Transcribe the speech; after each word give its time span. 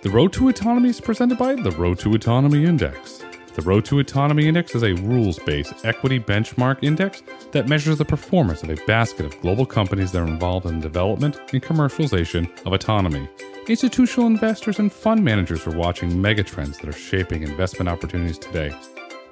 The 0.00 0.10
Road 0.10 0.32
to 0.34 0.48
Autonomy 0.48 0.90
is 0.90 1.00
presented 1.00 1.38
by 1.38 1.56
the 1.56 1.72
Road 1.72 1.98
to 2.00 2.14
Autonomy 2.14 2.64
Index. 2.64 3.24
The 3.56 3.62
Road 3.62 3.84
to 3.86 3.98
Autonomy 3.98 4.46
Index 4.46 4.76
is 4.76 4.84
a 4.84 4.94
rules 4.94 5.40
based 5.40 5.84
equity 5.84 6.20
benchmark 6.20 6.78
index 6.82 7.24
that 7.50 7.66
measures 7.66 7.98
the 7.98 8.04
performance 8.04 8.62
of 8.62 8.70
a 8.70 8.76
basket 8.86 9.26
of 9.26 9.40
global 9.40 9.66
companies 9.66 10.12
that 10.12 10.22
are 10.22 10.28
involved 10.28 10.66
in 10.66 10.78
the 10.78 10.82
development 10.86 11.40
and 11.52 11.60
commercialization 11.60 12.48
of 12.64 12.74
autonomy. 12.74 13.28
Institutional 13.66 14.28
investors 14.28 14.78
and 14.78 14.92
fund 14.92 15.24
managers 15.24 15.66
are 15.66 15.76
watching 15.76 16.10
megatrends 16.10 16.78
that 16.78 16.88
are 16.88 16.92
shaping 16.92 17.42
investment 17.42 17.88
opportunities 17.88 18.38
today. 18.38 18.72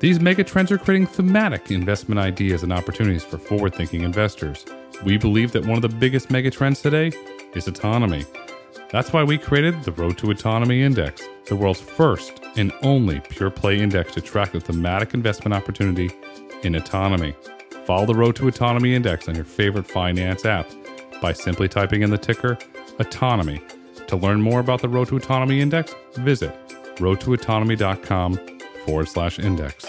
These 0.01 0.19
megatrends 0.19 0.73
are 0.73 0.79
creating 0.79 1.07
thematic 1.07 1.71
investment 1.71 2.19
ideas 2.19 2.65
and 2.65 2.73
opportunities 2.73 3.23
for 3.23 3.39
forward 3.39 3.73
thinking 3.73 4.03
investors. 4.03 4.65
We 5.05 5.17
believe 5.17 5.53
that 5.53 5.65
one 5.65 5.79
of 5.79 5.83
the 5.83 5.97
biggest 5.97 6.31
megatrends 6.31 6.83
today 6.83 7.13
is 7.55 7.69
autonomy. 7.69 8.25
That's 8.91 9.13
why 9.13 9.25
we 9.25 9.39
created 9.39 9.83
the 9.83 9.93
Road 9.93 10.19
to 10.19 10.31
Autonomy 10.31 10.83
Index, 10.83 11.23
the 11.47 11.57
world's 11.57 11.81
first 11.81 12.41
and 12.57 12.73
only 12.83 13.21
pure 13.21 13.51
play 13.51 13.81
index 13.81 14.15
to 14.15 14.21
track 14.21 14.53
the 14.53 14.61
thematic 14.61 15.15
investment 15.15 15.55
opportunity 15.55 16.11
in 16.63 16.75
autonomy. 16.75 17.35
Follow 17.85 18.07
the 18.07 18.15
Road 18.15 18.37
to 18.37 18.49
Autonomy 18.49 18.95
Index 18.95 19.29
on 19.29 19.35
your 19.35 19.45
favorite 19.45 19.87
finance 19.87 20.45
app 20.45 20.69
by 21.21 21.33
simply 21.33 21.69
typing 21.69 22.03
in 22.03 22.11
the 22.11 22.19
ticker 22.19 22.59
autonomy. 22.99 23.61
To 24.09 24.17
learn 24.17 24.41
more 24.41 24.61
about 24.61 24.81
the 24.81 24.89
Road 24.89 25.09
to 25.09 25.17
Autonomy 25.17 25.61
Index, 25.61 25.95
visit 26.15 26.55
roadtoautonomy.com 26.97 28.39
forward 28.85 29.09
slash 29.09 29.39
index. 29.39 29.85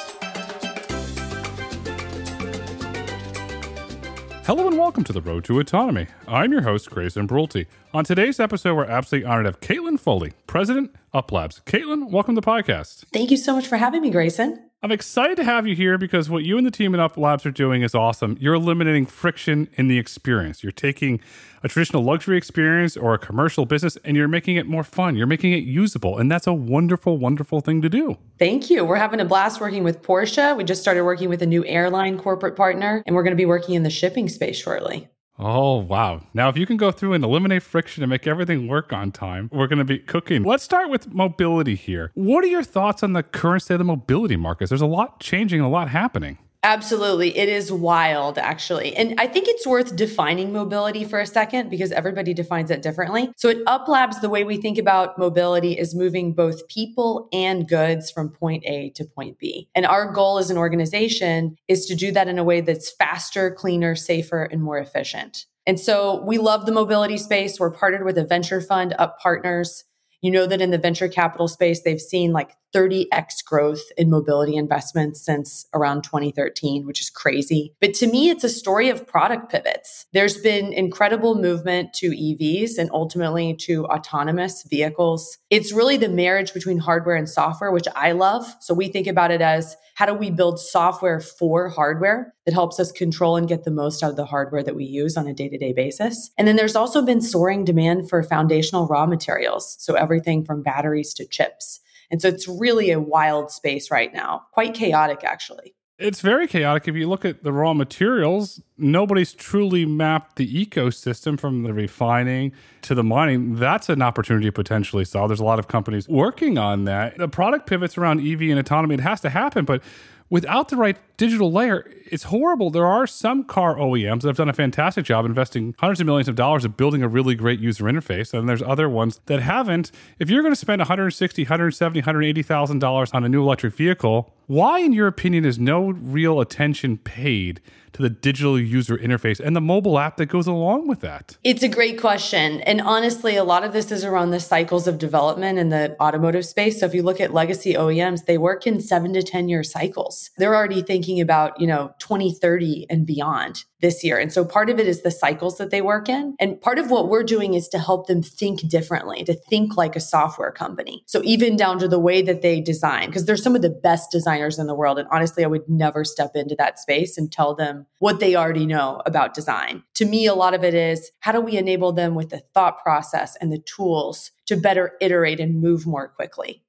Hello 4.48 4.66
and 4.66 4.78
welcome 4.78 5.04
to 5.04 5.12
the 5.12 5.22
Road 5.22 5.44
to 5.44 5.60
Autonomy. 5.60 6.08
I'm 6.26 6.54
your 6.54 6.62
host, 6.62 6.90
Grayson 6.90 7.28
Brulte. 7.28 7.66
On 7.94 8.06
today's 8.06 8.40
episode, 8.40 8.76
we're 8.76 8.86
absolutely 8.86 9.28
honored 9.28 9.44
to 9.44 9.52
have 9.52 9.60
Katelyn 9.60 10.00
Foley, 10.00 10.36
President, 10.48 10.96
UpLabs. 11.14 11.62
Caitlin, 11.64 12.10
welcome 12.12 12.34
to 12.34 12.40
the 12.40 12.48
podcast. 12.48 13.04
Thank 13.12 13.30
you 13.30 13.36
so 13.36 13.54
much 13.58 13.68
for 13.68 13.76
having 13.76 14.02
me, 14.02 14.10
Grayson. 14.10 14.67
I'm 14.84 14.92
excited 14.92 15.38
to 15.38 15.44
have 15.44 15.66
you 15.66 15.76
here 15.76 15.98
because 15.98 16.30
what 16.30 16.44
you 16.44 16.56
and 16.56 16.66
the 16.66 16.70
team 16.70 16.94
at 16.94 17.00
UpLabs 17.00 17.48
are 17.48 17.52
doing 17.52 17.82
is 17.82 17.96
awesome. 17.96 18.38
You're 18.40 18.54
eliminating 18.54 19.08
friction 19.08 19.68
in 19.74 19.88
the 19.88 19.98
experience. 19.98 20.62
You're 20.62 20.72
taking 20.72 21.20
a 21.64 21.68
traditional 21.68 22.04
luxury 22.04 22.38
experience 22.38 22.96
or 22.96 23.16
a 23.16 23.18
commercial 23.18 23.66
business 23.66 23.98
and 24.04 24.16
you're 24.16 24.28
making 24.28 24.56
it 24.56 24.68
more 24.68 24.84
fun. 24.84 25.16
You're 25.16 25.26
making 25.26 25.54
it 25.54 25.64
usable. 25.64 26.20
And 26.20 26.32
that's 26.32 26.46
a 26.46 26.54
wonderful, 26.54 27.18
wonderful 27.18 27.60
thing 27.60 27.82
to 27.82 27.90
do. 27.90 28.20
Thank 28.38 28.70
you. 28.70 28.86
We're 28.86 28.98
having 28.98 29.20
a 29.20 29.26
blast 29.26 29.60
working 29.60 29.84
with 29.84 30.04
Porsche. 30.04 30.56
We 30.56 30.64
just 30.64 30.84
started 30.84 31.04
working 31.04 31.28
with 31.28 31.42
a 31.42 31.48
new 31.48 31.66
airline 31.66 32.20
corporate 32.20 32.56
partner, 32.56 33.02
and 33.08 33.16
we're 33.16 33.24
going 33.24 33.32
to 33.32 33.36
be 33.36 33.48
working 33.48 33.74
in 33.74 33.82
the 33.82 33.90
shipping 33.90 34.30
space 34.30 34.58
shortly. 34.58 35.10
Oh, 35.40 35.78
wow. 35.78 36.22
Now, 36.34 36.50
if 36.50 36.58
you 36.58 36.66
can 36.66 36.78
go 36.78 36.92
through 36.92 37.14
and 37.14 37.24
eliminate 37.24 37.62
friction 37.62 38.02
and 38.02 38.10
make 38.10 38.26
everything 38.26 38.68
work 38.68 38.92
on 38.92 39.12
time, 39.12 39.50
we're 39.54 39.68
going 39.68 39.78
to 39.80 39.86
be 39.86 40.00
cooking. 40.00 40.44
Let's 40.44 40.64
start 40.64 40.90
with 40.90 41.14
mobility 41.14 41.76
here. 41.76 42.12
What 42.16 42.44
are 42.44 42.48
your 42.48 42.64
thoughts 42.64 43.04
on 43.04 43.14
the 43.14 43.22
current 43.22 43.62
state 43.62 43.76
of 43.76 43.80
the 43.80 43.86
mobility 43.86 44.36
markets? 44.36 44.70
There's 44.70 44.82
a 44.82 44.88
lot 44.88 45.20
changing, 45.20 45.62
a 45.62 45.70
lot 45.70 45.90
happening. 45.90 46.40
Absolutely. 46.68 47.38
It 47.38 47.48
is 47.48 47.72
wild, 47.72 48.38
actually. 48.38 48.94
And 48.98 49.16
I 49.18 49.26
think 49.26 49.48
it's 49.48 49.66
worth 49.66 49.96
defining 49.96 50.52
mobility 50.52 51.06
for 51.06 51.18
a 51.18 51.26
second 51.26 51.70
because 51.70 51.94
everybody 51.94 52.34
defines 52.34 52.70
it 52.70 52.82
differently. 52.82 53.32
So 53.38 53.48
at 53.48 53.64
UpLabs, 53.64 54.20
the 54.20 54.28
way 54.28 54.44
we 54.44 54.58
think 54.58 54.78
about 54.78 55.18
mobility 55.18 55.78
is 55.78 55.96
moving 55.96 56.34
both 56.34 56.68
people 56.68 57.30
and 57.32 57.70
goods 57.70 58.12
from 58.12 58.28
point 58.28 58.66
A 58.66 58.90
to 58.96 59.06
point 59.06 59.40
B. 59.40 59.70
And 59.76 59.86
our 59.86 60.12
goal 60.12 60.40
as 60.40 60.50
an 60.50 60.58
organization 60.58 61.56
is 61.70 61.86
to 61.86 61.96
do 61.96 62.12
that 62.12 62.28
in 62.28 62.38
a 62.38 62.44
way 62.44 62.60
that's 62.60 62.92
faster, 62.92 63.50
cleaner, 63.50 63.96
safer, 63.96 64.44
and 64.44 64.62
more 64.62 64.78
efficient. 64.78 65.46
And 65.66 65.80
so 65.80 66.22
we 66.26 66.38
love 66.38 66.66
the 66.66 66.74
mobility 66.74 67.18
space. 67.18 67.62
We're 67.62 67.72
partnered 67.72 68.04
with 68.04 68.18
a 68.18 68.26
venture 68.26 68.60
fund, 68.60 68.94
Up 69.00 69.20
Partners. 69.20 69.86
You 70.22 70.32
know 70.32 70.46
that 70.46 70.60
in 70.60 70.72
the 70.72 70.78
venture 70.78 71.08
capital 71.08 71.48
space, 71.48 71.84
they've 71.84 72.02
seen 72.02 72.34
like 72.34 72.58
30x 72.74 73.44
growth 73.46 73.84
in 73.98 74.10
mobility 74.10 74.56
investments 74.56 75.24
since 75.24 75.66
around 75.74 76.04
2013, 76.04 76.86
which 76.86 77.02
is 77.02 77.10
crazy. 77.10 77.74
But 77.80 77.94
to 77.96 78.08
me, 78.08 78.30
it's 78.30 78.44
a 78.44 78.50
story 78.50 78.90
of 78.90 79.08
product 79.08 79.52
pivots. 79.52 80.06
There's 80.14 80.38
been 80.38 80.74
incredible 80.74 81.36
movement 81.36 81.94
to 81.96 82.12
EVs 82.12 82.78
and 82.78 82.90
ultimately 82.94 83.56
to 83.62 83.86
autonomous 83.86 84.64
vehicles. 84.70 85.38
It's 85.50 85.72
really 85.72 85.98
the 85.98 86.10
marriage 86.10 86.54
between 86.54 86.78
hardware 86.78 87.16
and 87.16 87.30
software, 87.30 87.72
which 87.72 87.88
I 87.96 88.12
love. 88.12 88.46
So 88.60 88.74
we 88.74 88.90
think 88.90 89.08
about 89.08 89.32
it 89.32 89.42
as 89.42 89.76
how 89.96 90.06
do 90.06 90.14
we 90.14 90.30
build 90.30 90.60
software 90.60 91.20
for 91.20 91.70
hardware 91.70 92.36
that 92.46 92.54
helps 92.54 92.80
us 92.80 92.92
control 92.92 93.36
and 93.36 93.48
get 93.48 93.64
the 93.64 93.72
most 93.72 94.04
out 94.04 94.12
of 94.12 94.16
the 94.16 94.26
hardware 94.26 94.62
that 94.62 94.76
we 94.76 94.86
use 94.86 95.18
on 95.18 95.26
a 95.26 95.34
day 95.34 95.50
to 95.50 95.58
day 95.58 95.74
basis? 95.74 96.30
And 96.38 96.48
then 96.48 96.56
there's 96.56 96.76
also 96.76 97.02
been 97.02 97.20
soaring 97.20 97.66
demand 97.66 98.08
for 98.08 98.22
foundational 98.22 98.86
raw 98.86 99.08
materials. 99.08 99.76
So 99.80 99.96
everything 99.96 100.46
from 100.46 100.62
batteries 100.62 101.16
to 101.16 101.26
chips. 101.26 101.82
And 102.10 102.22
so 102.22 102.30
it's 102.30 102.48
really 102.48 102.92
a 102.92 103.00
wild 103.00 103.52
space 103.52 103.92
right 103.92 104.14
now, 104.14 104.46
quite 104.54 104.74
chaotic, 104.74 105.24
actually. 105.24 105.76
It's 106.00 106.22
very 106.22 106.48
chaotic. 106.48 106.88
If 106.88 106.96
you 106.96 107.10
look 107.10 107.26
at 107.26 107.44
the 107.44 107.52
raw 107.52 107.74
materials, 107.74 108.62
nobody's 108.78 109.34
truly 109.34 109.86
mapped 109.86 110.36
the 110.36 110.66
ecosystem 110.66 111.40
from 111.40 111.64
the 111.64 111.74
refining 111.74 112.54
to 112.88 112.96
the 112.96 113.04
mining. 113.04 113.56
That's 113.56 113.90
an 113.90 114.02
opportunity 114.02 114.50
potentially 114.50 115.06
solve. 115.06 115.30
There's 115.30 115.40
a 115.40 115.46
lot 115.46 115.60
of 115.60 115.68
companies 115.68 116.08
working 116.08 116.58
on 116.58 116.86
that. 116.86 117.18
The 117.18 117.28
product 117.28 117.68
pivots 117.68 117.98
around 117.98 118.22
EV 118.22 118.42
and 118.44 118.60
autonomy, 118.60 118.96
it 118.96 119.02
has 119.02 119.22
to 119.22 119.30
happen, 119.30 119.66
but 119.66 119.84
without 120.30 120.70
the 120.70 120.76
right 120.78 120.98
digital 121.18 121.52
layer, 121.52 121.90
it's 122.10 122.24
horrible. 122.24 122.70
There 122.70 122.86
are 122.86 123.06
some 123.06 123.44
car 123.44 123.76
OEMs 123.76 124.22
that 124.22 124.28
have 124.28 124.38
done 124.38 124.50
a 124.50 124.54
fantastic 124.54 125.06
job 125.06 125.26
investing 125.26 125.76
hundreds 125.80 126.00
of 126.00 126.06
millions 126.06 126.30
of 126.30 126.36
dollars 126.36 126.64
of 126.64 126.78
building 126.78 127.04
a 127.04 127.08
really 127.08 127.36
great 127.36 127.60
user 127.60 127.84
interface, 127.86 128.34
and 128.34 128.48
there's 128.48 128.62
other 128.62 128.90
ones 128.90 129.20
that 129.26 129.42
haven't. 129.42 129.92
If 130.20 130.30
you're 130.30 130.42
going 130.42 130.54
to 130.54 130.60
spend 130.60 130.80
160, 130.80 131.44
170, 131.44 132.00
180,000 132.00 132.80
dollars 132.80 133.12
on 133.14 133.24
a 133.24 133.30
new 133.30 133.42
electric 133.42 133.74
vehicle, 133.74 134.34
why, 134.48 134.80
in 134.80 134.94
your 134.94 135.08
opinion, 135.08 135.44
is 135.44 135.60
no 135.60 135.90
real 135.90 136.40
attention 136.40 136.98
paid 136.98 137.60
to 137.94 138.02
the 138.02 138.10
digital 138.10 138.60
user 138.60 138.98
interface 138.98 139.40
and 139.40 139.56
the 139.56 139.62
mobile 139.62 140.00
app 140.00 140.18
that 140.18 140.28
goes 140.28 140.48
along 140.48 140.88
with 140.88 141.02
that? 141.02 141.38
It's 141.44 141.64
a 141.64 141.68
great 141.68 142.00
question. 142.00 142.62
And 142.62 142.82
honestly, 142.82 143.36
a 143.36 143.44
lot 143.44 143.64
of 143.64 143.74
this 143.74 143.92
is 143.92 144.04
around 144.04 144.32
the 144.32 144.40
cycles 144.40 144.88
of 144.88 144.98
development 144.98 145.60
in 145.60 145.70
the 145.70 145.96
automotive 146.02 146.46
space. 146.46 146.80
So 146.80 146.86
if 146.86 146.94
you 146.94 147.04
look 147.04 147.20
at 147.20 147.34
legacy 147.34 147.74
OEMs, 147.74 148.26
they 148.26 148.38
work 148.38 148.68
in 148.68 148.80
seven 148.80 149.14
to 149.14 149.24
10 149.24 149.50
year 149.50 149.64
cycles. 149.64 150.30
They're 150.38 150.56
already 150.56 150.82
thinking 150.82 151.22
about, 151.22 151.60
you 151.60 151.68
know, 151.68 151.94
2030 152.00 152.88
and 152.90 153.06
beyond 153.06 153.64
this 153.82 154.04
year. 154.04 154.18
And 154.18 154.34
so 154.34 154.44
part 154.44 154.70
of 154.70 154.80
it 154.80 154.88
is 154.88 155.04
the 155.04 155.12
cycles 155.12 155.58
that 155.58 155.70
they 155.70 155.82
work 155.82 156.10
in. 156.10 156.36
And 156.40 156.60
part 156.60 156.80
of 156.80 156.90
what 156.90 157.10
we're 157.10 157.24
doing 157.24 157.54
is 157.54 157.68
to 157.70 157.80
help 157.80 158.08
them 158.08 158.24
think 158.24 158.68
differently, 158.68 159.24
to 159.26 159.34
think 159.34 159.78
like 159.78 159.96
a 159.96 160.00
software 160.00 160.52
company. 160.52 161.04
So 161.06 161.22
even 161.24 161.56
down 161.56 161.80
to 161.80 161.88
the 161.88 162.00
way 162.00 162.22
that 162.24 162.42
they 162.42 162.60
design, 162.60 163.08
because 163.08 163.26
they're 163.26 163.38
some 163.38 163.56
of 163.56 163.62
the 163.62 163.70
best 163.70 164.12
designers 164.12 164.58
in 164.58 164.68
the 164.68 164.76
world. 164.76 164.98
And 164.98 165.08
honestly, 165.12 165.44
I 165.44 165.48
would 165.48 165.68
never 165.70 166.04
step 166.04 166.32
into 166.36 166.56
that 166.56 166.80
space 166.80 167.18
and 167.18 167.32
tell 167.32 167.54
them 167.54 167.86
what 168.00 168.20
they 168.20 168.36
already 168.36 168.66
know 168.66 169.02
about 169.06 169.34
design. 169.34 169.84
To 169.96 170.06
me, 170.06 170.26
a 170.26 170.36
lot 170.36 170.54
of 170.54 170.64
it 170.64 170.74
is 170.74 171.12
how 171.20 171.32
do 171.32 171.42
we 171.42 171.58
enable 171.58 171.92
them 171.92 172.16
with 172.16 172.30
the 172.30 172.44
thought 172.54 172.82
process 172.84 173.36
and 173.38 173.52
the 173.52 173.60
tools 173.60 174.32
to 174.46 174.56
better 174.56 174.94
iterate 175.02 175.40
and 175.40 175.62
move 175.62 175.88
more 175.88 176.08
quickly? 176.08 176.64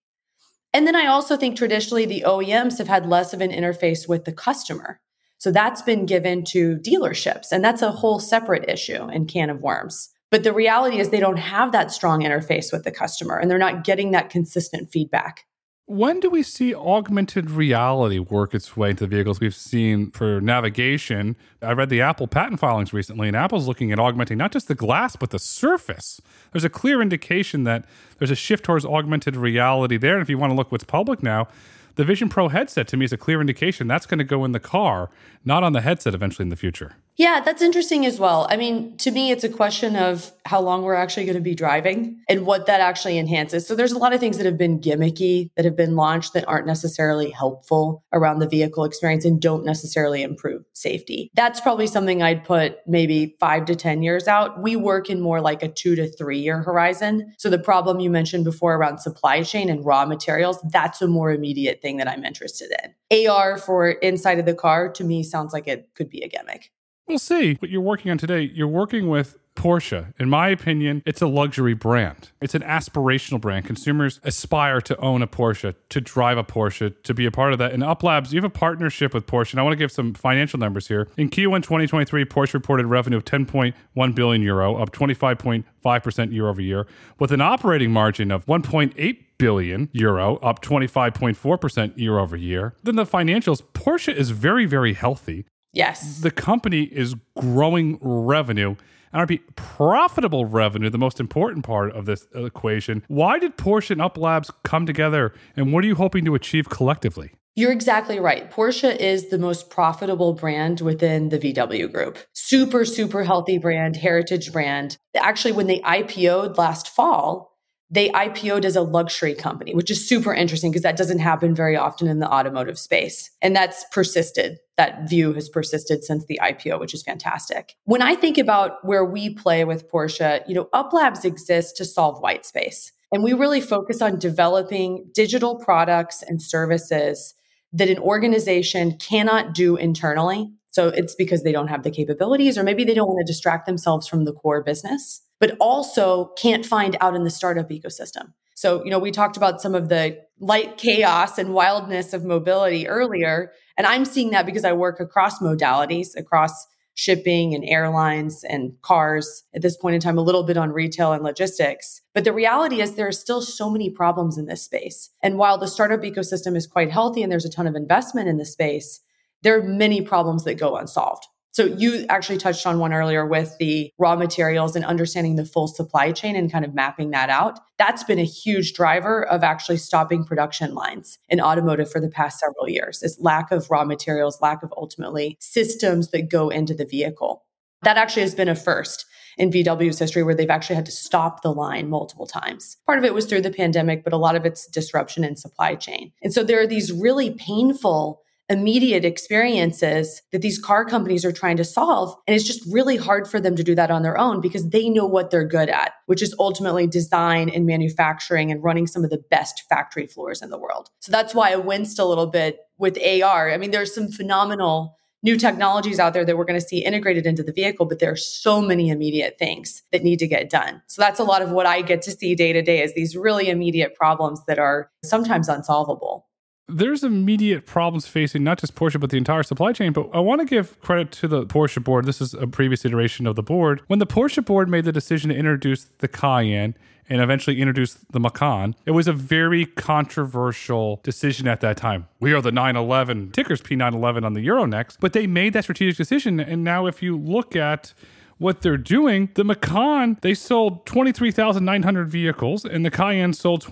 And 0.72 0.86
then 0.86 0.96
I 0.96 1.06
also 1.06 1.36
think 1.36 1.56
traditionally 1.56 2.06
the 2.06 2.24
OEMs 2.26 2.78
have 2.78 2.88
had 2.88 3.06
less 3.06 3.32
of 3.32 3.40
an 3.40 3.50
interface 3.50 4.08
with 4.08 4.24
the 4.24 4.32
customer. 4.32 5.00
So 5.38 5.50
that's 5.50 5.82
been 5.82 6.04
given 6.04 6.44
to 6.46 6.76
dealerships, 6.76 7.52
and 7.52 7.64
that's 7.64 7.82
a 7.82 7.92
whole 7.92 8.18
separate 8.18 8.68
issue 8.68 9.04
and 9.04 9.28
can 9.28 9.50
of 9.50 9.60
worms. 9.60 10.10
But 10.30 10.44
the 10.44 10.52
reality 10.52 10.98
is 10.98 11.08
they 11.08 11.20
don't 11.20 11.38
have 11.38 11.72
that 11.72 11.90
strong 11.90 12.22
interface 12.22 12.72
with 12.72 12.84
the 12.84 12.90
customer 12.90 13.38
and 13.38 13.50
they're 13.50 13.58
not 13.58 13.84
getting 13.84 14.10
that 14.10 14.30
consistent 14.30 14.90
feedback. 14.90 15.46
When 15.90 16.20
do 16.20 16.28
we 16.28 16.42
see 16.42 16.74
augmented 16.74 17.50
reality 17.50 18.18
work 18.18 18.52
its 18.52 18.76
way 18.76 18.90
into 18.90 19.04
the 19.04 19.08
vehicles 19.08 19.40
we've 19.40 19.54
seen 19.54 20.10
for 20.10 20.38
navigation? 20.38 21.34
I 21.62 21.72
read 21.72 21.88
the 21.88 22.02
Apple 22.02 22.26
patent 22.26 22.60
filings 22.60 22.92
recently, 22.92 23.26
and 23.26 23.34
Apple's 23.34 23.66
looking 23.66 23.90
at 23.90 23.98
augmenting 23.98 24.36
not 24.36 24.52
just 24.52 24.68
the 24.68 24.74
glass, 24.74 25.16
but 25.16 25.30
the 25.30 25.38
surface. 25.38 26.20
There's 26.52 26.62
a 26.62 26.68
clear 26.68 27.00
indication 27.00 27.64
that 27.64 27.86
there's 28.18 28.30
a 28.30 28.36
shift 28.36 28.66
towards 28.66 28.84
augmented 28.84 29.34
reality 29.34 29.96
there. 29.96 30.16
And 30.16 30.22
if 30.22 30.28
you 30.28 30.36
want 30.36 30.50
to 30.50 30.54
look 30.54 30.70
what's 30.70 30.84
public 30.84 31.22
now, 31.22 31.48
the 31.94 32.04
Vision 32.04 32.28
Pro 32.28 32.48
headset 32.48 32.86
to 32.88 32.98
me 32.98 33.06
is 33.06 33.12
a 33.14 33.16
clear 33.16 33.40
indication 33.40 33.88
that's 33.88 34.04
going 34.04 34.18
to 34.18 34.24
go 34.24 34.44
in 34.44 34.52
the 34.52 34.60
car, 34.60 35.08
not 35.42 35.64
on 35.64 35.72
the 35.72 35.80
headset 35.80 36.14
eventually 36.14 36.44
in 36.44 36.50
the 36.50 36.56
future. 36.56 36.96
Yeah, 37.18 37.40
that's 37.44 37.62
interesting 37.62 38.06
as 38.06 38.20
well. 38.20 38.46
I 38.48 38.56
mean, 38.56 38.96
to 38.98 39.10
me, 39.10 39.32
it's 39.32 39.42
a 39.42 39.48
question 39.48 39.96
of 39.96 40.30
how 40.44 40.60
long 40.60 40.82
we're 40.82 40.94
actually 40.94 41.24
going 41.24 41.34
to 41.34 41.42
be 41.42 41.54
driving 41.54 42.22
and 42.28 42.46
what 42.46 42.66
that 42.66 42.80
actually 42.80 43.18
enhances. 43.18 43.66
So 43.66 43.74
there's 43.74 43.90
a 43.90 43.98
lot 43.98 44.12
of 44.12 44.20
things 44.20 44.36
that 44.36 44.46
have 44.46 44.56
been 44.56 44.78
gimmicky 44.78 45.50
that 45.56 45.64
have 45.64 45.74
been 45.74 45.96
launched 45.96 46.32
that 46.34 46.46
aren't 46.46 46.68
necessarily 46.68 47.30
helpful 47.30 48.04
around 48.12 48.38
the 48.38 48.48
vehicle 48.48 48.84
experience 48.84 49.24
and 49.24 49.42
don't 49.42 49.64
necessarily 49.64 50.22
improve 50.22 50.62
safety. 50.74 51.28
That's 51.34 51.60
probably 51.60 51.88
something 51.88 52.22
I'd 52.22 52.44
put 52.44 52.78
maybe 52.86 53.36
five 53.40 53.64
to 53.64 53.74
10 53.74 54.04
years 54.04 54.28
out. 54.28 54.62
We 54.62 54.76
work 54.76 55.10
in 55.10 55.20
more 55.20 55.40
like 55.40 55.64
a 55.64 55.68
two 55.68 55.96
to 55.96 56.06
three 56.06 56.38
year 56.38 56.62
horizon. 56.62 57.34
So 57.36 57.50
the 57.50 57.58
problem 57.58 57.98
you 57.98 58.10
mentioned 58.10 58.44
before 58.44 58.76
around 58.76 58.98
supply 58.98 59.42
chain 59.42 59.70
and 59.70 59.84
raw 59.84 60.06
materials, 60.06 60.60
that's 60.70 61.02
a 61.02 61.08
more 61.08 61.32
immediate 61.32 61.82
thing 61.82 61.96
that 61.96 62.06
I'm 62.06 62.24
interested 62.24 62.70
in. 62.84 63.26
AR 63.28 63.58
for 63.58 63.90
inside 63.90 64.38
of 64.38 64.46
the 64.46 64.54
car 64.54 64.88
to 64.92 65.02
me 65.02 65.24
sounds 65.24 65.52
like 65.52 65.66
it 65.66 65.88
could 65.94 66.08
be 66.08 66.22
a 66.22 66.28
gimmick. 66.28 66.70
We'll 67.08 67.18
see 67.18 67.54
what 67.54 67.70
you're 67.70 67.80
working 67.80 68.10
on 68.10 68.18
today. 68.18 68.42
You're 68.42 68.68
working 68.68 69.08
with 69.08 69.38
Porsche, 69.58 70.14
in 70.20 70.28
my 70.28 70.50
opinion, 70.50 71.02
it's 71.04 71.20
a 71.20 71.26
luxury 71.26 71.74
brand. 71.74 72.30
It's 72.40 72.54
an 72.54 72.62
aspirational 72.62 73.40
brand. 73.40 73.64
Consumers 73.64 74.20
aspire 74.22 74.80
to 74.82 74.96
own 74.98 75.20
a 75.20 75.26
Porsche, 75.26 75.74
to 75.88 76.00
drive 76.00 76.38
a 76.38 76.44
Porsche, 76.44 76.94
to 77.02 77.12
be 77.12 77.26
a 77.26 77.32
part 77.32 77.52
of 77.52 77.58
that. 77.58 77.72
In 77.72 77.80
Uplabs, 77.80 78.30
you 78.30 78.36
have 78.36 78.44
a 78.44 78.50
partnership 78.50 79.12
with 79.12 79.26
Porsche, 79.26 79.54
and 79.54 79.60
I 79.60 79.64
want 79.64 79.72
to 79.72 79.76
give 79.76 79.90
some 79.90 80.14
financial 80.14 80.60
numbers 80.60 80.86
here. 80.86 81.08
In 81.16 81.28
Q1 81.28 81.64
2023, 81.64 82.24
Porsche 82.26 82.54
reported 82.54 82.86
revenue 82.86 83.16
of 83.16 83.24
10.1 83.24 84.14
billion 84.14 84.42
euro, 84.42 84.76
up 84.76 84.92
25.5% 84.92 86.32
year 86.32 86.48
over 86.48 86.62
year, 86.62 86.86
with 87.18 87.32
an 87.32 87.40
operating 87.40 87.90
margin 87.90 88.30
of 88.30 88.46
1.8 88.46 89.18
billion 89.38 89.88
euro, 89.92 90.36
up 90.36 90.62
25.4% 90.62 91.98
year 91.98 92.18
over 92.20 92.36
year. 92.36 92.76
Then 92.84 92.94
the 92.94 93.04
financials, 93.04 93.62
Porsche 93.74 94.14
is 94.14 94.30
very, 94.30 94.66
very 94.66 94.92
healthy. 94.92 95.46
Yes. 95.72 96.20
The 96.20 96.30
company 96.30 96.82
is 96.82 97.14
growing 97.36 97.98
revenue 98.00 98.76
and 99.12 99.22
I 99.22 99.24
be 99.24 99.38
profitable 99.56 100.44
revenue, 100.44 100.90
the 100.90 100.98
most 100.98 101.18
important 101.18 101.64
part 101.64 101.92
of 101.92 102.06
this 102.06 102.26
equation. 102.34 103.02
Why 103.08 103.38
did 103.38 103.56
Porsche 103.56 103.92
and 103.92 104.00
Uplabs 104.00 104.50
come 104.64 104.86
together 104.86 105.32
and 105.56 105.72
what 105.72 105.84
are 105.84 105.86
you 105.86 105.94
hoping 105.94 106.24
to 106.26 106.34
achieve 106.34 106.68
collectively? 106.68 107.32
You're 107.58 107.72
exactly 107.72 108.20
right. 108.20 108.48
Porsche 108.52 108.94
is 108.96 109.30
the 109.30 109.38
most 109.38 109.68
profitable 109.68 110.32
brand 110.32 110.80
within 110.80 111.30
the 111.30 111.40
VW 111.40 111.92
group. 111.92 112.18
Super, 112.32 112.84
super 112.84 113.24
healthy 113.24 113.58
brand, 113.58 113.96
heritage 113.96 114.52
brand. 114.52 114.96
Actually, 115.16 115.52
when 115.52 115.66
they 115.66 115.80
IPO'd 115.80 116.56
last 116.56 116.88
fall, 116.88 117.57
they 117.90 118.10
IPO'd 118.10 118.64
as 118.64 118.76
a 118.76 118.82
luxury 118.82 119.34
company, 119.34 119.74
which 119.74 119.90
is 119.90 120.06
super 120.06 120.34
interesting 120.34 120.70
because 120.70 120.82
that 120.82 120.96
doesn't 120.96 121.20
happen 121.20 121.54
very 121.54 121.76
often 121.76 122.06
in 122.06 122.18
the 122.18 122.30
automotive 122.30 122.78
space. 122.78 123.30
And 123.40 123.56
that's 123.56 123.84
persisted. 123.90 124.58
That 124.76 125.08
view 125.08 125.32
has 125.32 125.48
persisted 125.48 126.04
since 126.04 126.26
the 126.26 126.38
IPO, 126.42 126.80
which 126.80 126.92
is 126.92 127.02
fantastic. 127.02 127.74
When 127.84 128.02
I 128.02 128.14
think 128.14 128.36
about 128.36 128.84
where 128.84 129.04
we 129.04 129.34
play 129.34 129.64
with 129.64 129.90
Porsche, 129.90 130.42
you 130.46 130.54
know, 130.54 130.68
UpLabs 130.74 131.24
exists 131.24 131.72
to 131.78 131.84
solve 131.84 132.20
white 132.20 132.44
space. 132.44 132.92
And 133.10 133.24
we 133.24 133.32
really 133.32 133.62
focus 133.62 134.02
on 134.02 134.18
developing 134.18 135.10
digital 135.14 135.56
products 135.56 136.22
and 136.22 136.42
services 136.42 137.34
that 137.72 137.88
an 137.88 137.98
organization 137.98 138.98
cannot 138.98 139.54
do 139.54 139.76
internally. 139.76 140.50
So 140.70 140.88
it's 140.88 141.14
because 141.14 141.42
they 141.42 141.52
don't 141.52 141.68
have 141.68 141.82
the 141.82 141.90
capabilities, 141.90 142.58
or 142.58 142.62
maybe 142.62 142.84
they 142.84 142.94
don't 142.94 143.08
want 143.08 143.26
to 143.26 143.32
distract 143.32 143.64
themselves 143.64 144.06
from 144.06 144.26
the 144.26 144.32
core 144.32 144.62
business 144.62 145.22
but 145.40 145.56
also 145.60 146.32
can't 146.36 146.64
find 146.66 146.96
out 147.00 147.14
in 147.14 147.24
the 147.24 147.30
startup 147.30 147.70
ecosystem. 147.70 148.32
So, 148.54 148.84
you 148.84 148.90
know, 148.90 148.98
we 148.98 149.12
talked 149.12 149.36
about 149.36 149.60
some 149.60 149.74
of 149.74 149.88
the 149.88 150.18
light 150.40 150.78
chaos 150.78 151.38
and 151.38 151.54
wildness 151.54 152.12
of 152.12 152.24
mobility 152.24 152.88
earlier. 152.88 153.52
And 153.76 153.86
I'm 153.86 154.04
seeing 154.04 154.30
that 154.30 154.46
because 154.46 154.64
I 154.64 154.72
work 154.72 154.98
across 154.98 155.38
modalities, 155.38 156.16
across 156.16 156.66
shipping 156.94 157.54
and 157.54 157.64
airlines 157.64 158.42
and 158.42 158.72
cars 158.82 159.44
at 159.54 159.62
this 159.62 159.76
point 159.76 159.94
in 159.94 160.00
time, 160.00 160.18
a 160.18 160.22
little 160.22 160.42
bit 160.42 160.56
on 160.56 160.72
retail 160.72 161.12
and 161.12 161.22
logistics. 161.22 162.02
But 162.12 162.24
the 162.24 162.32
reality 162.32 162.80
is 162.80 162.96
there 162.96 163.06
are 163.06 163.12
still 163.12 163.40
so 163.40 163.70
many 163.70 163.88
problems 163.88 164.36
in 164.36 164.46
this 164.46 164.64
space. 164.64 165.10
And 165.22 165.38
while 165.38 165.58
the 165.58 165.68
startup 165.68 166.00
ecosystem 166.00 166.56
is 166.56 166.66
quite 166.66 166.90
healthy 166.90 167.22
and 167.22 167.30
there's 167.30 167.44
a 167.44 167.50
ton 167.50 167.68
of 167.68 167.76
investment 167.76 168.28
in 168.28 168.38
the 168.38 168.44
space, 168.44 169.00
there 169.42 169.56
are 169.56 169.62
many 169.62 170.02
problems 170.02 170.42
that 170.42 170.54
go 170.54 170.76
unsolved. 170.76 171.24
So 171.58 171.64
you 171.64 172.06
actually 172.08 172.38
touched 172.38 172.68
on 172.68 172.78
one 172.78 172.92
earlier 172.92 173.26
with 173.26 173.58
the 173.58 173.92
raw 173.98 174.14
materials 174.14 174.76
and 174.76 174.84
understanding 174.84 175.34
the 175.34 175.44
full 175.44 175.66
supply 175.66 176.12
chain 176.12 176.36
and 176.36 176.52
kind 176.52 176.64
of 176.64 176.72
mapping 176.72 177.10
that 177.10 177.30
out. 177.30 177.58
That's 177.78 178.04
been 178.04 178.20
a 178.20 178.24
huge 178.24 178.74
driver 178.74 179.26
of 179.26 179.42
actually 179.42 179.78
stopping 179.78 180.22
production 180.22 180.72
lines 180.72 181.18
in 181.28 181.40
automotive 181.40 181.90
for 181.90 182.00
the 182.00 182.10
past 182.10 182.38
several 182.38 182.68
years. 182.68 183.00
This 183.00 183.18
lack 183.18 183.50
of 183.50 183.72
raw 183.72 183.84
materials, 183.84 184.40
lack 184.40 184.62
of 184.62 184.72
ultimately 184.76 185.36
systems 185.40 186.12
that 186.12 186.30
go 186.30 186.48
into 186.48 186.74
the 186.74 186.86
vehicle. 186.86 187.44
That 187.82 187.96
actually 187.96 188.22
has 188.22 188.36
been 188.36 188.48
a 188.48 188.54
first 188.54 189.04
in 189.36 189.50
VW's 189.50 189.98
history 189.98 190.22
where 190.22 190.36
they've 190.36 190.48
actually 190.48 190.76
had 190.76 190.86
to 190.86 190.92
stop 190.92 191.42
the 191.42 191.52
line 191.52 191.90
multiple 191.90 192.26
times. 192.28 192.76
Part 192.86 193.00
of 193.00 193.04
it 193.04 193.14
was 193.14 193.26
through 193.26 193.42
the 193.42 193.50
pandemic, 193.50 194.04
but 194.04 194.12
a 194.12 194.16
lot 194.16 194.36
of 194.36 194.46
it's 194.46 194.68
disruption 194.68 195.24
in 195.24 195.34
supply 195.34 195.74
chain. 195.74 196.12
And 196.22 196.32
so 196.32 196.44
there 196.44 196.60
are 196.60 196.68
these 196.68 196.92
really 196.92 197.32
painful 197.32 198.22
immediate 198.48 199.04
experiences 199.04 200.22
that 200.32 200.40
these 200.40 200.58
car 200.58 200.84
companies 200.84 201.24
are 201.24 201.32
trying 201.32 201.56
to 201.58 201.64
solve. 201.64 202.14
And 202.26 202.34
it's 202.34 202.46
just 202.46 202.64
really 202.72 202.96
hard 202.96 203.28
for 203.28 203.40
them 203.40 203.56
to 203.56 203.62
do 203.62 203.74
that 203.74 203.90
on 203.90 204.02
their 204.02 204.18
own 204.18 204.40
because 204.40 204.70
they 204.70 204.88
know 204.88 205.06
what 205.06 205.30
they're 205.30 205.46
good 205.46 205.68
at, 205.68 205.92
which 206.06 206.22
is 206.22 206.34
ultimately 206.38 206.86
design 206.86 207.50
and 207.50 207.66
manufacturing 207.66 208.50
and 208.50 208.62
running 208.62 208.86
some 208.86 209.04
of 209.04 209.10
the 209.10 209.22
best 209.30 209.64
factory 209.68 210.06
floors 210.06 210.40
in 210.40 210.50
the 210.50 210.58
world. 210.58 210.88
So 211.00 211.12
that's 211.12 211.34
why 211.34 211.52
I 211.52 211.56
winced 211.56 211.98
a 211.98 212.06
little 212.06 212.26
bit 212.26 212.60
with 212.78 212.98
AR. 213.04 213.50
I 213.50 213.58
mean, 213.58 213.70
there's 213.70 213.94
some 213.94 214.08
phenomenal 214.08 214.96
new 215.22 215.36
technologies 215.36 215.98
out 215.98 216.14
there 216.14 216.24
that 216.24 216.36
we're 216.36 216.44
going 216.44 216.60
to 216.60 216.66
see 216.66 216.84
integrated 216.84 217.26
into 217.26 217.42
the 217.42 217.52
vehicle, 217.52 217.86
but 217.86 217.98
there 217.98 218.12
are 218.12 218.16
so 218.16 218.62
many 218.62 218.88
immediate 218.88 219.36
things 219.38 219.82
that 219.90 220.04
need 220.04 220.18
to 220.20 220.28
get 220.28 220.48
done. 220.48 220.80
So 220.86 221.02
that's 221.02 221.18
a 221.18 221.24
lot 221.24 221.42
of 221.42 221.50
what 221.50 221.66
I 221.66 221.82
get 221.82 222.02
to 222.02 222.12
see 222.12 222.34
day 222.34 222.52
to 222.52 222.62
day 222.62 222.82
is 222.82 222.94
these 222.94 223.16
really 223.16 223.48
immediate 223.48 223.94
problems 223.94 224.44
that 224.46 224.60
are 224.60 224.90
sometimes 225.02 225.48
unsolvable 225.48 226.27
there's 226.68 227.02
immediate 227.02 227.66
problems 227.66 228.06
facing 228.06 228.44
not 228.44 228.58
just 228.58 228.74
Porsche, 228.74 229.00
but 229.00 229.10
the 229.10 229.16
entire 229.16 229.42
supply 229.42 229.72
chain. 229.72 229.92
But 229.92 230.10
I 230.12 230.20
want 230.20 230.40
to 230.40 230.44
give 230.44 230.78
credit 230.80 231.10
to 231.12 231.28
the 231.28 231.46
Porsche 231.46 231.82
board. 231.82 232.04
This 232.04 232.20
is 232.20 232.34
a 232.34 232.46
previous 232.46 232.84
iteration 232.84 233.26
of 233.26 233.36
the 233.36 233.42
board. 233.42 233.82
When 233.86 233.98
the 233.98 234.06
Porsche 234.06 234.44
board 234.44 234.68
made 234.68 234.84
the 234.84 234.92
decision 234.92 235.30
to 235.30 235.36
introduce 235.36 235.86
the 235.98 236.08
Cayenne 236.08 236.74
and 237.08 237.22
eventually 237.22 237.58
introduce 237.60 237.94
the 237.94 238.20
Macan, 238.20 238.74
it 238.84 238.90
was 238.90 239.08
a 239.08 239.14
very 239.14 239.64
controversial 239.64 241.00
decision 241.02 241.48
at 241.48 241.62
that 241.62 241.78
time. 241.78 242.06
We 242.20 242.34
are 242.34 242.42
the 242.42 242.52
911, 242.52 243.30
tickers 243.32 243.62
P911 243.62 244.24
on 244.24 244.34
the 244.34 244.46
Euronext, 244.46 244.98
but 245.00 245.14
they 245.14 245.26
made 245.26 245.54
that 245.54 245.64
strategic 245.64 245.96
decision. 245.96 246.38
And 246.38 246.62
now, 246.62 246.86
if 246.86 247.02
you 247.02 247.16
look 247.16 247.56
at 247.56 247.94
what 248.38 248.62
they're 248.62 248.76
doing. 248.76 249.28
The 249.34 249.44
Macan, 249.44 250.16
they 250.22 250.34
sold 250.34 250.86
23,900 250.86 252.08
vehicles, 252.08 252.64
and 252.64 252.84
the 252.84 252.90
Cayenne 252.90 253.32
sold 253.32 253.62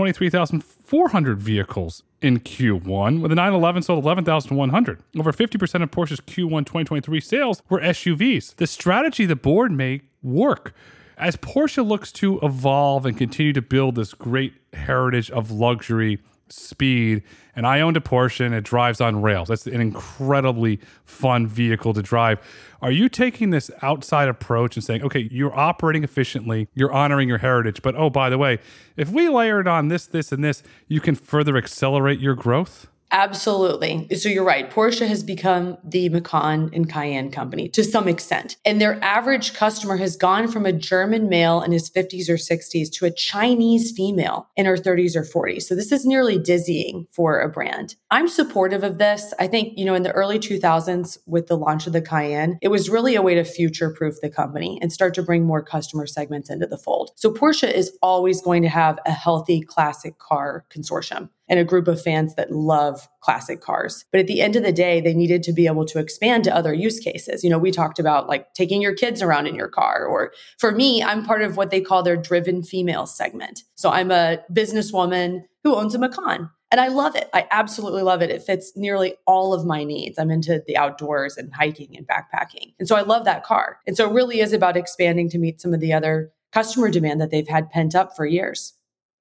23,400 0.87 1.43
vehicles 1.43 2.03
in 2.23 2.39
Q1, 2.39 3.21
with 3.21 3.31
the 3.31 3.35
911 3.35 3.83
sold 3.83 4.05
11,100. 4.05 5.03
Over 5.19 5.33
50% 5.33 5.83
of 5.83 5.91
Porsche's 5.91 6.21
Q1 6.21 6.65
2023 6.65 7.21
sales 7.21 7.63
were 7.69 7.81
SUVs. 7.81 8.55
The 8.55 8.67
strategy 8.67 9.27
the 9.27 9.37
board 9.37 9.73
may 9.73 10.03
work. 10.23 10.75
As 11.19 11.37
Porsche 11.37 11.87
looks 11.87 12.13
to 12.13 12.39
evolve 12.43 13.05
and 13.05 13.17
continue 13.19 13.53
to 13.53 13.63
build 13.63 13.97
this 13.97 14.15
great 14.15 14.55
heritage 14.75 15.31
of 15.31 15.51
luxury 15.51 16.19
speed. 16.49 17.23
And 17.55 17.67
I 17.67 17.81
owned 17.81 17.97
a 17.97 18.01
Porsche 18.01 18.45
and 18.45 18.55
it 18.55 18.65
drives 18.65 19.01
on 19.01 19.23
rails. 19.23 19.49
That's 19.49 19.67
an 19.67 19.81
incredibly 19.81 20.81
fun 21.05 21.47
vehicle 21.47 21.95
to 21.95 22.03
drive. 22.03 22.39
Are 22.83 22.91
you 22.91 23.09
taking 23.09 23.51
this 23.51 23.71
outside 23.83 24.29
approach 24.29 24.77
and 24.77 24.85
saying, 24.85 25.03
okay, 25.03 25.29
you're 25.31 25.57
operating 25.59 26.05
efficiently, 26.05 26.69
you're 26.75 26.93
honoring 26.93 27.29
your 27.29 27.39
heritage, 27.39 27.83
but 27.83 27.97
oh, 27.97 28.11
by 28.11 28.31
the 28.31 28.39
way, 28.39 28.59
if 28.97 29.11
we 29.11 29.29
layered 29.29 29.67
on 29.67 29.89
this, 29.89 30.07
this, 30.07 30.33
and 30.33 30.45
this, 30.45 30.63
you 30.87 31.01
can 31.01 31.15
further 31.15 31.57
accelerate 31.57 32.21
your 32.21 32.35
growth? 32.35 32.89
Absolutely. 33.17 34.15
So 34.15 34.29
you're 34.29 34.45
right. 34.45 34.71
Porsche 34.71 35.09
has 35.09 35.23
become 35.23 35.79
the 35.83 36.11
Macan 36.11 36.69
and 36.75 36.87
Cayenne 36.87 37.31
company 37.31 37.67
to 37.71 37.83
some 37.83 38.09
extent. 38.09 38.59
And 38.67 38.79
their 38.79 39.03
average 39.03 39.55
customer 39.55 39.97
has 39.97 40.17
gone 40.17 40.49
from 40.49 40.67
a 40.67 40.73
German 40.73 41.31
male 41.31 41.63
in 41.63 41.73
his 41.73 41.89
50s 41.89 42.29
or 42.29 42.35
60s 42.35 42.93
to 42.93 43.07
a 43.07 43.11
Chinese 43.11 43.91
female 43.91 44.51
in 44.55 44.67
her 44.67 44.77
30s 44.77 45.17
or 45.17 45.23
40s. 45.23 45.63
So 45.63 45.75
this 45.75 45.93
is 45.93 46.05
nearly 46.05 46.37
dizzying 46.39 47.07
for 47.11 47.41
a 47.41 47.49
brand. 47.49 47.97
I'm 48.11 48.29
supportive 48.29 48.85
of 48.85 48.99
this. 48.99 49.33
I 49.39 49.47
think, 49.47 49.79
you 49.79 49.87
know, 49.87 49.95
in 49.95 50.03
the 50.03 50.13
early 50.13 50.39
2000s 50.39 51.17
with 51.25 51.47
the 51.47 51.57
launch 51.57 51.87
of 51.87 51.95
the 51.95 52.03
Cayenne, 52.03 52.59
it 52.61 52.69
was 52.69 52.91
really 52.91 53.15
a 53.15 53.23
way 53.23 53.35
to 53.35 53.45
future 53.45 53.89
proof 53.89 54.17
the 54.21 54.29
company 54.29 54.79
and 54.83 54.93
start 54.93 55.15
to 55.15 55.23
bring 55.23 55.43
more 55.43 55.63
customer 55.63 56.07
segments 56.07 56.51
into 56.51 56.67
the 56.67 56.77
fold. 56.77 57.13
So 57.17 57.33
Porsche 57.33 57.73
is 57.73 57.97
always 58.03 58.43
going 58.43 58.61
to 58.61 58.69
have 58.69 58.99
a 59.07 59.11
healthy 59.11 59.63
classic 59.63 60.19
car 60.19 60.67
consortium 60.69 61.31
and 61.49 61.61
a 61.61 61.65
group 61.65 61.89
of 61.89 62.03
fans 62.03 62.35
that 62.35 62.51
love 62.51 63.09
classic 63.21 63.61
cars. 63.61 64.05
But 64.11 64.21
at 64.21 64.27
the 64.27 64.41
end 64.41 64.57
of 64.57 64.63
the 64.63 64.73
day, 64.73 65.01
they 65.01 65.15
needed 65.15 65.43
to 65.45 65.53
be 65.53 65.67
able 65.67 65.85
to 65.87 65.99
expand 65.99 66.45
to 66.45 66.55
other 66.55 66.75
use 66.75 66.99
cases. 66.99 67.45
You 67.45 67.51
know, 67.51 67.59
we 67.59 67.71
talked 67.71 67.99
about 67.99 68.29
like 68.29 68.53
taking 68.55 68.83
your 68.83 68.95
kids 68.95 69.23
around 69.23 69.47
in 69.47 69.55
your 69.55 69.69
car, 69.69 70.07
or 70.07 70.33
for 70.59 70.73
me, 70.73 71.03
I'm 71.03 71.25
part 71.25 71.43
of 71.43 71.57
what 71.57 71.71
they 71.71 71.81
call 71.81 72.03
their 72.03 72.17
driven 72.17 72.63
female 72.63 73.07
segment. 73.07 73.63
So 73.75 73.91
I'm 73.91 74.11
a 74.11 74.39
businesswoman 74.53 75.43
who 75.63 75.75
owns 75.75 75.95
a 75.95 75.99
Macan. 75.99 76.51
And 76.73 76.81
I 76.81 76.89
love 76.89 77.15
it. 77.15 77.31
I 77.33 77.47
absolutely 77.53 78.03
love 78.03 78.23
it. 78.23 78.31
It 78.31 78.43
fits 78.43 78.73
nearly 78.75 79.15
all 79.25 79.55
of 79.55 79.65
my 79.65 79.85
needs. 79.85 80.19
I'm 80.19 80.33
into 80.33 80.63
the 80.67 80.77
outdoors 80.77 81.37
and 81.37 81.53
hiking 81.55 81.97
and 81.97 82.07
backpacking. 82.07 82.75
And 82.81 82.89
so 82.89 82.97
I 82.97 83.03
love 83.03 83.25
that 83.25 83.45
car. 83.45 83.79
And 83.87 83.97
so 83.97 84.09
it 84.09 84.13
really 84.13 84.41
is 84.41 84.53
about 84.53 84.77
expanding 84.77 85.29
to 85.31 85.39
meet 85.39 85.61
some 85.61 85.73
of 85.73 85.81
the 85.81 85.93
other 85.93 86.33
customer 86.53 86.91
demand 86.91 87.21
that 87.21 87.31
they've 87.31 87.47
had 87.47 87.71
pent 87.71 87.95
up 87.95 88.17
for 88.17 88.27
years. 88.27 88.73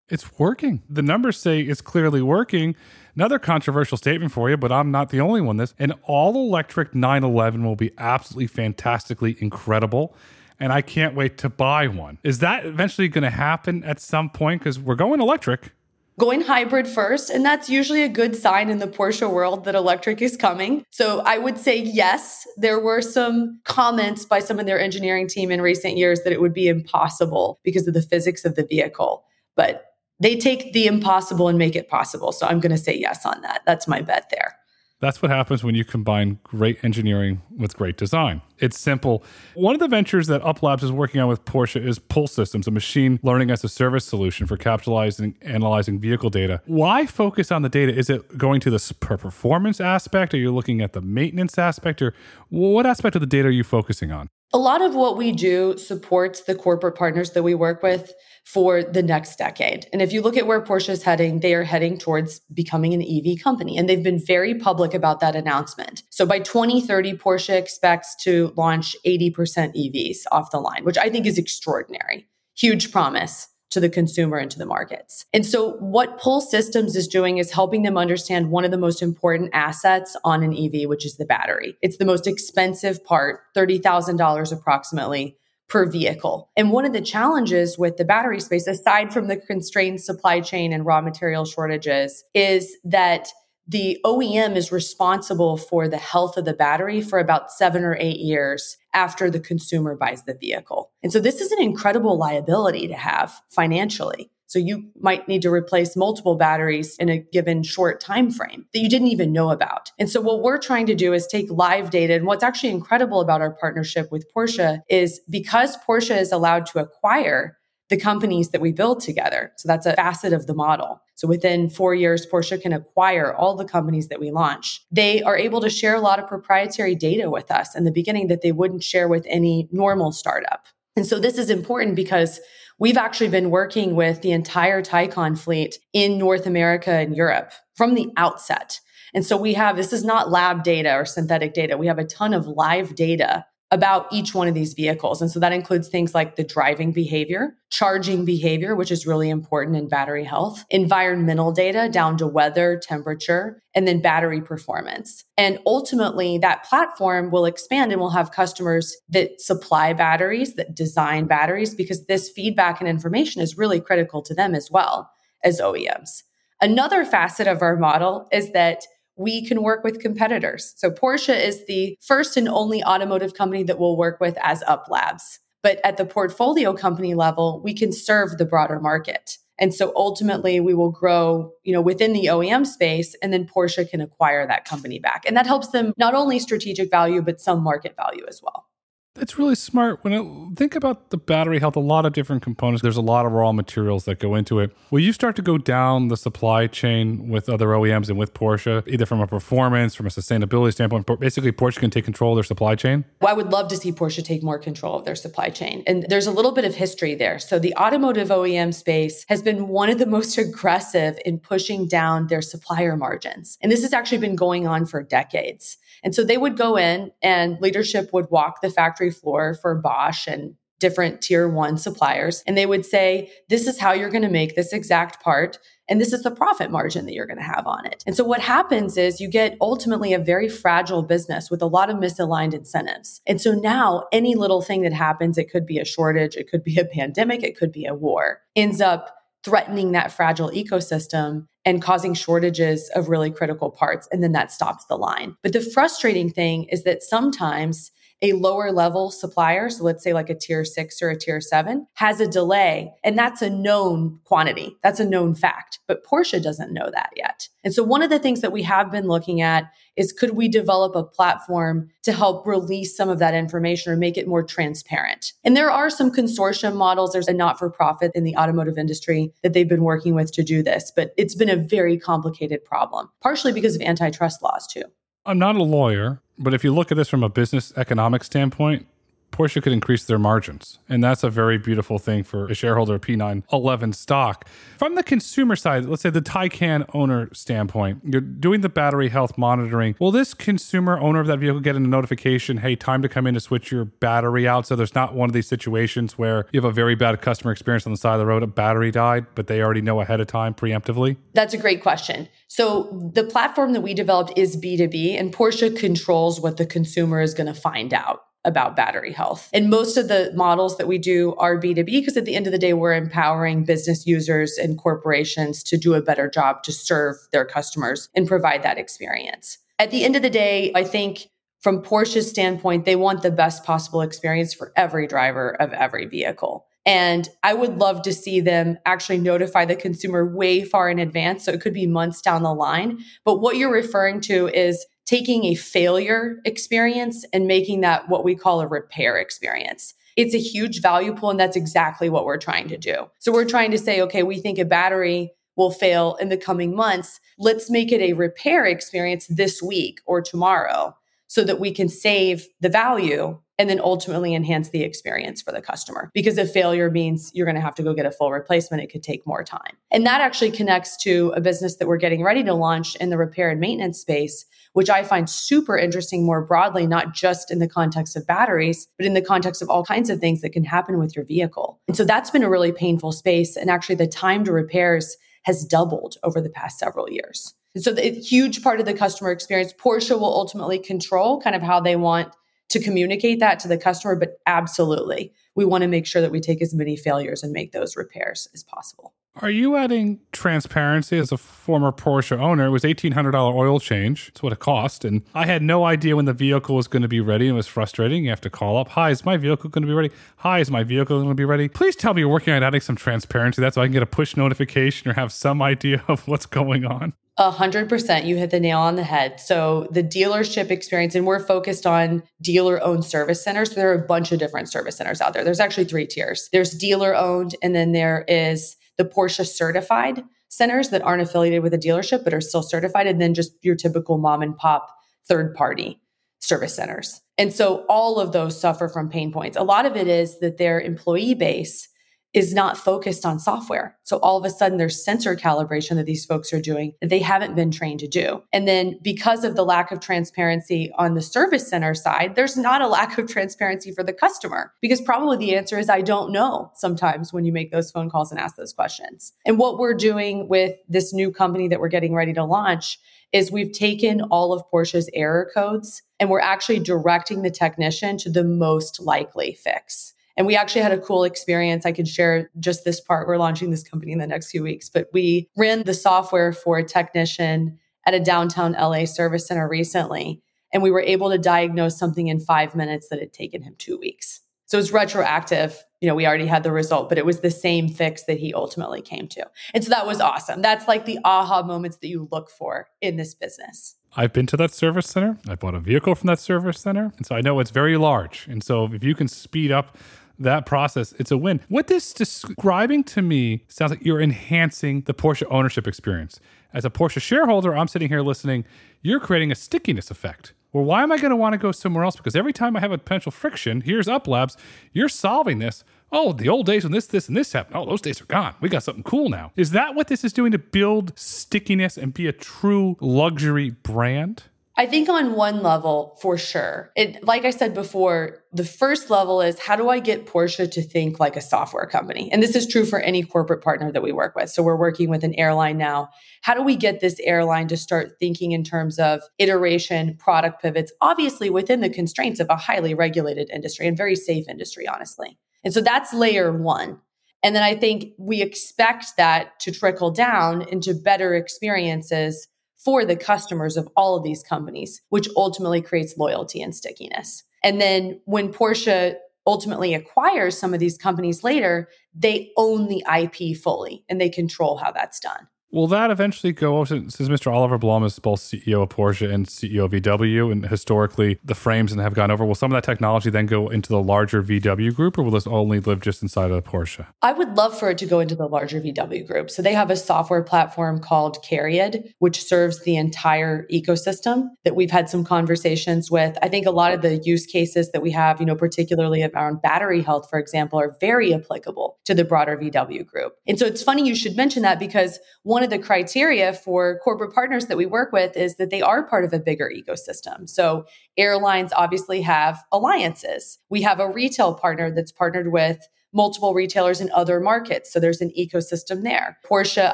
It's 0.07 0.38
working. 0.38 0.83
The 0.88 1.01
numbers 1.01 1.38
say 1.38 1.62
it's 1.62 1.81
clearly 1.81 2.21
working. 2.21 2.75
Another 3.15 3.39
controversial 3.39 3.97
statement 3.97 4.31
for 4.31 4.50
you, 4.50 4.57
but 4.57 4.71
I'm 4.71 4.91
not 4.91 5.09
the 5.09 5.19
only 5.19 5.41
one. 5.41 5.57
This 5.57 5.74
an 5.79 5.93
all 6.03 6.35
electric 6.35 6.93
911 6.93 7.63
will 7.63 7.75
be 7.75 7.91
absolutely 7.97 8.47
fantastically 8.47 9.35
incredible. 9.39 10.15
And 10.59 10.71
I 10.71 10.81
can't 10.81 11.15
wait 11.15 11.38
to 11.39 11.50
buy 11.50 11.88
one. 11.88 12.19
Is 12.24 12.39
that 12.39 12.65
eventually 12.65 13.07
going 13.07 13.24
to 13.24 13.29
happen 13.29 13.83
at 13.83 14.00
some 14.00 14.29
point? 14.29 14.62
Because 14.62 14.79
we're 14.79 14.95
going 14.95 15.19
electric. 15.19 15.74
going 16.19 16.41
hybrid 16.41 16.88
first. 16.88 17.29
And 17.29 17.43
that's 17.43 17.69
usually 17.69 18.03
a 18.03 18.09
good 18.09 18.35
sign 18.35 18.69
in 18.69 18.79
the 18.79 18.88
Porsche 18.88 19.29
world 19.29 19.65
that 19.65 19.75
electric 19.75 20.21
is 20.21 20.38
coming. 20.38 20.85
So 20.91 21.21
I 21.21 21.38
would 21.38 21.57
say 21.57 21.77
yes, 21.81 22.47
there 22.57 22.79
were 22.79 23.01
some 23.01 23.59
comments 23.65 24.24
by 24.25 24.39
some 24.39 24.59
of 24.59 24.65
their 24.65 24.79
engineering 24.79 25.27
team 25.27 25.51
in 25.51 25.62
recent 25.62 25.97
years 25.97 26.21
that 26.21 26.31
it 26.31 26.39
would 26.39 26.53
be 26.53 26.67
impossible 26.67 27.59
because 27.63 27.88
of 27.88 27.93
the 27.93 28.01
physics 28.01 28.45
of 28.45 28.55
the 28.55 28.65
vehicle. 28.65 29.25
But 29.55 29.85
they 30.19 30.36
take 30.36 30.74
the 30.74 30.88
impossible 30.88 31.48
and 31.48 31.57
make 31.57 31.75
it 31.75 31.89
possible. 31.89 32.31
So 32.31 32.48
I'm 32.48 32.60
going 32.60 32.72
to 32.72 32.77
say 32.77 32.98
yes 32.98 33.25
on 33.25 33.41
that. 33.41 33.62
That's 33.65 33.88
my 33.88 34.01
bet 34.01 34.29
there. 34.29 34.55
That's 35.01 35.22
what 35.22 35.29
happens 35.29 35.62
when 35.62 35.75
you 35.75 35.84
combine 35.84 36.39
great 36.43 36.81
engineering 36.81 37.41
with 37.57 37.75
great 37.75 37.98
design. 37.98 38.41
It's 38.60 38.79
simple. 38.79 39.25
One 39.53 39.75
of 39.75 39.79
the 39.79 39.89
ventures 39.89 40.27
that 40.27 40.41
UpLabs 40.41 40.84
is 40.84 40.91
working 40.91 41.19
on 41.19 41.27
with 41.27 41.43
Porsche 41.43 41.86
is 41.86 42.00
Pull 42.00 42.27
Systems, 42.27 42.65
a 42.65 42.72
machine 42.72 43.19
learning 43.22 43.51
as 43.51 43.62
a 43.65 43.69
service 43.69 44.05
solution 44.05 44.48
for 44.48 44.55
capitalizing 44.55 45.36
analyzing 45.41 46.00
vehicle 46.00 46.29
data. 46.29 46.62
Why 46.65 47.05
focus 47.05 47.51
on 47.51 47.62
the 47.62 47.69
data? 47.69 47.93
Is 47.93 48.10
it 48.10 48.38
going 48.38 48.62
to 48.62 48.69
the 48.69 48.95
performance 49.01 49.81
aspect? 49.81 50.34
Are 50.34 50.38
you 50.38 50.53
looking 50.53 50.79
at 50.81 50.93
the 50.93 51.01
maintenance 51.01 51.57
aspect? 51.57 52.01
Or 52.01 52.13
what 52.48 52.86
aspect 52.86 53.15
of 53.15 53.19
the 53.19 53.27
data 53.27 53.50
are 53.50 53.51
you 53.51 53.65
focusing 53.65 54.13
on? 54.13 54.29
A 54.53 54.57
lot 54.57 54.81
of 54.81 54.95
what 54.95 55.17
we 55.17 55.31
do 55.31 55.77
supports 55.77 56.41
the 56.41 56.55
corporate 56.55 56.95
partners 56.95 57.31
that 57.31 57.43
we 57.43 57.55
work 57.55 57.83
with 57.83 58.13
for 58.45 58.83
the 58.83 59.01
next 59.01 59.37
decade. 59.37 59.87
And 59.91 60.01
if 60.01 60.13
you 60.13 60.21
look 60.21 60.37
at 60.37 60.47
where 60.47 60.61
Porsche 60.61 60.89
is 60.89 61.03
heading, 61.03 61.39
they 61.39 61.55
are 61.55 61.63
heading 61.63 61.97
towards 61.97 62.39
becoming 62.53 62.93
an 62.93 63.01
EV 63.01 63.43
company. 63.43 63.77
And 63.77 63.89
they've 63.89 64.03
been 64.03 64.23
very 64.23 64.53
public 64.55 64.93
about 64.93 65.19
that 65.19 65.35
announcement. 65.35 66.03
So 66.11 66.25
by 66.25 66.39
2030, 66.39 67.13
Porsche 67.13 67.57
expects 67.57 68.15
to 68.23 68.53
launch 68.55 68.95
80% 69.05 69.33
EVs 69.75 70.19
off 70.31 70.51
the 70.51 70.59
line, 70.59 70.85
which 70.85 70.97
I 70.97 71.09
think 71.09 71.25
is 71.25 71.37
extraordinary. 71.37 72.27
Huge 72.55 72.91
promise 72.91 73.49
to 73.72 73.79
the 73.79 73.89
consumer 73.89 74.38
and 74.38 74.50
to 74.51 74.57
the 74.57 74.65
markets. 74.65 75.25
And 75.34 75.45
so, 75.45 75.74
what 75.74 76.19
Pull 76.19 76.41
Systems 76.41 76.95
is 76.95 77.07
doing 77.07 77.38
is 77.38 77.51
helping 77.51 77.84
them 77.84 77.98
understand 77.98 78.51
one 78.51 78.65
of 78.65 78.72
the 78.72 78.77
most 78.77 79.01
important 79.01 79.50
assets 79.53 80.15
on 80.24 80.43
an 80.43 80.53
EV, 80.53 80.88
which 80.88 81.05
is 81.05 81.17
the 81.17 81.25
battery. 81.25 81.75
It's 81.81 81.98
the 81.98 82.05
most 82.05 82.27
expensive 82.27 83.03
part, 83.03 83.41
$30,000 83.55 84.51
approximately 84.51 85.38
per 85.67 85.89
vehicle. 85.89 86.50
And 86.55 86.72
one 86.72 86.86
of 86.86 86.93
the 86.93 87.01
challenges 87.01 87.77
with 87.77 87.98
the 87.98 88.05
battery 88.05 88.39
space, 88.39 88.67
aside 88.67 89.12
from 89.12 89.27
the 89.27 89.38
constrained 89.38 90.01
supply 90.01 90.39
chain 90.39 90.72
and 90.72 90.86
raw 90.86 91.01
material 91.01 91.45
shortages, 91.45 92.24
is 92.34 92.77
that 92.84 93.29
the 93.67 94.00
OEM 94.05 94.55
is 94.55 94.72
responsible 94.72 95.57
for 95.57 95.88
the 95.88 95.98
health 95.98 96.38
of 96.38 96.45
the 96.45 96.53
battery 96.53 97.01
for 97.01 97.19
about 97.19 97.51
seven 97.51 97.84
or 97.84 97.98
eight 98.00 98.19
years 98.19 98.77
after 98.93 99.29
the 99.29 99.39
consumer 99.39 99.95
buys 99.95 100.24
the 100.24 100.36
vehicle. 100.36 100.91
And 101.01 101.12
so 101.12 101.19
this 101.19 101.41
is 101.41 101.51
an 101.51 101.62
incredible 101.62 102.17
liability 102.17 102.88
to 102.88 102.93
have 102.95 103.34
financially. 103.50 104.29
So 104.48 104.60
you 104.60 104.89
might 105.00 105.27
need 105.27 105.41
to 105.41 105.51
replace 105.51 105.98
multiple 105.98 106.36
batteries 106.36 106.95
in 106.98 107.10
a 107.10 107.17
given 107.17 107.63
short 107.63 108.00
time 108.00 108.29
frame 108.29 108.65
that 108.74 108.79
you 108.79 108.88
didn't 108.89 109.07
even 109.07 109.34
know 109.34 109.50
about. 109.50 109.91
And 109.98 110.10
so 110.10 110.22
what 110.22 110.43
we're 110.43 110.60
trying 110.60 110.86
to 110.86 110.95
do 110.95 111.13
is 111.13 111.25
take 111.25 111.50
live 111.50 111.89
data 111.89 112.13
and 112.13 112.25
what's 112.25 112.43
actually 112.43 112.69
incredible 112.69 113.22
about 113.22 113.41
our 113.41 113.51
partnership 113.51 114.12
with 114.12 114.25
Porsche 114.34 114.81
is 114.88 115.19
because 115.29 115.77
Porsche 115.77 116.19
is 116.19 116.31
allowed 116.31 116.67
to 116.67 116.79
acquire 116.79 117.57
the 117.89 117.97
companies 117.97 118.49
that 118.49 118.61
we 118.61 118.71
build 118.71 118.99
together. 118.99 119.51
So 119.57 119.67
that's 119.67 119.85
a 119.85 119.93
facet 119.93 120.33
of 120.33 120.47
the 120.47 120.53
model. 120.53 121.01
So 121.13 121.27
within 121.27 121.69
4 121.69 121.93
years 121.95 122.25
Porsche 122.25 122.61
can 122.61 122.73
acquire 122.73 123.33
all 123.33 123.55
the 123.55 123.65
companies 123.65 124.07
that 124.07 124.19
we 124.19 124.31
launch. 124.31 124.83
They 124.91 125.21
are 125.23 125.37
able 125.37 125.61
to 125.61 125.69
share 125.69 125.95
a 125.95 126.01
lot 126.01 126.19
of 126.19 126.27
proprietary 126.27 126.95
data 126.95 127.29
with 127.29 127.51
us 127.51 127.75
in 127.75 127.83
the 127.83 127.91
beginning 127.91 128.27
that 128.27 128.41
they 128.41 128.51
wouldn't 128.51 128.83
share 128.83 129.07
with 129.07 129.25
any 129.29 129.69
normal 129.71 130.11
startup. 130.11 130.65
And 130.95 131.05
so 131.05 131.19
this 131.19 131.37
is 131.37 131.49
important 131.49 131.95
because 131.95 132.39
We've 132.77 132.97
actually 132.97 133.29
been 133.29 133.51
working 133.51 133.95
with 133.95 134.21
the 134.21 134.31
entire 134.31 134.81
Taycan 134.81 135.37
fleet 135.37 135.79
in 135.93 136.17
North 136.17 136.45
America 136.45 136.91
and 136.91 137.15
Europe 137.15 137.53
from 137.73 137.93
the 137.95 138.11
outset. 138.17 138.81
And 139.13 139.25
so 139.25 139.37
we 139.37 139.53
have 139.53 139.77
this 139.77 139.93
is 139.93 140.03
not 140.03 140.29
lab 140.29 140.63
data 140.63 140.93
or 140.93 141.05
synthetic 141.05 141.53
data. 141.53 141.77
We 141.77 141.87
have 141.87 141.99
a 141.99 142.05
ton 142.05 142.33
of 142.33 142.47
live 142.47 142.95
data 142.95 143.45
about 143.75 144.08
each 144.10 144.34
one 144.34 144.48
of 144.48 144.53
these 144.53 144.74
vehicles. 144.74 145.22
And 145.22 145.29
so 145.29 145.38
that 145.41 145.51
includes 145.51 145.89
things 145.89 146.15
like 146.15 146.38
the 146.38 146.46
driving 146.46 146.94
behavior, 146.94 147.58
charging 147.70 148.24
behavior, 148.24 148.74
which 148.74 148.89
is 148.89 149.05
really 149.05 149.29
important 149.29 149.75
in 149.75 149.89
battery 149.89 150.24
health, 150.24 150.63
environmental 150.70 151.51
data 151.51 151.89
down 151.91 152.17
to 152.17 152.25
weather, 152.25 152.79
temperature, 152.82 153.62
and 153.75 153.86
then 153.86 154.01
battery 154.01 154.39
performance. 154.39 155.25
And 155.38 155.60
ultimately, 155.65 156.38
that 156.38 156.63
platform 156.63 157.32
will 157.32 157.46
expand 157.46 157.91
and 157.91 158.00
we'll 158.00 158.12
have 158.12 158.32
customers 158.32 158.96
that 159.10 159.41
supply 159.41 159.91
batteries, 159.91 160.55
that 160.55 160.74
design 160.74 161.25
batteries, 161.25 161.75
because 161.75 162.05
this 162.05 162.29
feedback 162.29 162.79
and 162.79 162.89
information 162.89 163.41
is 163.41 163.58
really 163.58 163.82
critical 163.82 164.22
to 164.22 164.34
them 164.34 164.55
as 164.55 164.72
well 164.72 165.12
as 165.44 165.60
OEMs. 165.60 166.24
Another 166.62 167.03
facet 167.03 167.46
of 167.46 167.62
our 167.62 167.75
model 167.75 168.29
is 168.32 168.53
that 168.53 168.86
we 169.17 169.45
can 169.45 169.62
work 169.62 169.84
with 169.84 170.01
competitors. 170.01 170.74
So 170.77 170.91
Porsche 170.91 171.39
is 171.39 171.65
the 171.65 171.98
first 172.01 172.38
and 172.38 172.50
only 172.50 172.84
automotive 172.84 173.34
company 173.34 173.63
that 173.63 173.79
we'll 173.79 173.98
work 173.98 174.19
with 174.19 174.38
as 174.41 174.63
Up 174.63 174.88
Labs. 174.89 175.39
But 175.63 175.79
at 175.84 175.98
the 175.98 176.05
portfolio 176.05 176.74
company 176.74 177.15
level, 177.15 177.62
we 177.63 177.74
can 177.74 177.91
serve 177.91 178.38
the 178.38 178.45
broader 178.45 178.79
market. 178.79 179.38
And 179.57 179.74
so 179.74 179.93
ultimately 179.95 180.60
we 180.60 180.74
will 180.74 180.91
grow, 180.91 181.51
you 181.63 181.74
know, 181.74 181.81
within 181.81 182.13
the 182.13 182.25
OEM 182.25 182.67
space 182.67 183.15
and 183.22 183.31
then 183.31 183.48
Porsche 183.48 183.89
can 183.89 184.01
acquire 184.01 184.45
that 184.45 184.65
company 184.65 185.00
back. 185.00 185.24
And 185.25 185.36
that 185.38 185.48
helps 185.48 185.69
them 185.69 185.93
not 185.98 186.13
only 186.13 186.39
strategic 186.39 186.91
value 186.91 187.22
but 187.22 187.39
some 187.39 187.63
market 187.63 187.95
value 187.95 188.25
as 188.27 188.41
well. 188.43 188.67
That's 189.15 189.39
really 189.39 189.55
smart. 189.55 190.03
When 190.03 190.13
I 190.13 190.55
think 190.55 190.75
about 190.75 191.10
the 191.10 191.17
battery 191.17 191.60
health, 191.60 191.77
a 191.77 191.79
lot 191.79 192.05
of 192.05 192.12
different 192.12 192.41
components, 192.41 192.81
there's 192.81 192.98
a 192.98 193.01
lot 193.01 193.25
of 193.25 193.31
raw 193.31 193.53
materials 193.53 194.03
that 194.05 194.19
go 194.19 194.36
into 194.36 194.60
it. 194.60 194.75
Will 194.91 195.00
you 195.00 195.13
start 195.13 195.38
to 195.38 195.41
go 195.41 195.57
down 195.57 196.10
the 196.10 196.17
supply 196.17 196.67
chain 196.67 197.29
with 197.29 197.48
other 197.48 197.67
OEMs 197.67 198.10
and 198.10 198.17
with 198.17 198.34
Porsche, 198.34 198.86
either 198.86 199.05
from 199.05 199.22
a 199.22 199.27
performance, 199.27 199.95
from 199.95 200.05
a 200.05 200.10
sustainability 200.10 200.74
standpoint? 200.74 201.07
Basically, 201.19 201.53
Porsche 201.53 201.79
can 201.79 201.89
take 201.89 202.03
control 202.03 202.34
of 202.34 202.36
their 202.36 202.43
supply 202.43 202.75
chain? 202.75 203.05
Well, 203.22 203.31
I 203.31 203.38
would 203.38 203.53
love 203.53 203.69
to 203.69 203.77
see 203.77 203.93
Porsche 203.93 204.22
take 204.22 204.43
more 204.43 204.60
control 204.60 205.00
of 205.00 205.05
their 205.05 205.15
supply 205.15 205.50
chain. 205.50 205.81
And 205.88 206.05
there's 206.10 206.27
a 206.27 206.31
little 206.31 206.51
bit 206.51 206.65
of 206.65 206.75
history 206.75 207.15
there. 207.15 207.39
So, 207.39 207.57
the 207.57 207.74
automotive 207.77 208.27
OEM 208.27 208.74
space 208.74 209.25
has 209.29 209.41
been 209.41 209.69
one 209.69 209.89
of 209.89 209.98
the 209.98 210.05
most 210.15 210.38
aggressive 210.38 211.17
in 211.25 211.39
pushing 211.39 211.88
down 211.88 212.27
their 212.27 212.41
supplier 212.41 212.98
margins. 212.98 213.57
And 213.62 213.72
this 213.72 213.81
has 213.81 213.93
actually 213.93 214.17
been 214.17 214.36
going 214.36 214.67
on 214.67 214.86
for 214.86 215.01
decades. 215.01 215.77
And 216.05 216.13
so 216.13 216.24
they 216.24 216.38
would 216.38 216.55
go 216.55 216.77
in 216.77 217.12
and 217.24 217.60
leadership 217.60 218.13
would 218.13 218.29
walk 218.29 218.62
the 218.62 218.69
factory 218.69 219.04
floor 219.12 219.55
for 219.55 219.75
Bosch 219.75 220.27
and 220.27 220.55
different 220.79 221.21
tier 221.21 221.47
one 221.47 221.77
suppliers. 221.77 222.43
And 222.45 222.57
they 222.57 222.65
would 222.65 222.85
say, 222.85 223.31
this 223.50 223.67
is 223.67 223.79
how 223.79 223.93
you're 223.93 224.09
going 224.09 224.24
to 224.24 224.29
make 224.29 224.55
this 224.55 224.74
exact 224.74 225.24
part. 225.24 225.57
And 225.88 226.01
this 226.01 226.12
is 226.12 226.24
the 226.24 226.31
profit 226.31 226.71
margin 226.71 227.05
that 227.05 227.13
you're 227.13 227.27
going 227.27 227.38
to 227.38 227.43
have 227.43 227.65
on 227.65 227.85
it. 227.85 228.03
And 228.05 228.15
so 228.15 228.24
what 228.24 228.41
happens 228.41 228.97
is 228.97 229.21
you 229.21 229.29
get 229.29 229.55
ultimately 229.62 230.13
a 230.13 230.19
very 230.19 230.50
fragile 230.50 231.03
business 231.03 231.50
with 231.50 231.62
a 231.62 231.67
lot 231.67 231.89
of 231.89 231.97
misaligned 231.97 232.53
incentives. 232.53 233.21
And 233.25 233.39
so 233.39 233.53
now 233.53 234.05
any 234.12 234.35
little 234.35 234.62
thing 234.62 234.81
that 234.81 234.93
happens, 234.93 235.38
it 235.38 235.50
could 235.50 235.65
be 235.65 235.79
a 235.79 235.85
shortage, 235.85 236.35
it 236.35 236.50
could 236.50 236.63
be 236.63 236.79
a 236.79 236.85
pandemic, 236.93 237.43
it 237.43 237.57
could 237.57 237.71
be 237.71 237.85
a 237.85 237.93
war, 237.93 238.41
ends 238.55 238.81
up 238.81 239.15
threatening 239.43 239.91
that 239.91 240.12
fragile 240.12 240.50
ecosystem 240.50 241.47
and 241.65 241.81
causing 241.81 242.15
shortages 242.15 242.89
of 242.95 243.09
really 243.09 243.29
critical 243.29 243.69
parts. 243.69 244.07
And 244.12 244.24
then 244.24 244.31
that 244.31 244.51
stops 244.51 244.85
the 244.85 244.97
line. 244.97 245.35
But 245.43 245.53
the 245.53 245.62
frustrating 245.62 246.31
thing 246.31 246.63
is 246.65 246.83
that 246.83 247.03
sometimes 247.03 247.91
a 248.22 248.34
lower 248.34 248.72
level 248.72 249.12
supplier, 249.12 249.69
so 249.69 249.84
let's 249.84 250.03
say 250.03 250.13
like 250.13 250.29
a 250.29 250.36
tier 250.36 250.63
six 250.63 251.01
or 251.01 251.10
a 251.10 251.17
tier 251.17 251.41
seven, 251.41 251.88
has 251.93 252.19
a 252.19 252.27
delay. 252.27 252.91
And 253.03 253.17
that's 253.17 253.41
a 253.41 253.50
known 253.50 254.19
quantity. 254.24 254.77
That's 254.84 255.00
a 255.00 255.05
known 255.05 255.36
fact. 255.36 255.79
But 255.88 256.05
Porsche 256.05 256.41
doesn't 256.41 256.74
know 256.74 256.89
that 256.91 257.10
yet. 257.15 257.50
And 257.63 257.74
so 257.74 257.84
one 257.84 258.01
of 258.01 258.10
the 258.10 258.19
things 258.19 258.41
that 258.41 258.51
we 258.51 258.63
have 258.63 258.91
been 258.91 259.07
looking 259.07 259.41
at 259.41 259.65
is 259.95 260.12
could 260.12 260.31
we 260.31 260.48
develop 260.48 260.95
a 260.95 261.03
platform 261.03 261.89
to 262.03 262.12
help 262.12 262.45
release 262.45 262.95
some 262.95 263.10
of 263.10 263.19
that 263.19 263.34
information 263.34 263.91
or 263.91 263.98
make 263.98 264.17
it 264.17 264.27
more 264.27 264.43
transparent? 264.43 265.34
And 265.43 265.55
there 265.55 265.72
are 265.72 265.89
some 265.89 266.12
consortium 266.12 266.75
models. 266.75 267.13
There's 267.13 267.27
a 267.27 267.34
not 267.34 267.60
for 267.60 267.69
profit 267.69 268.12
in 268.15 268.24
the 268.24 268.36
automotive 268.38 268.77
industry 268.77 269.34
that 269.43 269.53
they've 269.53 269.67
been 269.67 269.84
working 269.84 270.15
with 270.15 270.31
to 270.34 270.43
do 270.43 270.63
this, 270.63 270.91
but 270.95 271.13
it's 271.17 271.36
been 271.36 271.50
a 271.50 271.55
very 271.55 271.98
complicated 271.98 272.63
problem, 272.63 273.10
partially 273.22 273.53
because 273.53 273.75
of 273.75 273.81
antitrust 273.81 274.41
laws 274.41 274.67
too. 274.67 274.84
I'm 275.25 275.39
not 275.39 275.55
a 275.55 275.63
lawyer, 275.63 276.22
but 276.37 276.53
if 276.53 276.63
you 276.63 276.73
look 276.73 276.91
at 276.91 276.97
this 276.97 277.09
from 277.09 277.23
a 277.23 277.29
business 277.29 277.73
economic 277.75 278.23
standpoint, 278.23 278.87
Porsche 279.35 279.61
could 279.61 279.73
increase 279.73 280.05
their 280.05 280.17
margins. 280.17 280.79
And 280.87 281.03
that's 281.03 281.23
a 281.23 281.29
very 281.29 281.57
beautiful 281.57 281.99
thing 281.99 282.23
for 282.23 282.47
a 282.47 282.55
shareholder 282.55 282.95
of 282.95 283.01
P911 283.01 283.93
stock. 283.93 284.47
From 284.77 284.95
the 284.95 285.03
consumer 285.03 285.57
side, 285.57 285.85
let's 285.85 286.01
say 286.01 286.09
the 286.09 286.21
Taycan 286.21 286.85
owner 286.93 287.29
standpoint, 287.33 288.01
you're 288.05 288.21
doing 288.21 288.61
the 288.61 288.69
battery 288.69 289.09
health 289.09 289.37
monitoring. 289.37 289.95
Will 289.99 290.11
this 290.11 290.33
consumer 290.33 290.97
owner 290.99 291.19
of 291.19 291.27
that 291.27 291.39
vehicle 291.39 291.59
get 291.59 291.75
a 291.75 291.79
notification, 291.79 292.57
hey, 292.57 292.77
time 292.77 293.01
to 293.01 293.09
come 293.09 293.27
in 293.27 293.33
to 293.33 293.41
switch 293.41 293.71
your 293.71 293.85
battery 293.85 294.47
out? 294.47 294.67
So 294.67 294.75
there's 294.75 294.95
not 294.95 295.13
one 295.13 295.29
of 295.29 295.33
these 295.33 295.47
situations 295.47 296.17
where 296.17 296.45
you 296.53 296.61
have 296.61 296.69
a 296.69 296.73
very 296.73 296.95
bad 296.95 297.21
customer 297.21 297.51
experience 297.51 297.85
on 297.85 297.91
the 297.91 297.97
side 297.97 298.13
of 298.13 298.19
the 298.19 298.25
road, 298.25 298.41
a 298.41 298.47
battery 298.47 298.89
died, 298.89 299.25
but 299.35 299.47
they 299.47 299.61
already 299.61 299.81
know 299.81 299.99
ahead 299.99 300.21
of 300.21 300.27
time 300.27 300.53
preemptively? 300.53 301.17
That's 301.33 301.53
a 301.53 301.57
great 301.57 301.83
question. 301.83 302.29
So 302.47 303.11
the 303.13 303.25
platform 303.25 303.73
that 303.73 303.81
we 303.81 303.93
developed 303.93 304.31
is 304.37 304.55
B2B, 304.55 305.19
and 305.19 305.33
Porsche 305.33 305.77
controls 305.77 306.39
what 306.39 306.55
the 306.55 306.65
consumer 306.65 307.19
is 307.19 307.33
going 307.33 307.47
to 307.47 307.59
find 307.59 307.93
out 307.93 308.21
about 308.45 308.75
battery 308.75 309.11
health. 309.11 309.49
And 309.53 309.69
most 309.69 309.97
of 309.97 310.07
the 310.07 310.31
models 310.35 310.77
that 310.77 310.87
we 310.87 310.97
do 310.97 311.35
are 311.35 311.59
B2B 311.59 311.85
because 311.85 312.15
at 312.15 312.25
the 312.25 312.35
end 312.35 312.47
of 312.47 312.51
the 312.51 312.59
day, 312.59 312.73
we're 312.73 312.93
empowering 312.93 313.65
business 313.65 314.05
users 314.07 314.57
and 314.57 314.77
corporations 314.77 315.63
to 315.63 315.77
do 315.77 315.93
a 315.93 316.01
better 316.01 316.29
job 316.29 316.63
to 316.63 316.71
serve 316.71 317.17
their 317.31 317.45
customers 317.45 318.09
and 318.15 318.27
provide 318.27 318.63
that 318.63 318.77
experience. 318.77 319.57
At 319.79 319.91
the 319.91 320.05
end 320.05 320.15
of 320.15 320.21
the 320.21 320.29
day, 320.29 320.71
I 320.73 320.83
think 320.83 321.29
from 321.61 321.81
Porsche's 321.81 322.29
standpoint, 322.29 322.85
they 322.85 322.95
want 322.95 323.23
the 323.23 323.31
best 323.31 323.63
possible 323.63 324.01
experience 324.01 324.53
for 324.53 324.71
every 324.75 325.07
driver 325.07 325.49
of 325.59 325.73
every 325.73 326.05
vehicle. 326.05 326.67
And 326.85 327.27
I 327.41 327.55
would 327.55 327.79
love 327.79 328.03
to 328.03 328.13
see 328.13 328.39
them 328.39 328.77
actually 328.85 329.17
notify 329.17 329.65
the 329.65 329.75
consumer 329.75 330.23
way 330.23 330.63
far 330.63 330.89
in 330.89 330.99
advance. 330.99 331.43
So 331.43 331.51
it 331.51 331.61
could 331.61 331.73
be 331.73 331.87
months 331.87 332.21
down 332.21 332.43
the 332.43 332.53
line. 332.53 332.99
But 333.23 333.41
what 333.41 333.57
you're 333.57 333.73
referring 333.73 334.21
to 334.21 334.47
is 334.47 334.85
taking 335.05 335.45
a 335.45 335.55
failure 335.55 336.41
experience 336.45 337.25
and 337.31 337.47
making 337.47 337.81
that 337.81 338.09
what 338.09 338.24
we 338.24 338.35
call 338.35 338.62
a 338.62 338.67
repair 338.67 339.17
experience. 339.17 339.93
It's 340.15 340.33
a 340.33 340.39
huge 340.39 340.81
value 340.81 341.13
pool, 341.13 341.29
and 341.29 341.39
that's 341.39 341.57
exactly 341.57 342.09
what 342.09 342.25
we're 342.25 342.38
trying 342.38 342.69
to 342.69 342.77
do. 342.77 343.09
So 343.19 343.31
we're 343.31 343.45
trying 343.45 343.71
to 343.71 343.77
say, 343.77 344.01
okay, 344.01 344.24
we 344.24 344.39
think 344.39 344.57
a 344.57 344.65
battery 344.65 345.31
will 345.57 345.71
fail 345.71 346.15
in 346.15 346.29
the 346.29 346.38
coming 346.38 346.75
months. 346.75 347.19
Let's 347.38 347.69
make 347.69 347.91
it 347.91 348.01
a 348.01 348.13
repair 348.13 348.65
experience 348.65 349.27
this 349.27 349.62
week 349.62 350.00
or 350.05 350.21
tomorrow 350.21 350.95
so 351.27 351.43
that 351.43 351.59
we 351.59 351.71
can 351.71 351.89
save 351.89 352.47
the 352.62 352.69
value 352.69 353.38
and 353.57 353.69
then 353.69 353.79
ultimately 353.79 354.35
enhance 354.35 354.69
the 354.69 354.83
experience 354.83 355.41
for 355.41 355.51
the 355.51 355.62
customer. 355.62 356.12
Because 356.13 356.38
if 356.38 356.51
failure 356.51 356.91
means 356.91 357.31
you're 357.33 357.45
going 357.45 357.55
to 357.55 357.62
have 357.62 357.75
to 357.75 357.83
go 357.83 357.93
get 357.93 358.05
a 358.05 358.12
full 358.12 358.31
replacement, 358.31 358.83
it 358.83 358.91
could 358.91 359.03
take 359.03 359.25
more 359.25 359.43
time. 359.43 359.77
And 359.91 360.05
that 360.05 360.21
actually 360.21 360.51
connects 360.51 360.97
to 361.03 361.31
a 361.35 361.41
business 361.41 361.77
that 361.77 361.88
we're 361.88 361.97
getting 361.97 362.21
ready 362.21 362.43
to 362.43 362.53
launch 362.53 362.95
in 362.97 363.09
the 363.09 363.17
repair 363.17 363.50
and 363.50 363.59
maintenance 363.59 364.00
space, 364.00 364.45
which 364.75 364.89
I 364.89 365.03
find 365.03 365.29
super 365.29 365.77
interesting 365.77 366.25
more 366.25 366.41
broadly, 366.41 366.86
not 366.86 367.13
just 367.13 367.50
in 367.50 367.60
the 367.60 367.67
context 367.67 368.17
of 368.17 368.27
batteries, 368.27 368.89
but 368.98 369.05
in 369.05 369.13
the 369.13 369.22
context 369.22 369.62
of 369.62 369.70
all 369.70 369.86
kinds 369.86 370.10
of 370.10 370.20
things 370.20 370.41
that 370.41 370.50
can 370.50 370.65
happen 370.65 370.98
with 370.98 371.15
your 371.15 371.24
vehicle. 371.24 371.79
And 371.88 371.96
so 371.96 372.03
that's 372.03 372.29
been 372.29 372.44
a 372.44 372.50
really 372.50 372.74
painful 372.74 373.13
space. 373.13 373.55
And 373.55 373.70
actually, 373.70 373.96
the 373.96 374.05
time 374.05 374.44
to 374.44 374.51
repairs 374.51 375.15
has 375.44 375.63
doubled 375.63 376.17
over 376.24 376.41
the 376.41 376.50
past 376.50 376.77
several 376.77 377.10
years. 377.10 377.53
And 377.74 377.86
so, 377.86 377.94
the 377.94 378.01
huge 378.01 378.62
part 378.62 378.82
of 378.82 378.86
the 378.86 378.94
customer 378.94 379.32
experience, 379.32 379.72
Porsche 379.72 380.20
will 380.20 380.25
ultimately 380.25 380.77
control 380.77 381.39
kind 381.39 381.55
of 381.55 381.62
how 381.62 381.79
they 381.79 381.96
want 381.96 382.36
to 382.67 382.82
communicate 382.82 383.39
that 383.39 383.60
to 383.60 383.70
the 383.70 383.77
customer, 383.77 384.17
but 384.17 384.39
absolutely, 384.46 385.32
we 385.55 385.63
want 385.63 385.84
to 385.84 385.88
make 385.88 386.05
sure 386.05 386.22
that 386.22 386.32
we 386.32 386.41
take 386.41 386.62
as 386.62 386.74
many 386.74 386.98
failures 386.98 387.44
and 387.44 387.53
make 387.53 387.72
those 387.72 387.96
repairs 387.96 388.50
as 388.53 388.62
possible. 388.62 389.13
Are 389.41 389.49
you 389.49 389.75
adding 389.75 390.21
transparency 390.31 391.17
as 391.17 391.29
a 391.29 391.37
former 391.37 391.91
Porsche 391.91 392.39
owner? 392.39 392.67
It 392.67 392.69
was 392.69 392.83
$1,800 392.83 393.35
oil 393.53 393.81
change. 393.81 394.27
That's 394.27 394.41
what 394.41 394.53
it 394.53 394.59
cost. 394.59 395.03
And 395.03 395.23
I 395.33 395.45
had 395.45 395.61
no 395.61 395.83
idea 395.83 396.15
when 396.15 396.23
the 396.23 396.31
vehicle 396.31 396.73
was 396.73 396.87
going 396.87 397.01
to 397.01 397.09
be 397.09 397.19
ready. 397.19 397.49
It 397.49 397.51
was 397.51 397.67
frustrating. 397.67 398.23
You 398.23 398.29
have 398.29 398.39
to 398.41 398.49
call 398.49 398.77
up. 398.77 398.87
Hi, 398.89 399.09
is 399.09 399.25
my 399.25 399.35
vehicle 399.35 399.69
going 399.69 399.81
to 399.81 399.87
be 399.87 399.93
ready? 399.93 400.11
Hi, 400.37 400.59
is 400.59 400.71
my 400.71 400.83
vehicle 400.83 401.17
going 401.17 401.27
to 401.27 401.35
be 401.35 401.43
ready? 401.43 401.67
Please 401.67 401.97
tell 401.97 402.13
me 402.13 402.21
you're 402.21 402.29
working 402.29 402.53
on 402.53 402.63
adding 402.63 402.79
some 402.79 402.95
transparency. 402.95 403.61
That's 403.61 403.75
so 403.75 403.81
I 403.81 403.87
can 403.87 403.91
get 403.91 404.03
a 404.03 404.05
push 404.05 404.37
notification 404.37 405.11
or 405.11 405.15
have 405.15 405.33
some 405.33 405.61
idea 405.61 406.01
of 406.07 406.25
what's 406.29 406.45
going 406.45 406.85
on. 406.85 407.11
A 407.37 407.51
hundred 407.51 407.89
percent. 407.89 408.23
You 408.23 408.37
hit 408.37 408.51
the 408.51 408.61
nail 408.61 408.79
on 408.79 408.95
the 408.95 409.03
head. 409.03 409.41
So 409.41 409.89
the 409.91 410.01
dealership 410.01 410.71
experience, 410.71 411.13
and 411.13 411.25
we're 411.25 411.45
focused 411.45 411.85
on 411.85 412.23
dealer 412.41 412.81
owned 412.81 413.03
service 413.03 413.43
centers. 413.43 413.71
So 413.71 413.75
there 413.75 413.91
are 413.91 414.01
a 414.01 414.07
bunch 414.07 414.31
of 414.31 414.39
different 414.39 414.69
service 414.69 414.95
centers 414.95 415.19
out 415.19 415.33
there. 415.33 415.43
There's 415.43 415.59
actually 415.59 415.83
three 415.83 416.07
tiers. 416.07 416.47
There's 416.53 416.71
dealer 416.71 417.13
owned, 417.13 417.53
and 417.61 417.75
then 417.75 417.91
there 417.91 418.23
is 418.29 418.77
the 418.97 419.05
Porsche 419.05 419.45
certified 419.45 420.23
centers 420.49 420.89
that 420.89 421.01
aren't 421.01 421.21
affiliated 421.21 421.63
with 421.63 421.73
a 421.73 421.77
dealership 421.77 422.23
but 422.23 422.33
are 422.33 422.41
still 422.41 422.63
certified, 422.63 423.07
and 423.07 423.21
then 423.21 423.33
just 423.33 423.53
your 423.61 423.75
typical 423.75 424.17
mom 424.17 424.41
and 424.41 424.57
pop 424.57 424.89
third 425.27 425.53
party 425.55 425.99
service 426.39 426.75
centers. 426.75 427.21
And 427.37 427.53
so 427.53 427.85
all 427.89 428.19
of 428.19 428.31
those 428.31 428.59
suffer 428.59 428.87
from 428.87 429.09
pain 429.09 429.31
points. 429.31 429.57
A 429.57 429.63
lot 429.63 429.85
of 429.85 429.95
it 429.95 430.07
is 430.07 430.39
that 430.39 430.57
their 430.57 430.79
employee 430.79 431.33
base 431.33 431.89
is 432.35 432.53
not 432.53 432.77
focused 432.77 433.25
on 433.25 433.39
software. 433.39 433.97
So 434.03 434.17
all 434.17 434.37
of 434.37 434.43
a 434.43 434.49
sudden 434.49 434.77
there's 434.77 435.03
sensor 435.03 435.37
calibration 435.37 435.95
that 435.95 436.05
these 436.05 436.25
folks 436.25 436.51
are 436.51 436.59
doing 436.59 436.93
that 436.99 437.09
they 437.09 437.19
haven't 437.19 437.55
been 437.55 437.71
trained 437.71 438.01
to 438.01 438.09
do. 438.09 438.43
And 438.51 438.67
then 438.67 438.99
because 439.01 439.45
of 439.45 439.55
the 439.55 439.63
lack 439.63 439.89
of 439.89 440.01
transparency 440.01 440.91
on 440.97 441.13
the 441.13 441.21
service 441.21 441.65
center 441.65 441.93
side, 441.93 442.35
there's 442.35 442.57
not 442.57 442.81
a 442.81 442.89
lack 442.89 443.17
of 443.17 443.29
transparency 443.29 443.93
for 443.93 444.03
the 444.03 444.11
customer 444.11 444.73
because 444.81 444.99
probably 444.99 445.37
the 445.37 445.55
answer 445.55 445.79
is 445.79 445.89
I 445.89 446.01
don't 446.01 446.33
know 446.33 446.71
sometimes 446.75 447.31
when 447.31 447.45
you 447.45 447.53
make 447.53 447.71
those 447.71 447.89
phone 447.89 448.09
calls 448.09 448.31
and 448.31 448.39
ask 448.39 448.57
those 448.57 448.73
questions. 448.73 449.31
And 449.45 449.57
what 449.57 449.79
we're 449.79 449.93
doing 449.93 450.49
with 450.49 450.75
this 450.89 451.13
new 451.13 451.31
company 451.31 451.69
that 451.69 451.79
we're 451.79 451.87
getting 451.87 452.13
ready 452.13 452.33
to 452.33 452.43
launch 452.43 452.99
is 453.31 453.50
we've 453.50 453.71
taken 453.71 454.21
all 454.24 454.51
of 454.51 454.63
Porsche's 454.69 455.09
error 455.13 455.50
codes 455.53 456.01
and 456.19 456.29
we're 456.29 456.41
actually 456.41 456.79
directing 456.79 457.43
the 457.43 457.50
technician 457.50 458.17
to 458.17 458.29
the 458.29 458.43
most 458.43 459.00
likely 459.00 459.53
fix. 459.53 460.14
And 460.37 460.45
we 460.45 460.55
actually 460.55 460.81
had 460.81 460.91
a 460.91 461.00
cool 461.00 461.24
experience. 461.24 461.85
I 461.85 461.91
could 461.91 462.07
share 462.07 462.50
just 462.59 462.83
this 462.83 463.00
part. 463.00 463.27
We're 463.27 463.37
launching 463.37 463.71
this 463.71 463.83
company 463.83 464.11
in 464.11 464.19
the 464.19 464.27
next 464.27 464.51
few 464.51 464.63
weeks, 464.63 464.89
but 464.89 465.07
we 465.13 465.50
ran 465.55 465.83
the 465.83 465.93
software 465.93 466.51
for 466.51 466.77
a 466.77 466.83
technician 466.83 467.77
at 468.05 468.13
a 468.13 468.19
downtown 468.19 468.74
LA 468.74 469.05
service 469.05 469.48
center 469.48 469.67
recently. 469.67 470.41
And 470.74 470.83
we 470.83 470.91
were 470.91 471.01
able 471.01 471.29
to 471.29 471.37
diagnose 471.37 471.98
something 471.98 472.27
in 472.27 472.39
five 472.39 472.75
minutes 472.75 473.07
that 473.09 473.19
had 473.19 473.31
taken 473.31 473.61
him 473.61 473.75
two 473.77 473.98
weeks. 473.98 474.41
So 474.67 474.79
it's 474.79 474.91
retroactive. 474.91 475.81
You 476.01 476.09
know, 476.09 476.15
we 476.15 476.25
already 476.25 476.48
had 476.48 476.63
the 476.63 476.71
result, 476.71 477.07
but 477.07 477.17
it 477.17 477.25
was 477.25 477.39
the 477.39 477.51
same 477.51 477.87
fix 477.87 478.24
that 478.24 478.39
he 478.39 478.53
ultimately 478.53 479.01
came 479.01 479.27
to. 479.29 479.45
And 479.74 479.83
so 479.83 479.89
that 479.91 480.05
was 480.07 480.19
awesome. 480.19 480.61
That's 480.61 480.87
like 480.87 481.05
the 481.05 481.19
aha 481.24 481.61
moments 481.63 481.98
that 481.98 482.07
you 482.07 482.27
look 482.31 482.50
for 482.50 482.87
in 483.00 483.15
this 483.15 483.33
business. 483.33 483.95
I've 484.17 484.33
been 484.33 484.48
to 484.48 484.57
that 484.57 484.71
service 484.71 485.07
center. 485.07 485.37
I 485.48 485.55
bought 485.55 485.75
a 485.75 485.79
vehicle 485.79 486.15
from 486.15 486.27
that 486.27 486.39
service 486.39 486.79
center. 486.79 487.11
And 487.17 487.25
so 487.25 487.35
I 487.35 487.41
know 487.41 487.59
it's 487.59 487.71
very 487.71 487.98
large. 487.98 488.48
And 488.50 488.63
so 488.63 488.85
if 488.91 489.03
you 489.03 489.13
can 489.13 489.27
speed 489.27 489.71
up 489.71 489.98
that 490.39 490.65
process, 490.65 491.13
it's 491.13 491.31
a 491.31 491.37
win. 491.37 491.61
What 491.69 491.87
this 491.87 492.13
describing 492.13 493.03
to 493.05 493.21
me 493.21 493.63
sounds 493.67 493.91
like 493.91 494.03
you're 494.05 494.21
enhancing 494.21 495.01
the 495.01 495.13
Porsche 495.13 495.45
ownership 495.50 495.87
experience. 495.87 496.39
As 496.74 496.85
a 496.85 496.89
Porsche 496.89 497.21
shareholder, 497.21 497.75
I'm 497.75 497.87
sitting 497.87 498.09
here 498.09 498.21
listening, 498.21 498.65
you're 499.01 499.19
creating 499.19 499.51
a 499.51 499.55
stickiness 499.55 500.11
effect. 500.11 500.53
Well, 500.74 500.83
why 500.83 501.03
am 501.03 501.11
I 501.13 501.17
going 501.17 501.29
to 501.29 501.37
want 501.37 501.53
to 501.53 501.57
go 501.57 501.71
somewhere 501.71 502.03
else? 502.03 502.17
Because 502.17 502.35
every 502.35 502.51
time 502.51 502.75
I 502.75 502.81
have 502.81 502.91
a 502.91 502.98
potential 502.98 503.31
friction, 503.31 503.79
here's 503.79 504.07
UpLabs, 504.07 504.57
you're 504.91 505.07
solving 505.07 505.59
this. 505.59 505.85
Oh, 506.11 506.33
the 506.33 506.50
old 506.50 506.65
days 506.65 506.83
when 506.83 506.91
this, 506.91 507.07
this, 507.07 507.29
and 507.29 507.37
this 507.37 507.53
happened. 507.53 507.77
Oh, 507.77 507.85
those 507.85 508.01
days 508.01 508.21
are 508.21 508.25
gone. 508.25 508.55
We 508.59 508.67
got 508.67 508.83
something 508.83 509.03
cool 509.03 509.29
now. 509.29 509.53
Is 509.55 509.71
that 509.71 509.95
what 509.95 510.09
this 510.09 510.25
is 510.25 510.33
doing 510.33 510.51
to 510.51 510.57
build 510.57 511.17
stickiness 511.17 511.98
and 511.98 512.13
be 512.13 512.27
a 512.27 512.33
true 512.33 512.98
luxury 513.00 513.69
brand? 513.69 514.43
I 514.77 514.85
think 514.88 515.07
on 515.07 515.33
one 515.33 515.64
level, 515.64 516.18
for 516.22 516.38
sure. 516.38 516.92
It, 516.98 517.24
like 517.24 517.46
I 517.46 517.51
said 517.51 517.74
before, 517.74 518.44
the 518.51 518.66
first 518.66 519.09
level 519.09 519.42
is 519.42 519.57
how 519.57 519.77
do 519.77 519.90
I 519.90 520.00
get 520.00 520.25
Porsche 520.25 520.70
to 520.70 520.81
think 520.81 521.18
like 521.18 521.38
a 521.38 521.42
software 521.42 521.85
company? 521.85 522.29
And 522.31 522.44
this 522.44 522.57
is 522.57 522.68
true 522.68 522.85
for 522.85 523.00
any 523.00 523.24
corporate 523.24 523.64
partner 523.64 523.90
that 523.94 524.03
we 524.03 524.11
work 524.11 524.35
with. 524.35 524.50
So 524.50 524.61
we're 524.61 524.75
working 524.75 525.09
with 525.09 525.24
an 525.24 525.33
airline 525.35 525.77
now. 525.77 526.09
How 526.42 526.53
do 526.53 526.61
we 526.61 526.75
get 526.75 527.00
this 527.00 527.20
airline 527.22 527.70
to 527.70 527.77
start 527.77 528.20
thinking 528.20 528.51
in 528.51 528.66
terms 528.66 529.00
of 529.00 529.22
iteration, 529.40 530.18
product 530.18 530.61
pivots, 530.61 530.92
obviously 531.00 531.50
within 531.50 531.79
the 531.79 531.90
constraints 531.90 532.42
of 532.42 532.48
a 532.50 532.57
highly 532.57 532.94
regulated 532.94 533.50
industry 533.51 533.88
and 533.88 533.96
very 533.96 534.16
safe 534.16 534.46
industry, 534.50 534.85
honestly? 534.88 535.38
And 535.64 535.74
so 535.74 535.79
that's 535.79 536.14
layer 536.14 536.51
one. 536.51 537.00
And 537.44 537.55
then 537.55 537.64
I 537.64 537.75
think 537.75 538.14
we 538.18 538.42
expect 538.42 539.18
that 539.18 539.59
to 539.61 539.72
trickle 539.72 540.11
down 540.11 540.64
into 540.64 540.94
better 540.94 541.33
experiences 541.33 542.48
for 542.85 543.03
the 543.03 543.15
customers 543.15 543.75
of 543.75 543.89
all 543.98 544.15
of 544.15 544.24
these 544.24 544.43
companies, 544.43 545.01
which 545.09 545.27
ultimately 545.35 545.81
creates 545.81 546.15
loyalty 546.17 546.61
and 546.61 546.75
stickiness. 546.75 547.43
And 547.63 547.81
then 547.81 548.21
when 548.25 548.53
Porsche 548.53 549.15
ultimately 549.48 549.95
acquires 549.95 550.57
some 550.57 550.74
of 550.74 550.79
these 550.79 550.98
companies 550.98 551.43
later, 551.43 551.89
they 552.13 552.51
own 552.57 552.87
the 552.87 553.03
IP 553.11 553.57
fully 553.57 554.05
and 554.07 554.21
they 554.21 554.29
control 554.29 554.77
how 554.77 554.91
that's 554.91 555.19
done. 555.19 555.48
Will 555.75 555.88
that 555.88 556.09
eventually 556.09 556.53
go 556.53 556.79
oh, 556.79 556.85
since 556.85 557.18
Mr. 557.18 557.51
Oliver 557.51 557.77
Blume 557.77 558.05
is 558.05 558.18
both 558.18 558.40
CEO 558.40 558.83
of 558.83 558.88
Porsche 558.88 559.29
and 559.29 559.46
CEO 559.46 559.83
of 559.83 559.92
VW, 559.92 560.50
and 560.50 560.66
historically 560.66 561.38
the 561.44 561.53
frames 561.53 561.92
and 561.92 562.00
have 562.00 562.14
gone 562.14 562.31
over? 562.31 562.46
Will 562.46 562.55
some 562.55 562.72
of 562.72 562.77
that 562.77 562.90
technology 562.90 563.29
then 563.29 563.46
go 563.46 563.68
into 563.68 563.90
the 563.90 564.01
larger 564.01 564.42
VW 564.42 564.96
group, 564.96 565.18
or 565.18 565.24
will 565.24 565.31
this 565.31 565.46
only 565.46 565.81
live 565.81 566.00
just 566.00 566.22
inside 566.22 566.50
of 566.50 566.64
Porsche? 566.64 567.05
I 567.22 567.33
would 567.33 567.57
love 567.57 567.77
for 567.77 567.90
it 567.90 567.98
to 567.98 568.05
go 568.05 568.22
into 568.22 568.35
the 568.35 568.48
larger 568.48 568.79
VW 568.79 569.27
group. 569.27 569.51
So 569.51 569.61
they 569.61 569.74
have 569.74 569.92
a 569.92 569.98
software 569.98 570.44
platform 570.44 571.01
called 571.01 571.44
Cariad, 571.44 572.09
which 572.20 572.42
serves 572.42 572.81
the 572.83 572.96
entire 572.96 573.68
ecosystem 573.68 574.48
that 574.64 574.77
we've 574.77 574.92
had 574.92 575.09
some 575.09 575.25
conversations 575.25 576.09
with. 576.09 576.38
I 576.42 576.48
think 576.48 576.66
a 576.66 576.72
lot 576.72 576.94
of 576.94 577.01
the 577.01 577.18
use 577.18 577.46
cases 577.46 577.92
that 577.92 578.01
we 578.01 578.11
have, 578.11 578.40
you 578.40 578.46
know, 578.46 578.55
particularly 578.55 579.24
around 579.24 579.61
battery 579.61 580.01
health, 580.01 580.29
for 580.29 580.40
example, 580.40 580.79
are 580.79 580.96
very 581.01 581.33
applicable 581.33 581.98
to 582.05 582.14
the 582.14 582.24
broader 582.24 582.55
VW 582.55 583.05
group. 583.05 583.33
And 583.46 583.59
so 583.59 583.66
it's 583.66 583.83
funny 583.83 584.07
you 584.07 584.16
should 584.16 584.38
mention 584.38 584.61
that 584.61 584.79
because 584.79 585.20
one 585.44 585.64
of 585.65 585.69
the 585.69 585.79
criteria 585.79 586.53
for 586.53 586.99
corporate 587.03 587.33
partners 587.33 587.65
that 587.65 587.77
we 587.77 587.85
work 587.85 588.13
with 588.13 588.37
is 588.37 588.55
that 588.55 588.69
they 588.69 588.81
are 588.81 589.03
part 589.03 589.25
of 589.25 589.33
a 589.33 589.39
bigger 589.39 589.69
ecosystem. 589.75 590.49
So 590.49 590.85
airlines 591.17 591.73
obviously 591.75 592.21
have 592.21 592.63
alliances. 592.71 593.59
We 593.69 593.81
have 593.81 593.99
a 593.99 594.09
retail 594.09 594.53
partner 594.53 594.89
that's 594.89 595.11
partnered 595.11 595.51
with 595.51 595.87
multiple 596.13 596.53
retailers 596.53 597.01
in 597.01 597.11
other 597.11 597.41
markets. 597.41 597.91
So 597.91 597.99
there's 597.99 598.21
an 598.21 598.31
ecosystem 598.39 599.03
there. 599.03 599.37
Porsche 599.45 599.93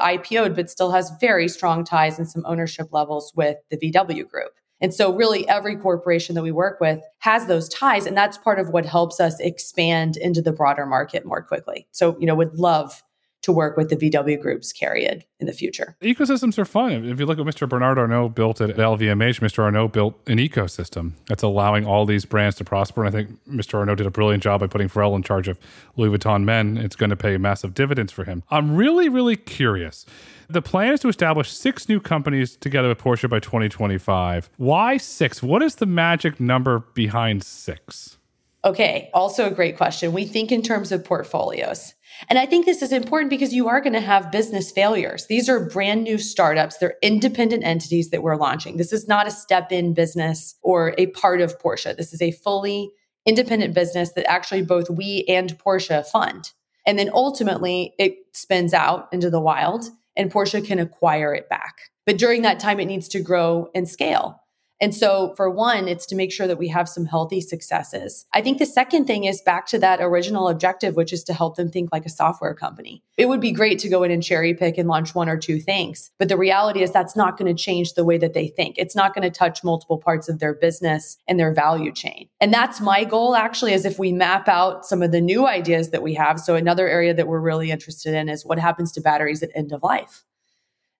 IPO'd, 0.00 0.54
but 0.54 0.70
still 0.70 0.92
has 0.92 1.10
very 1.20 1.48
strong 1.48 1.84
ties 1.84 2.16
and 2.18 2.30
some 2.30 2.44
ownership 2.46 2.88
levels 2.92 3.32
with 3.34 3.56
the 3.70 3.76
VW 3.76 4.28
group. 4.28 4.52
And 4.80 4.92
so, 4.92 5.14
really, 5.14 5.48
every 5.48 5.76
corporation 5.76 6.34
that 6.34 6.42
we 6.42 6.50
work 6.50 6.80
with 6.80 7.00
has 7.20 7.46
those 7.46 7.68
ties. 7.68 8.04
And 8.04 8.16
that's 8.16 8.36
part 8.36 8.58
of 8.58 8.70
what 8.70 8.84
helps 8.84 9.20
us 9.20 9.38
expand 9.38 10.16
into 10.16 10.42
the 10.42 10.52
broader 10.52 10.86
market 10.86 11.24
more 11.24 11.40
quickly. 11.40 11.86
So, 11.92 12.16
you 12.18 12.26
know, 12.26 12.34
would 12.34 12.58
love 12.58 13.02
to 13.42 13.52
work 13.52 13.76
with 13.76 13.88
the 13.88 13.96
VW 13.96 14.40
groups 14.40 14.72
Cariad 14.72 15.22
in 15.40 15.46
the 15.46 15.52
future. 15.52 15.96
Ecosystems 16.00 16.58
are 16.58 16.64
fun. 16.64 17.04
If 17.04 17.18
you 17.18 17.26
look 17.26 17.38
at 17.38 17.44
Mr. 17.44 17.68
Bernard 17.68 17.98
Arnault 17.98 18.30
built 18.30 18.60
at 18.60 18.76
LVMH, 18.76 19.40
Mr. 19.40 19.64
Arnault 19.64 19.88
built 19.88 20.16
an 20.28 20.38
ecosystem 20.38 21.12
that's 21.26 21.42
allowing 21.42 21.84
all 21.84 22.06
these 22.06 22.24
brands 22.24 22.56
to 22.56 22.64
prosper. 22.64 23.04
And 23.04 23.14
I 23.14 23.18
think 23.18 23.44
Mr. 23.46 23.78
Arnault 23.78 23.96
did 23.96 24.06
a 24.06 24.10
brilliant 24.10 24.42
job 24.42 24.60
by 24.60 24.68
putting 24.68 24.88
Pharrell 24.88 25.16
in 25.16 25.22
charge 25.22 25.48
of 25.48 25.58
Louis 25.96 26.16
Vuitton 26.16 26.44
Men. 26.44 26.76
It's 26.76 26.96
going 26.96 27.10
to 27.10 27.16
pay 27.16 27.36
massive 27.36 27.74
dividends 27.74 28.12
for 28.12 28.24
him. 28.24 28.44
I'm 28.50 28.76
really, 28.76 29.08
really 29.08 29.36
curious. 29.36 30.06
The 30.48 30.62
plan 30.62 30.92
is 30.92 31.00
to 31.00 31.08
establish 31.08 31.50
six 31.50 31.88
new 31.88 31.98
companies 31.98 32.56
together 32.56 32.88
with 32.88 32.98
Porsche 32.98 33.28
by 33.28 33.40
2025. 33.40 34.50
Why 34.56 34.98
six? 34.98 35.42
What 35.42 35.62
is 35.62 35.76
the 35.76 35.86
magic 35.86 36.38
number 36.38 36.80
behind 36.94 37.42
six? 37.42 38.18
Okay, 38.64 39.10
also 39.12 39.46
a 39.46 39.50
great 39.50 39.76
question. 39.76 40.12
We 40.12 40.24
think 40.24 40.52
in 40.52 40.62
terms 40.62 40.92
of 40.92 41.04
portfolios. 41.04 41.94
And 42.28 42.38
I 42.38 42.46
think 42.46 42.64
this 42.64 42.80
is 42.80 42.92
important 42.92 43.30
because 43.30 43.52
you 43.52 43.68
are 43.68 43.80
going 43.80 43.94
to 43.94 44.00
have 44.00 44.30
business 44.30 44.70
failures. 44.70 45.26
These 45.26 45.48
are 45.48 45.68
brand 45.68 46.04
new 46.04 46.16
startups. 46.18 46.78
They're 46.78 46.94
independent 47.02 47.64
entities 47.64 48.10
that 48.10 48.22
we're 48.22 48.36
launching. 48.36 48.76
This 48.76 48.92
is 48.92 49.08
not 49.08 49.26
a 49.26 49.32
step 49.32 49.72
in 49.72 49.94
business 49.94 50.54
or 50.62 50.94
a 50.96 51.06
part 51.08 51.40
of 51.40 51.58
Porsche. 51.58 51.96
This 51.96 52.12
is 52.12 52.22
a 52.22 52.30
fully 52.30 52.90
independent 53.26 53.74
business 53.74 54.12
that 54.12 54.30
actually 54.30 54.62
both 54.62 54.88
we 54.90 55.24
and 55.28 55.58
Porsche 55.58 56.06
fund. 56.06 56.52
And 56.86 56.98
then 56.98 57.10
ultimately 57.12 57.94
it 57.98 58.14
spins 58.32 58.72
out 58.74 59.08
into 59.12 59.30
the 59.30 59.40
wild 59.40 59.86
and 60.16 60.30
Porsche 60.30 60.64
can 60.64 60.78
acquire 60.78 61.34
it 61.34 61.48
back. 61.48 61.90
But 62.06 62.18
during 62.18 62.42
that 62.42 62.60
time, 62.60 62.80
it 62.80 62.86
needs 62.86 63.08
to 63.08 63.20
grow 63.20 63.70
and 63.74 63.88
scale. 63.88 64.41
And 64.82 64.92
so, 64.92 65.32
for 65.36 65.48
one, 65.48 65.86
it's 65.86 66.06
to 66.06 66.16
make 66.16 66.32
sure 66.32 66.48
that 66.48 66.58
we 66.58 66.66
have 66.66 66.88
some 66.88 67.06
healthy 67.06 67.40
successes. 67.40 68.26
I 68.32 68.40
think 68.40 68.58
the 68.58 68.66
second 68.66 69.04
thing 69.04 69.24
is 69.24 69.40
back 69.40 69.66
to 69.68 69.78
that 69.78 70.00
original 70.02 70.48
objective, 70.48 70.96
which 70.96 71.12
is 71.12 71.22
to 71.24 71.32
help 71.32 71.54
them 71.54 71.70
think 71.70 71.90
like 71.92 72.04
a 72.04 72.10
software 72.10 72.52
company. 72.52 73.00
It 73.16 73.28
would 73.28 73.40
be 73.40 73.52
great 73.52 73.78
to 73.78 73.88
go 73.88 74.02
in 74.02 74.10
and 74.10 74.24
cherry 74.24 74.54
pick 74.54 74.78
and 74.78 74.88
launch 74.88 75.14
one 75.14 75.28
or 75.28 75.38
two 75.38 75.60
things. 75.60 76.10
But 76.18 76.28
the 76.28 76.36
reality 76.36 76.82
is 76.82 76.90
that's 76.90 77.14
not 77.14 77.38
going 77.38 77.54
to 77.54 77.62
change 77.62 77.94
the 77.94 78.04
way 78.04 78.18
that 78.18 78.34
they 78.34 78.48
think. 78.48 78.74
It's 78.76 78.96
not 78.96 79.14
going 79.14 79.22
to 79.22 79.30
touch 79.30 79.62
multiple 79.62 79.98
parts 79.98 80.28
of 80.28 80.40
their 80.40 80.52
business 80.52 81.16
and 81.28 81.38
their 81.38 81.54
value 81.54 81.92
chain. 81.92 82.28
And 82.40 82.52
that's 82.52 82.80
my 82.80 83.04
goal 83.04 83.36
actually, 83.36 83.74
is 83.74 83.84
if 83.84 84.00
we 84.00 84.10
map 84.10 84.48
out 84.48 84.84
some 84.84 85.00
of 85.00 85.12
the 85.12 85.20
new 85.20 85.46
ideas 85.46 85.90
that 85.90 86.02
we 86.02 86.14
have. 86.14 86.40
So, 86.40 86.56
another 86.56 86.88
area 86.88 87.14
that 87.14 87.28
we're 87.28 87.38
really 87.38 87.70
interested 87.70 88.14
in 88.14 88.28
is 88.28 88.44
what 88.44 88.58
happens 88.58 88.90
to 88.92 89.00
batteries 89.00 89.44
at 89.44 89.50
end 89.54 89.70
of 89.70 89.84
life. 89.84 90.24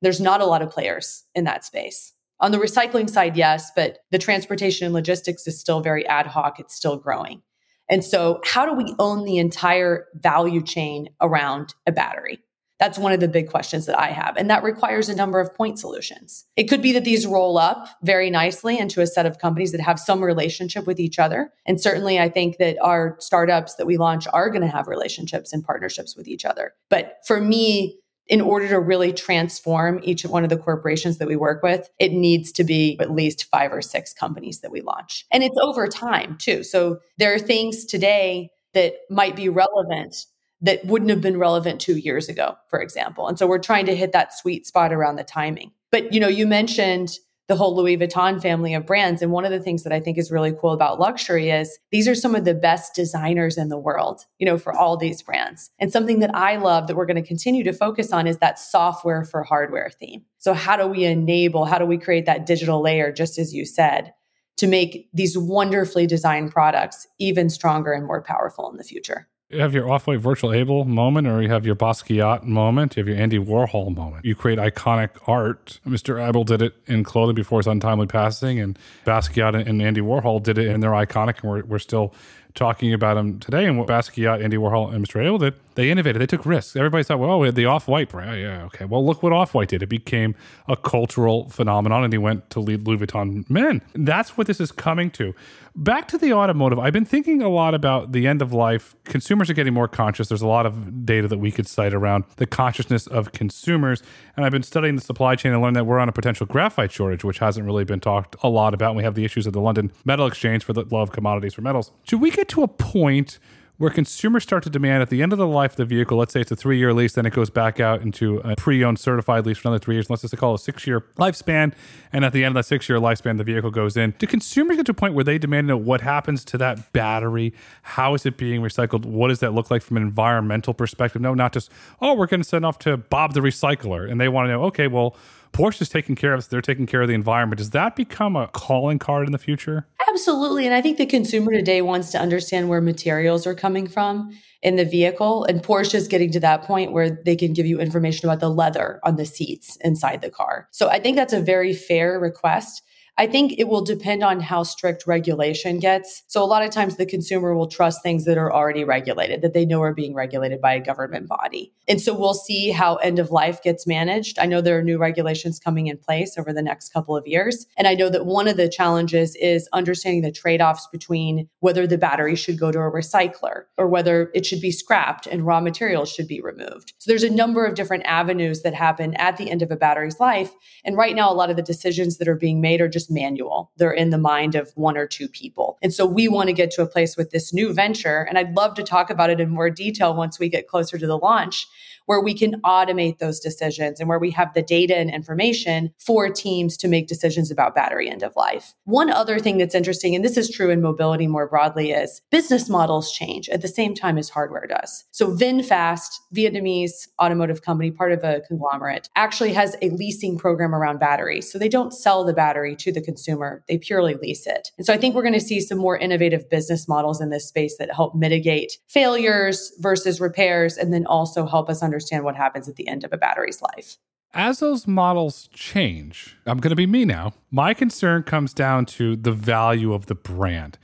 There's 0.03 0.21
not 0.21 0.41
a 0.41 0.47
lot 0.47 0.63
of 0.63 0.71
players 0.71 1.25
in 1.35 1.43
that 1.45 1.65
space. 1.65 2.13
On 2.43 2.51
the 2.51 2.59
recycling 2.59 3.09
side, 3.09 3.37
yes, 3.37 3.71
but 3.77 4.01
the 4.11 4.19
transportation 4.19 4.85
and 4.85 4.93
logistics 4.93 5.47
is 5.47 5.59
still 5.59 5.81
very 5.81 6.05
ad 6.09 6.27
hoc, 6.27 6.59
it's 6.59 6.75
still 6.75 6.97
growing. 6.97 7.41
And 7.89 8.05
so, 8.05 8.41
how 8.45 8.67
do 8.67 8.75
we 8.75 8.95
own 8.99 9.25
the 9.25 9.39
entire 9.39 10.07
value 10.15 10.63
chain 10.63 11.09
around 11.21 11.75
a 11.87 11.93
battery? 11.93 12.41
That's 12.81 12.99
one 12.99 13.13
of 13.13 13.21
the 13.21 13.29
big 13.29 13.49
questions 13.49 13.87
that 13.87 13.97
I 13.97 14.09
have. 14.09 14.37
And 14.37 14.51
that 14.51 14.65
requires 14.65 15.09
a 15.09 15.15
number 15.15 15.39
of 15.39 15.55
point 15.55 15.79
solutions. 15.79 16.47
It 16.57 16.65
could 16.65 16.83
be 16.83 16.91
that 16.95 17.05
these 17.05 17.29
roll 17.29 17.59
up 17.59 17.87
very 18.03 18.29
nicely 18.29 18.77
into 18.77 19.01
a 19.01 19.07
set 19.07 19.25
of 19.25 19.39
companies 19.39 19.71
that 19.71 19.81
have 19.81 20.01
some 20.01 20.21
relationship 20.21 20.85
with 20.85 20.99
each 20.99 21.21
other. 21.21 21.53
And 21.65 21.81
certainly, 21.81 22.19
I 22.19 22.29
think 22.29 22.57
that 22.59 22.77
our 22.83 23.17
startups 23.21 23.77
that 23.77 23.87
we 23.87 23.99
launch 23.99 24.27
are 24.33 24.51
going 24.51 24.63
to 24.63 24.67
have 24.67 24.89
relationships 24.89 25.53
and 25.53 25.63
partnerships 25.63 26.17
with 26.17 26.27
each 26.27 26.45
other. 26.45 26.73
But 26.91 27.19
for 27.25 27.41
me, 27.41 28.01
in 28.29 28.41
order 28.41 28.69
to 28.69 28.79
really 28.79 29.13
transform 29.13 30.01
each 30.03 30.25
one 30.25 30.45
of 30.45 30.51
the 30.51 30.57
corporations 30.57 31.19
that 31.19 31.29
we 31.29 31.37
work 31.37 31.63
with, 31.63 31.91
it 31.99 32.13
needs 32.13 32.53
to 32.53 32.65
be 32.65 32.97
at 33.01 33.11
least 33.11 33.45
five 33.51 33.73
or 33.73 33.83
six 33.83 34.13
companies 34.13 34.61
that 34.61 34.71
we 34.71 34.81
launch. 34.81 35.27
And 35.33 35.43
it's 35.43 35.57
over 35.61 35.87
time 35.89 36.37
too. 36.39 36.63
So 36.63 37.01
there 37.19 37.35
are 37.35 37.39
things 37.39 37.85
today 37.85 38.51
that 38.75 38.95
might 39.11 39.37
be 39.37 39.49
relevant 39.49 40.27
that 40.63 40.85
wouldn't 40.85 41.11
have 41.11 41.21
been 41.21 41.39
relevant 41.39 41.81
two 41.81 41.99
years 41.99 42.29
ago, 42.29 42.57
for 42.69 42.81
example. 42.81 43.27
And 43.27 43.37
so 43.37 43.47
we're 43.47 43.59
trying 43.59 43.87
to 43.87 43.97
hit 43.97 44.13
that 44.13 44.33
sweet 44.33 44.67
spot 44.67 44.93
around 44.93 45.17
the 45.17 45.25
timing. 45.25 45.73
But 45.91 46.13
you 46.13 46.21
know, 46.21 46.29
you 46.29 46.47
mentioned 46.47 47.19
the 47.49 47.57
whole 47.57 47.77
Louis 47.77 47.99
Vuitton 47.99 48.41
family 48.41 48.73
of 48.73 48.87
brands. 48.87 49.21
And 49.21 49.33
one 49.33 49.45
of 49.45 49.51
the 49.51 49.61
things 49.61 49.83
that 49.83 49.93
I 49.93 50.01
think 50.01 50.17
is 50.17 50.31
really 50.31 50.53
cool 50.53 50.73
about 50.73 51.01
luxury 51.01 51.51
is 51.51 51.79
these 51.91 52.07
are 52.07 52.15
some 52.15 52.35
of 52.35 52.45
the 52.45 52.55
best 52.55 52.95
designers 52.95 53.59
in 53.59 53.69
the 53.69 53.79
world, 53.79 54.25
you 54.39 54.47
know, 54.47 54.57
for 54.57 54.73
all 54.73 54.97
these 54.97 55.23
brands. 55.23 55.71
And 55.79 55.93
something 55.93 56.21
that 56.21 56.35
I 56.35 56.57
love 56.57 56.87
that 56.87 56.97
we're 56.97 57.07
going 57.07 57.23
to 57.23 57.27
continue 57.27 57.65
to 57.65 57.73
focus 57.73 58.13
on 58.13 58.27
is 58.27 58.39
that 58.39 58.59
software 58.59 59.25
for 59.25 59.43
hardware 59.43 59.91
theme. 59.91 60.23
So, 60.39 60.55
how 60.55 60.77
do 60.77 60.87
we 60.87 61.05
enable, 61.05 61.65
how 61.65 61.79
do 61.79 61.87
we 61.87 61.99
create 61.99 62.27
that 62.27 62.47
digital 62.47 62.81
layer, 62.81 63.13
just 63.13 63.39
as 63.39 63.53
you 63.55 63.65
said, 63.65 64.13
to 64.59 64.67
make 64.67 65.09
these 65.13 65.37
wonderfully 65.37 66.07
designed 66.07 66.53
products 66.53 67.07
even 67.19 67.51
stronger 67.51 67.93
and 67.93 68.07
more 68.07 68.23
powerful 68.23 68.71
in 68.71 68.77
the 68.77 68.85
future? 68.85 69.29
You 69.53 69.61
have 69.61 69.75
your 69.75 69.91
off-white 69.93 70.21
Virgil 70.21 70.49
Abloh 70.49 70.87
moment, 70.87 71.29
or 71.29 71.43
you 71.43 71.51
have 71.51 71.67
your 71.67 71.77
Basquiat 71.77 72.45
moment, 72.45 72.97
you 72.97 73.03
have 73.03 73.09
your 73.09 73.19
Andy 73.19 73.39
Warhol 73.39 73.95
moment. 73.95 74.25
You 74.25 74.35
create 74.35 74.59
iconic 74.59 75.11
art. 75.27 75.79
Mr. 75.87 76.27
Abel 76.27 76.43
did 76.43 76.63
it 76.63 76.75
in 76.87 77.05
clothing 77.05 77.35
before 77.35 77.59
his 77.59 77.67
untimely 77.67 78.07
passing, 78.07 78.59
and 78.59 78.79
Basquiat 79.05 79.55
and 79.69 79.83
Andy 79.83 80.01
Warhol 80.01 80.43
did 80.43 80.57
it, 80.57 80.69
and 80.69 80.83
they're 80.83 80.93
iconic, 80.93 81.43
and 81.43 81.51
we're, 81.51 81.65
we're 81.65 81.79
still 81.79 82.15
talking 82.55 82.95
about 82.95 83.15
them 83.15 83.39
today. 83.41 83.67
And 83.67 83.79
what 83.79 83.89
Basquiat, 83.89 84.43
Andy 84.43 84.57
Warhol, 84.57 84.95
and 84.95 85.07
Mr. 85.07 85.23
Abloh 85.23 85.41
did, 85.41 85.55
they 85.75 85.91
innovated. 85.91 86.23
They 86.23 86.27
took 86.27 86.47
risks. 86.47 86.75
Everybody 86.75 87.05
thought, 87.05 87.19
well, 87.19 87.39
we 87.39 87.49
had 87.49 87.55
the 87.55 87.67
off-white 87.67 88.09
brand. 88.09 88.31
Oh, 88.31 88.35
yeah, 88.35 88.65
okay. 88.65 88.87
Well, 88.87 89.05
look 89.05 89.23
what 89.23 89.35
off-white 89.35 89.69
did. 89.69 89.83
It 89.83 89.89
became 89.89 90.35
a 90.67 90.77
cultural 90.77 91.51
phenomenon, 91.51 92.05
and 92.05 92.13
he 92.13 92.19
went 92.19 92.49
to 92.51 92.61
lead 92.61 92.87
Louis 92.87 92.99
Vuitton 92.99 93.49
men. 93.51 93.83
That's 93.95 94.39
what 94.39 94.47
this 94.47 94.61
is 94.61 94.73
coming 94.73 95.11
to. 95.13 95.35
Back 95.75 96.07
to 96.09 96.19
the 96.19 96.35
automotive, 96.35 96.79
I've 96.79 96.93
been 96.93 97.07
thinking 97.07 97.41
a 97.41 97.49
lot 97.49 97.73
about 97.73 98.13
the 98.13 98.27
end 98.27 98.43
of 98.43 98.53
life. 98.53 98.95
Consumers 99.05 99.49
are 99.49 99.55
getting 99.55 99.73
more 99.73 99.89
conscious. 99.89 100.29
There's 100.29 100.43
a 100.43 100.47
lot 100.47 100.67
of 100.67 101.07
data 101.07 101.27
that 101.29 101.39
we 101.39 101.51
could 101.51 101.67
cite 101.67 101.95
around 101.95 102.25
the 102.37 102.45
consciousness 102.47 103.07
of 103.07 103.33
consumers. 103.33 104.03
And 104.37 104.45
I've 104.45 104.53
been 104.53 104.63
studying 104.63 104.97
the 104.97 105.01
supply 105.01 105.35
chain 105.35 105.53
and 105.53 105.63
learned 105.63 105.77
that 105.77 105.87
we're 105.87 105.99
on 105.99 106.11
a 106.11 106.13
potential 106.13 106.45
graphite 106.45 106.93
shortage, 106.93 107.25
which 107.25 107.39
hasn't 107.39 107.65
really 107.65 107.85
been 107.85 108.01
talked 108.01 108.37
a 108.43 108.51
lot 108.51 108.75
about. 108.75 108.91
And 108.91 108.99
we 108.99 109.03
have 109.05 109.15
the 109.15 109.25
issues 109.25 109.47
of 109.47 109.55
the 109.55 109.63
London 109.63 109.91
Metal 110.05 110.27
Exchange 110.27 110.63
for 110.63 110.75
the 110.75 110.85
love 110.91 111.09
of 111.09 111.13
commodities 111.13 111.55
for 111.55 111.63
metals. 111.63 111.91
Should 112.03 112.21
we 112.21 112.31
get 112.31 112.49
to 112.51 112.63
a 112.63 112.69
point 112.69 113.39
where 113.83 113.91
consumers 113.91 114.45
start 114.45 114.63
to 114.63 114.71
demand 114.71 115.03
at 115.03 115.11
the 115.11 115.25
end 115.25 115.33
of 115.33 115.41
the 115.41 115.47
life 115.47 115.73
of 115.73 115.77
the 115.77 115.85
vehicle, 115.85 116.17
let's 116.17 116.33
say 116.33 116.41
it's 116.41 116.53
a 116.53 116.55
three 116.55 116.79
year 116.79 116.95
lease, 116.95 117.15
then 117.15 117.27
it 117.27 117.33
goes 117.33 117.51
back 117.51 117.81
out 117.81 118.01
into 118.01 118.39
a 118.45 118.55
pre 118.55 118.85
owned 118.85 118.97
certified 118.97 119.45
lease 119.45 119.59
for 119.59 119.67
another 119.67 119.81
three 119.81 119.97
years. 119.97 120.09
Let's 120.09 120.23
just 120.23 120.37
call 120.37 120.55
a 120.55 120.59
six 120.61 120.87
year 120.87 121.01
lifespan. 121.17 121.75
And 122.13 122.25
at 122.25 122.33
the 122.33 122.45
end 122.45 122.53
of 122.57 122.61
that 122.61 122.67
six 122.69 122.89
year 122.89 123.01
lifespan, 123.01 123.39
the 123.39 123.45
vehicle 123.45 123.73
goes 123.73 123.97
in. 123.97 124.15
Do 124.21 124.29
consumers 124.29 124.77
get 124.77 124.87
to 124.87 124.93
a 124.93 124.95
point 124.95 125.15
where 125.15 125.25
they 125.25 125.37
demand 125.37 125.67
to 125.67 125.71
know 125.71 125.79
what 125.79 126.01
happens 126.01 126.45
to 126.45 126.59
that 126.59 126.93
battery? 126.93 127.53
How 127.83 128.15
is 128.15 128.25
it 128.25 128.37
being 128.37 128.61
recycled? 128.61 129.05
What 129.05 129.31
does 129.31 129.41
that 129.41 129.53
look 129.53 129.69
like 129.69 129.83
from 129.83 129.97
an 129.97 130.05
environmental 130.05 130.75
perspective? 130.75 131.21
No, 131.21 131.35
not 131.35 131.53
just, 131.53 131.69
oh, 132.01 132.15
we're 132.15 132.27
going 132.27 132.43
to 132.43 132.49
send 132.49 132.65
off 132.65 132.79
to 132.81 132.97
Bob 132.97 133.35
the 133.35 133.41
recycler. 133.41 134.09
And 134.09 134.21
they 134.21 134.29
want 134.29 134.47
to 134.47 134.53
know, 134.53 134.63
okay, 134.67 134.87
well, 134.87 135.17
Porsche's 135.53 135.89
taking 135.89 136.15
care 136.15 136.33
of 136.33 136.39
us, 136.39 136.47
they're 136.47 136.63
taking 136.63 136.87
care 136.87 137.03
of 137.03 137.09
the 137.09 137.15
environment. 137.15 137.59
Does 137.59 137.71
that 137.71 137.95
become 137.95 138.37
a 138.37 138.49
calling 138.49 138.99
card 138.99 139.27
in 139.27 139.33
the 139.33 139.39
future? 139.39 139.87
Absolutely. 140.09 140.67
And 140.67 140.75
I 140.75 140.81
think 140.81 140.99
the 140.99 141.07
consumer 141.07 141.53
today 141.53 141.83
wants 141.83 142.11
to 142.13 142.19
understand 142.19 142.69
where 142.69 142.81
materials 142.81 143.47
are 143.47 143.55
coming 143.55 143.87
from 143.87 144.37
in 144.63 144.77
the 144.77 144.85
vehicle. 144.85 145.45
And 145.45 145.63
Porsche 145.63 145.95
is 145.95 146.09
getting 146.09 146.31
to 146.33 146.41
that 146.41 146.63
point 146.63 146.93
where 146.93 147.11
they 147.11 147.37
can 147.37 147.53
give 147.53 147.67
you 147.67 147.81
information 147.81 148.29
about 148.29 148.41
the 148.41 148.49
leather 148.49 149.01
on 149.05 149.17
the 149.17 149.27
seats 149.27 149.77
inside 149.83 150.23
the 150.23 150.31
car. 150.31 150.69
So 150.71 150.89
I 150.89 150.99
think 150.99 151.17
that's 151.17 151.33
a 151.33 151.41
very 151.41 151.75
fair 151.75 152.19
request. 152.19 152.83
I 153.19 153.27
think 153.27 153.55
it 153.59 153.69
will 153.69 153.85
depend 153.85 154.25
on 154.25 154.41
how 154.41 154.63
strict 154.63 155.07
regulation 155.07 155.79
gets. 155.79 156.23
So, 156.29 156.43
a 156.43 156.47
lot 156.47 156.63
of 156.63 156.71
times 156.71 156.97
the 156.97 157.05
consumer 157.05 157.55
will 157.55 157.67
trust 157.67 158.03
things 158.03 158.25
that 158.25 158.39
are 158.39 158.53
already 158.53 158.85
regulated, 158.85 159.43
that 159.43 159.53
they 159.53 159.67
know 159.67 159.83
are 159.83 159.93
being 159.93 160.15
regulated 160.15 160.63
by 160.63 160.75
a 160.75 160.81
government 160.81 161.29
body. 161.29 161.75
And 161.87 162.01
so, 162.01 162.15
we'll 162.19 162.33
see 162.33 162.71
how 162.71 162.97
end 162.97 163.19
of 163.19 163.31
life 163.31 163.63
gets 163.63 163.87
managed. 163.87 164.39
I 164.39 164.47
know 164.47 164.63
there 164.63 164.79
are 164.79 164.83
new 164.83 164.97
regulations 164.97 165.59
coming 165.59 165.89
in 165.89 165.99
place 165.99 166.39
over 166.39 166.55
the 166.55 166.63
next 166.63 166.91
couple 166.93 167.15
of 167.15 167.27
years. 167.27 167.67
And 167.77 167.87
I 167.87 167.95
know 167.95 168.09
that 168.09 168.25
one 168.25 168.49
of 168.49 168.57
the 168.57 168.69
challenges 168.69 169.37
is 169.37 169.69
understanding 169.75 170.23
the 170.23 170.33
trade 170.33 170.63
offs 170.63 170.89
between 170.91 171.49
whether 171.61 171.87
the 171.87 171.99
battery 171.99 172.35
should 172.35 172.59
go 172.59 172.73
to 172.73 172.79
a 172.79 172.91
recycler 172.91 173.65
or 173.77 173.89
whether 173.89 174.31
it 174.35 174.47
should 174.47 174.61
be 174.63 174.71
scrapped 174.71 175.27
and 175.27 175.47
raw 175.47 175.61
materials 175.61 176.11
should 176.11 176.29
be 176.29 176.41
removed. 176.41 176.95
So, 176.97 177.11
there's 177.11 177.25
a 177.25 177.31
number 177.31 177.67
of 177.67 177.75
different 177.75 178.05
avenues 178.07 178.63
that 178.63 178.73
happen 178.73 179.13
at 179.15 179.37
the 179.37 179.51
end 179.51 179.61
of 179.61 179.71
a 179.71 179.77
battery's 179.77 180.19
life. 180.19 180.51
And 180.83 180.97
right 180.97 181.15
now, 181.15 181.31
a 181.31 181.35
lot 181.35 181.51
of 181.51 181.57
the 181.57 181.63
decisions 181.63 182.17
that 182.17 182.27
are 182.27 182.37
being 182.37 182.63
made 182.63 182.81
are 182.81 182.89
just 182.89 183.02
just 183.03 183.11
manual. 183.11 183.71
They're 183.77 183.93
in 183.93 184.11
the 184.11 184.19
mind 184.19 184.55
of 184.55 184.73
one 184.75 184.97
or 184.97 185.07
two 185.07 185.29
people. 185.29 185.79
And 185.83 185.93
so 185.93 186.07
we 186.07 186.29
want 186.29 186.49
to 186.49 186.53
get 186.53 186.71
to 186.73 186.83
a 186.83 186.87
place 186.87 187.17
with 187.17 187.31
this 187.31 187.53
new 187.53 187.73
venture. 187.73 188.27
And 188.29 188.39
I'd 188.39 188.55
love 188.55 188.75
to 188.75 188.83
talk 188.83 189.11
about 189.11 189.31
it 189.31 189.41
in 189.41 189.51
more 189.51 189.71
detail 189.71 190.15
once 190.15 190.39
we 190.39 190.49
get 190.49 190.69
closer 190.69 190.99
to 190.99 191.07
the 191.07 191.19
launch 191.19 191.67
where 192.07 192.21
we 192.21 192.35
can 192.35 192.61
automate 192.63 193.19
those 193.19 193.41
decisions 193.41 194.01
and 194.01 194.09
where 194.09 194.19
we 194.19 194.31
have 194.31 194.53
the 194.55 194.63
data 194.63 194.97
and 194.97 195.11
information 195.11 195.93
for 195.99 196.29
teams 196.29 196.77
to 196.79 196.89
make 196.89 197.07
decisions 197.07 197.51
about 197.51 197.75
battery 197.75 198.11
end 198.11 198.23
of 198.23 198.35
life. 198.37 198.75
One 198.85 199.11
other 199.11 199.39
thing 199.39 199.59
that's 199.59 199.75
interesting, 199.75 200.15
and 200.15 200.25
this 200.25 200.37
is 200.37 200.51
true 200.51 200.71
in 200.71 200.81
mobility 200.81 201.27
more 201.27 201.49
broadly, 201.49 201.93
is 201.93 202.23
business 202.31 202.69
models 202.69 203.13
change 203.13 203.49
at 203.49 203.63
the 203.63 203.69
same 203.69 203.95
time 203.95 204.19
as 204.19 204.29
hardware 204.29 204.67
does. 204.67 205.05
So 205.11 205.35
VinFast, 205.35 206.11
Vietnamese 206.35 207.09
automotive 207.21 207.63
company, 207.63 207.91
part 207.91 208.13
of 208.13 208.25
a 208.25 208.43
conglomerate, 208.47 209.09
actually 209.17 209.53
has 209.53 209.77
a 209.83 209.91
leasing 209.91 210.39
program 210.39 210.75
around 210.75 210.99
batteries. 210.99 211.51
So 211.51 211.59
they 211.59 211.69
don't 211.69 211.93
sell 211.93 212.25
the 212.25 212.33
battery 212.33 212.77
to 212.77 212.92
the 212.93 213.01
consumer, 213.01 213.65
they 213.69 213.79
purely 213.79 214.15
lease 214.15 214.47
it. 214.47 214.71
And 214.77 214.87
so 214.87 214.93
I 214.93 214.97
think 214.97 215.15
we're 215.15 215.23
going 215.23 215.35
to 215.35 215.41
see 215.41 215.61
some 215.61 215.79
more 215.79 215.97
innovative 215.97 216.49
business 216.49 216.87
models 216.87 217.21
in 217.21 217.31
this 217.31 217.49
space 217.49 217.77
that 217.79 217.95
help 217.95 218.15
mitigate 218.15 218.79
failures 218.89 219.73
versus 219.79 220.21
repairs 220.21 220.77
and 220.77 220.93
then 220.93 221.07
also 221.07 221.47
help 221.47 221.69
us 221.69 221.83
understand 221.83 222.25
what 222.25 222.37
happens 222.37 222.69
at 222.69 222.77
the 222.77 222.89
end 222.89 223.05
of 223.05 223.13
a 223.13 223.17
battery's 223.17 223.61
life. 223.63 223.97
As 224.35 224.61
those 224.61 224.87
models 224.87 225.49
change, 225.53 226.39
I'm 226.47 226.59
going 226.59 226.71
to 226.71 226.77
be 226.77 226.87
me 226.87 227.05
now. 227.05 227.35
My 227.51 227.75
concern 227.75 228.23
comes 228.23 228.55
down 228.55 228.87
to 228.87 229.15
the 229.15 229.33
value 229.33 229.93
of 229.93 230.07
the 230.07 230.15
brand. 230.15 230.79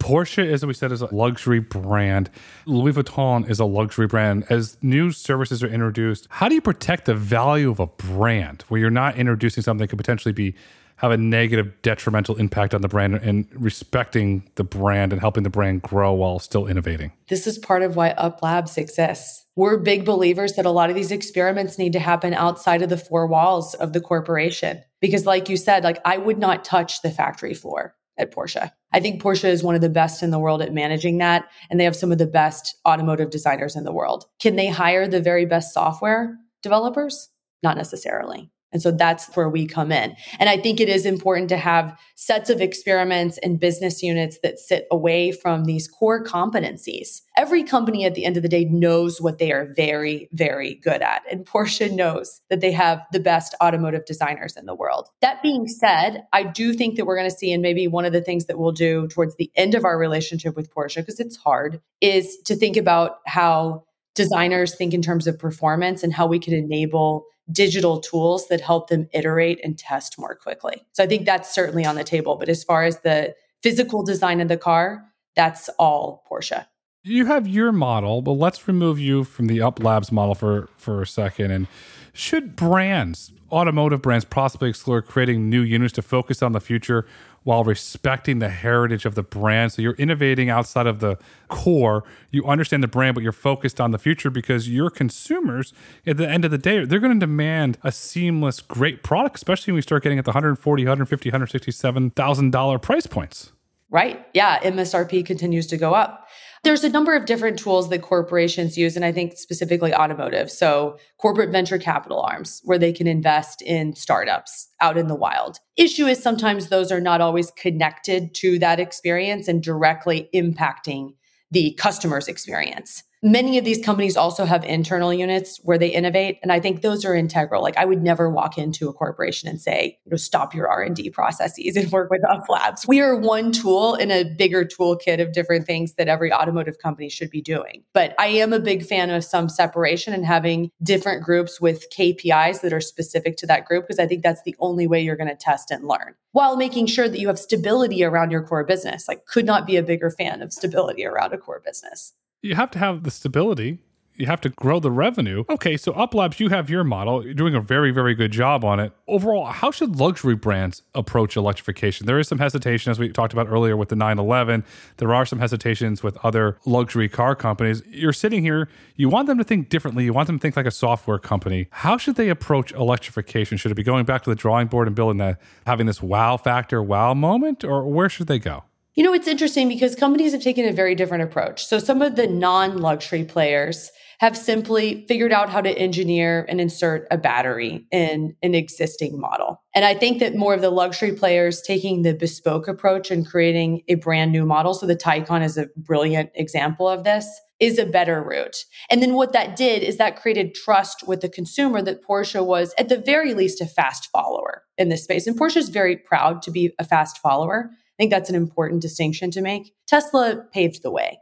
Porsche, 0.00 0.50
as 0.50 0.64
we 0.64 0.74
said, 0.74 0.92
is 0.92 1.02
a 1.02 1.14
luxury 1.14 1.60
brand. 1.60 2.30
Louis 2.66 2.92
Vuitton 2.92 3.48
is 3.48 3.60
a 3.60 3.64
luxury 3.64 4.06
brand. 4.06 4.44
As 4.50 4.76
new 4.82 5.12
services 5.12 5.62
are 5.62 5.68
introduced, 5.68 6.26
how 6.30 6.48
do 6.48 6.54
you 6.54 6.60
protect 6.60 7.04
the 7.04 7.14
value 7.14 7.70
of 7.70 7.78
a 7.78 7.86
brand 7.86 8.64
where 8.68 8.80
you're 8.80 8.90
not 8.90 9.16
introducing 9.16 9.62
something 9.62 9.82
that 9.82 9.88
could 9.88 9.98
potentially 9.98 10.32
be 10.32 10.54
have 11.00 11.12
a 11.12 11.16
negative 11.16 11.72
detrimental 11.80 12.36
impact 12.36 12.74
on 12.74 12.82
the 12.82 12.88
brand 12.88 13.14
and 13.14 13.46
respecting 13.54 14.46
the 14.56 14.64
brand 14.64 15.12
and 15.12 15.20
helping 15.20 15.44
the 15.44 15.50
brand 15.50 15.80
grow 15.80 16.12
while 16.12 16.38
still 16.38 16.66
innovating. 16.66 17.10
This 17.30 17.46
is 17.46 17.58
part 17.58 17.80
of 17.80 17.96
why 17.96 18.10
Up 18.10 18.42
Labs 18.42 18.76
exists. 18.76 19.46
We're 19.56 19.78
big 19.78 20.04
believers 20.04 20.52
that 20.54 20.66
a 20.66 20.70
lot 20.70 20.90
of 20.90 20.96
these 20.96 21.10
experiments 21.10 21.78
need 21.78 21.94
to 21.94 21.98
happen 21.98 22.34
outside 22.34 22.82
of 22.82 22.90
the 22.90 22.98
four 22.98 23.26
walls 23.26 23.72
of 23.72 23.94
the 23.94 24.00
corporation 24.02 24.82
because 25.00 25.24
like 25.24 25.48
you 25.48 25.56
said, 25.56 25.84
like 25.84 25.98
I 26.04 26.18
would 26.18 26.38
not 26.38 26.66
touch 26.66 27.00
the 27.00 27.10
factory 27.10 27.54
floor 27.54 27.94
at 28.18 28.30
Porsche. 28.30 28.70
I 28.92 29.00
think 29.00 29.22
Porsche 29.22 29.48
is 29.48 29.62
one 29.62 29.74
of 29.74 29.80
the 29.80 29.88
best 29.88 30.22
in 30.22 30.30
the 30.30 30.38
world 30.38 30.60
at 30.60 30.74
managing 30.74 31.16
that 31.18 31.48
and 31.70 31.80
they 31.80 31.84
have 31.84 31.96
some 31.96 32.12
of 32.12 32.18
the 32.18 32.26
best 32.26 32.76
automotive 32.86 33.30
designers 33.30 33.74
in 33.74 33.84
the 33.84 33.92
world. 33.92 34.26
Can 34.38 34.56
they 34.56 34.68
hire 34.68 35.08
the 35.08 35.22
very 35.22 35.46
best 35.46 35.72
software 35.72 36.36
developers? 36.62 37.30
Not 37.62 37.78
necessarily. 37.78 38.50
And 38.72 38.80
so 38.80 38.90
that's 38.90 39.34
where 39.34 39.48
we 39.48 39.66
come 39.66 39.90
in. 39.90 40.14
And 40.38 40.48
I 40.48 40.56
think 40.56 40.80
it 40.80 40.88
is 40.88 41.04
important 41.04 41.48
to 41.48 41.56
have 41.56 41.98
sets 42.14 42.50
of 42.50 42.60
experiments 42.60 43.38
and 43.38 43.58
business 43.58 44.02
units 44.02 44.38
that 44.42 44.58
sit 44.58 44.86
away 44.90 45.32
from 45.32 45.64
these 45.64 45.88
core 45.88 46.22
competencies. 46.24 47.22
Every 47.36 47.64
company 47.64 48.04
at 48.04 48.14
the 48.14 48.24
end 48.24 48.36
of 48.36 48.42
the 48.42 48.48
day 48.48 48.66
knows 48.66 49.20
what 49.20 49.38
they 49.38 49.50
are 49.50 49.72
very, 49.74 50.28
very 50.32 50.74
good 50.74 51.02
at. 51.02 51.22
And 51.30 51.44
Porsche 51.46 51.90
knows 51.90 52.40
that 52.48 52.60
they 52.60 52.72
have 52.72 53.02
the 53.12 53.20
best 53.20 53.54
automotive 53.62 54.04
designers 54.04 54.56
in 54.56 54.66
the 54.66 54.74
world. 54.74 55.08
That 55.20 55.42
being 55.42 55.66
said, 55.66 56.24
I 56.32 56.44
do 56.44 56.72
think 56.72 56.96
that 56.96 57.06
we're 57.06 57.16
going 57.16 57.30
to 57.30 57.36
see, 57.36 57.52
and 57.52 57.62
maybe 57.62 57.88
one 57.88 58.04
of 58.04 58.12
the 58.12 58.22
things 58.22 58.46
that 58.46 58.58
we'll 58.58 58.72
do 58.72 59.08
towards 59.08 59.36
the 59.36 59.50
end 59.56 59.74
of 59.74 59.84
our 59.84 59.98
relationship 59.98 60.54
with 60.54 60.72
Porsche, 60.72 60.96
because 60.96 61.18
it's 61.18 61.36
hard, 61.36 61.80
is 62.00 62.36
to 62.44 62.54
think 62.54 62.76
about 62.76 63.16
how 63.26 63.84
designers 64.14 64.74
think 64.74 64.92
in 64.92 65.02
terms 65.02 65.26
of 65.26 65.38
performance 65.38 66.02
and 66.02 66.12
how 66.12 66.26
we 66.26 66.38
can 66.38 66.52
enable 66.52 67.24
digital 67.52 68.00
tools 68.00 68.48
that 68.48 68.60
help 68.60 68.88
them 68.88 69.08
iterate 69.12 69.60
and 69.62 69.78
test 69.78 70.18
more 70.18 70.34
quickly. 70.34 70.84
So 70.92 71.02
I 71.02 71.06
think 71.06 71.26
that's 71.26 71.52
certainly 71.54 71.84
on 71.84 71.96
the 71.96 72.04
table. 72.04 72.36
But 72.36 72.48
as 72.48 72.64
far 72.64 72.84
as 72.84 73.00
the 73.00 73.34
physical 73.62 74.02
design 74.02 74.40
of 74.40 74.48
the 74.48 74.56
car, 74.56 75.04
that's 75.36 75.68
all 75.78 76.24
Porsche. 76.30 76.66
You 77.02 77.26
have 77.26 77.48
your 77.48 77.72
model, 77.72 78.20
but 78.20 78.32
let's 78.32 78.68
remove 78.68 78.98
you 78.98 79.24
from 79.24 79.46
the 79.46 79.62
Up 79.62 79.82
Labs 79.82 80.12
model 80.12 80.34
for, 80.34 80.68
for 80.76 81.00
a 81.00 81.06
second. 81.06 81.50
And 81.50 81.66
should 82.12 82.56
brands, 82.56 83.32
automotive 83.52 84.02
brands, 84.02 84.24
possibly 84.24 84.68
explore 84.68 85.02
creating 85.02 85.48
new 85.48 85.62
units 85.62 85.92
to 85.94 86.02
focus 86.02 86.42
on 86.42 86.52
the 86.52 86.60
future 86.60 87.06
while 87.42 87.64
respecting 87.64 88.38
the 88.38 88.48
heritage 88.50 89.06
of 89.06 89.14
the 89.14 89.22
brand. 89.22 89.72
So 89.72 89.82
you're 89.82 89.94
innovating 89.94 90.50
outside 90.50 90.86
of 90.86 91.00
the 91.00 91.18
core. 91.48 92.04
You 92.30 92.44
understand 92.44 92.82
the 92.82 92.88
brand, 92.88 93.14
but 93.14 93.22
you're 93.22 93.32
focused 93.32 93.80
on 93.80 93.92
the 93.92 93.98
future 93.98 94.30
because 94.30 94.68
your 94.68 94.90
consumers, 94.90 95.72
at 96.06 96.16
the 96.16 96.28
end 96.28 96.44
of 96.44 96.50
the 96.50 96.58
day, 96.58 96.84
they're 96.84 96.98
going 96.98 97.18
to 97.18 97.26
demand 97.26 97.78
a 97.82 97.92
seamless, 97.92 98.60
great 98.60 99.02
product, 99.02 99.36
especially 99.36 99.72
when 99.72 99.76
we 99.76 99.82
start 99.82 100.02
getting 100.02 100.18
at 100.18 100.24
the 100.24 100.30
140, 100.30 100.84
150, 100.84 101.28
167,000 101.30 102.50
dollar 102.50 102.78
price 102.78 103.06
points. 103.06 103.52
Right. 103.90 104.24
Yeah. 104.34 104.60
MSRP 104.60 105.26
continues 105.26 105.66
to 105.68 105.76
go 105.76 105.94
up. 105.94 106.28
There's 106.62 106.84
a 106.84 106.90
number 106.90 107.14
of 107.14 107.24
different 107.24 107.58
tools 107.58 107.88
that 107.88 108.02
corporations 108.02 108.76
use, 108.76 108.94
and 108.94 109.04
I 109.04 109.12
think 109.12 109.38
specifically 109.38 109.94
automotive. 109.94 110.50
So, 110.50 110.98
corporate 111.16 111.50
venture 111.50 111.78
capital 111.78 112.20
arms, 112.20 112.60
where 112.64 112.78
they 112.78 112.92
can 112.92 113.06
invest 113.06 113.62
in 113.62 113.94
startups 113.94 114.68
out 114.82 114.98
in 114.98 115.06
the 115.06 115.14
wild. 115.14 115.58
Issue 115.78 116.04
is 116.04 116.22
sometimes 116.22 116.68
those 116.68 116.92
are 116.92 117.00
not 117.00 117.22
always 117.22 117.50
connected 117.52 118.34
to 118.34 118.58
that 118.58 118.78
experience 118.78 119.48
and 119.48 119.62
directly 119.62 120.28
impacting 120.34 121.14
the 121.50 121.72
customer's 121.78 122.28
experience. 122.28 123.04
Many 123.22 123.58
of 123.58 123.66
these 123.66 123.84
companies 123.84 124.16
also 124.16 124.46
have 124.46 124.64
internal 124.64 125.12
units 125.12 125.60
where 125.62 125.76
they 125.76 125.88
innovate, 125.88 126.38
and 126.42 126.50
I 126.50 126.58
think 126.58 126.80
those 126.80 127.04
are 127.04 127.14
integral. 127.14 127.62
Like 127.62 127.76
I 127.76 127.84
would 127.84 128.02
never 128.02 128.30
walk 128.30 128.56
into 128.56 128.88
a 128.88 128.94
corporation 128.94 129.46
and 129.46 129.60
say, 129.60 129.98
you 130.06 130.10
know, 130.10 130.16
stop 130.16 130.54
your 130.54 130.68
R 130.68 130.82
and 130.82 130.96
D 130.96 131.10
processes 131.10 131.76
and 131.76 131.92
work 131.92 132.10
with 132.10 132.24
Up 132.24 132.48
Labs. 132.48 132.88
We 132.88 133.00
are 133.00 133.14
one 133.14 133.52
tool 133.52 133.94
in 133.94 134.10
a 134.10 134.24
bigger 134.24 134.64
toolkit 134.64 135.20
of 135.20 135.34
different 135.34 135.66
things 135.66 135.94
that 135.94 136.08
every 136.08 136.32
automotive 136.32 136.78
company 136.78 137.10
should 137.10 137.28
be 137.28 137.42
doing. 137.42 137.84
But 137.92 138.14
I 138.18 138.28
am 138.28 138.54
a 138.54 138.58
big 138.58 138.86
fan 138.86 139.10
of 139.10 139.22
some 139.22 139.50
separation 139.50 140.14
and 140.14 140.24
having 140.24 140.70
different 140.82 141.22
groups 141.22 141.60
with 141.60 141.90
KPIs 141.94 142.62
that 142.62 142.72
are 142.72 142.80
specific 142.80 143.36
to 143.36 143.46
that 143.48 143.66
group 143.66 143.84
because 143.86 143.98
I 143.98 144.06
think 144.06 144.22
that's 144.22 144.42
the 144.44 144.56
only 144.60 144.86
way 144.86 145.02
you're 145.02 145.16
going 145.16 145.28
to 145.28 145.36
test 145.36 145.70
and 145.70 145.86
learn 145.86 146.14
while 146.32 146.56
making 146.56 146.86
sure 146.86 147.08
that 147.08 147.18
you 147.18 147.26
have 147.26 147.38
stability 147.38 148.02
around 148.02 148.30
your 148.30 148.42
core 148.42 148.64
business. 148.64 149.08
Like 149.08 149.26
could 149.26 149.44
not 149.44 149.66
be 149.66 149.76
a 149.76 149.82
bigger 149.82 150.10
fan 150.10 150.40
of 150.40 150.54
stability 150.54 151.04
around 151.04 151.34
a 151.34 151.38
core 151.38 151.60
business 151.62 152.14
you 152.42 152.54
have 152.54 152.70
to 152.72 152.78
have 152.78 153.02
the 153.02 153.10
stability. 153.10 153.78
You 154.16 154.26
have 154.26 154.42
to 154.42 154.50
grow 154.50 154.80
the 154.80 154.90
revenue. 154.90 155.44
Okay, 155.48 155.78
so 155.78 155.92
UpLabs, 155.92 156.40
you 156.40 156.50
have 156.50 156.68
your 156.68 156.84
model. 156.84 157.24
You're 157.24 157.32
doing 157.32 157.54
a 157.54 157.60
very, 157.60 157.90
very 157.90 158.14
good 158.14 158.32
job 158.32 158.66
on 158.66 158.78
it. 158.78 158.92
Overall, 159.08 159.46
how 159.46 159.70
should 159.70 159.96
luxury 159.96 160.34
brands 160.34 160.82
approach 160.94 161.38
electrification? 161.38 162.04
There 162.04 162.18
is 162.18 162.28
some 162.28 162.38
hesitation, 162.38 162.90
as 162.90 162.98
we 162.98 163.08
talked 163.08 163.32
about 163.32 163.48
earlier 163.48 163.78
with 163.78 163.88
the 163.88 163.96
911. 163.96 164.62
There 164.98 165.14
are 165.14 165.24
some 165.24 165.38
hesitations 165.38 166.02
with 166.02 166.18
other 166.22 166.58
luxury 166.66 167.08
car 167.08 167.34
companies. 167.34 167.82
You're 167.86 168.12
sitting 168.12 168.42
here, 168.42 168.68
you 168.94 169.08
want 169.08 169.26
them 169.26 169.38
to 169.38 169.44
think 169.44 169.70
differently. 169.70 170.04
You 170.04 170.12
want 170.12 170.26
them 170.26 170.38
to 170.38 170.42
think 170.42 170.54
like 170.54 170.66
a 170.66 170.70
software 170.70 171.18
company. 171.18 171.68
How 171.70 171.96
should 171.96 172.16
they 172.16 172.28
approach 172.28 172.72
electrification? 172.72 173.56
Should 173.56 173.72
it 173.72 173.76
be 173.76 173.82
going 173.82 174.04
back 174.04 174.22
to 174.24 174.30
the 174.30 174.36
drawing 174.36 174.66
board 174.66 174.86
and 174.86 174.94
building 174.94 175.16
that, 175.16 175.40
having 175.66 175.86
this 175.86 176.02
wow 176.02 176.36
factor, 176.36 176.82
wow 176.82 177.14
moment, 177.14 177.64
or 177.64 177.86
where 177.86 178.10
should 178.10 178.26
they 178.26 178.38
go? 178.38 178.64
You 178.94 179.04
know, 179.04 179.12
it's 179.14 179.28
interesting 179.28 179.68
because 179.68 179.94
companies 179.94 180.32
have 180.32 180.42
taken 180.42 180.66
a 180.66 180.72
very 180.72 180.94
different 180.94 181.22
approach. 181.22 181.64
So 181.64 181.78
some 181.78 182.02
of 182.02 182.16
the 182.16 182.26
non 182.26 182.78
luxury 182.78 183.24
players 183.24 183.90
have 184.18 184.36
simply 184.36 185.06
figured 185.08 185.32
out 185.32 185.48
how 185.48 185.62
to 185.62 185.70
engineer 185.70 186.44
and 186.48 186.60
insert 186.60 187.06
a 187.10 187.16
battery 187.16 187.86
in 187.90 188.36
an 188.42 188.54
existing 188.54 189.18
model. 189.18 189.62
And 189.74 189.84
I 189.84 189.94
think 189.94 190.18
that 190.18 190.34
more 190.34 190.52
of 190.52 190.60
the 190.60 190.68
luxury 190.68 191.12
players 191.12 191.62
taking 191.62 192.02
the 192.02 192.12
bespoke 192.12 192.68
approach 192.68 193.10
and 193.10 193.26
creating 193.26 193.82
a 193.88 193.94
brand 193.94 194.30
new 194.32 194.44
model. 194.44 194.74
So 194.74 194.86
the 194.86 194.96
Taycan 194.96 195.42
is 195.42 195.56
a 195.56 195.68
brilliant 195.76 196.30
example 196.34 196.86
of 196.86 197.04
this 197.04 197.26
is 197.60 197.78
a 197.78 197.86
better 197.86 198.22
route. 198.22 198.64
And 198.90 199.02
then 199.02 199.14
what 199.14 199.32
that 199.34 199.54
did 199.54 199.82
is 199.82 199.98
that 199.98 200.20
created 200.20 200.54
trust 200.54 201.06
with 201.06 201.20
the 201.20 201.28
consumer 201.28 201.82
that 201.82 202.02
Porsche 202.02 202.44
was 202.44 202.74
at 202.78 202.88
the 202.88 202.98
very 202.98 203.34
least 203.34 203.60
a 203.60 203.66
fast 203.66 204.08
follower 204.10 204.64
in 204.78 204.88
this 204.88 205.04
space. 205.04 205.26
And 205.26 205.38
Porsche 205.38 205.58
is 205.58 205.68
very 205.68 205.96
proud 205.96 206.42
to 206.42 206.50
be 206.50 206.72
a 206.78 206.84
fast 206.84 207.18
follower 207.18 207.70
think 208.00 208.10
that's 208.10 208.30
an 208.30 208.36
important 208.36 208.80
distinction 208.80 209.30
to 209.32 209.42
make. 209.42 209.74
Tesla 209.86 210.46
paved 210.52 210.82
the 210.82 210.90
way. 210.90 211.18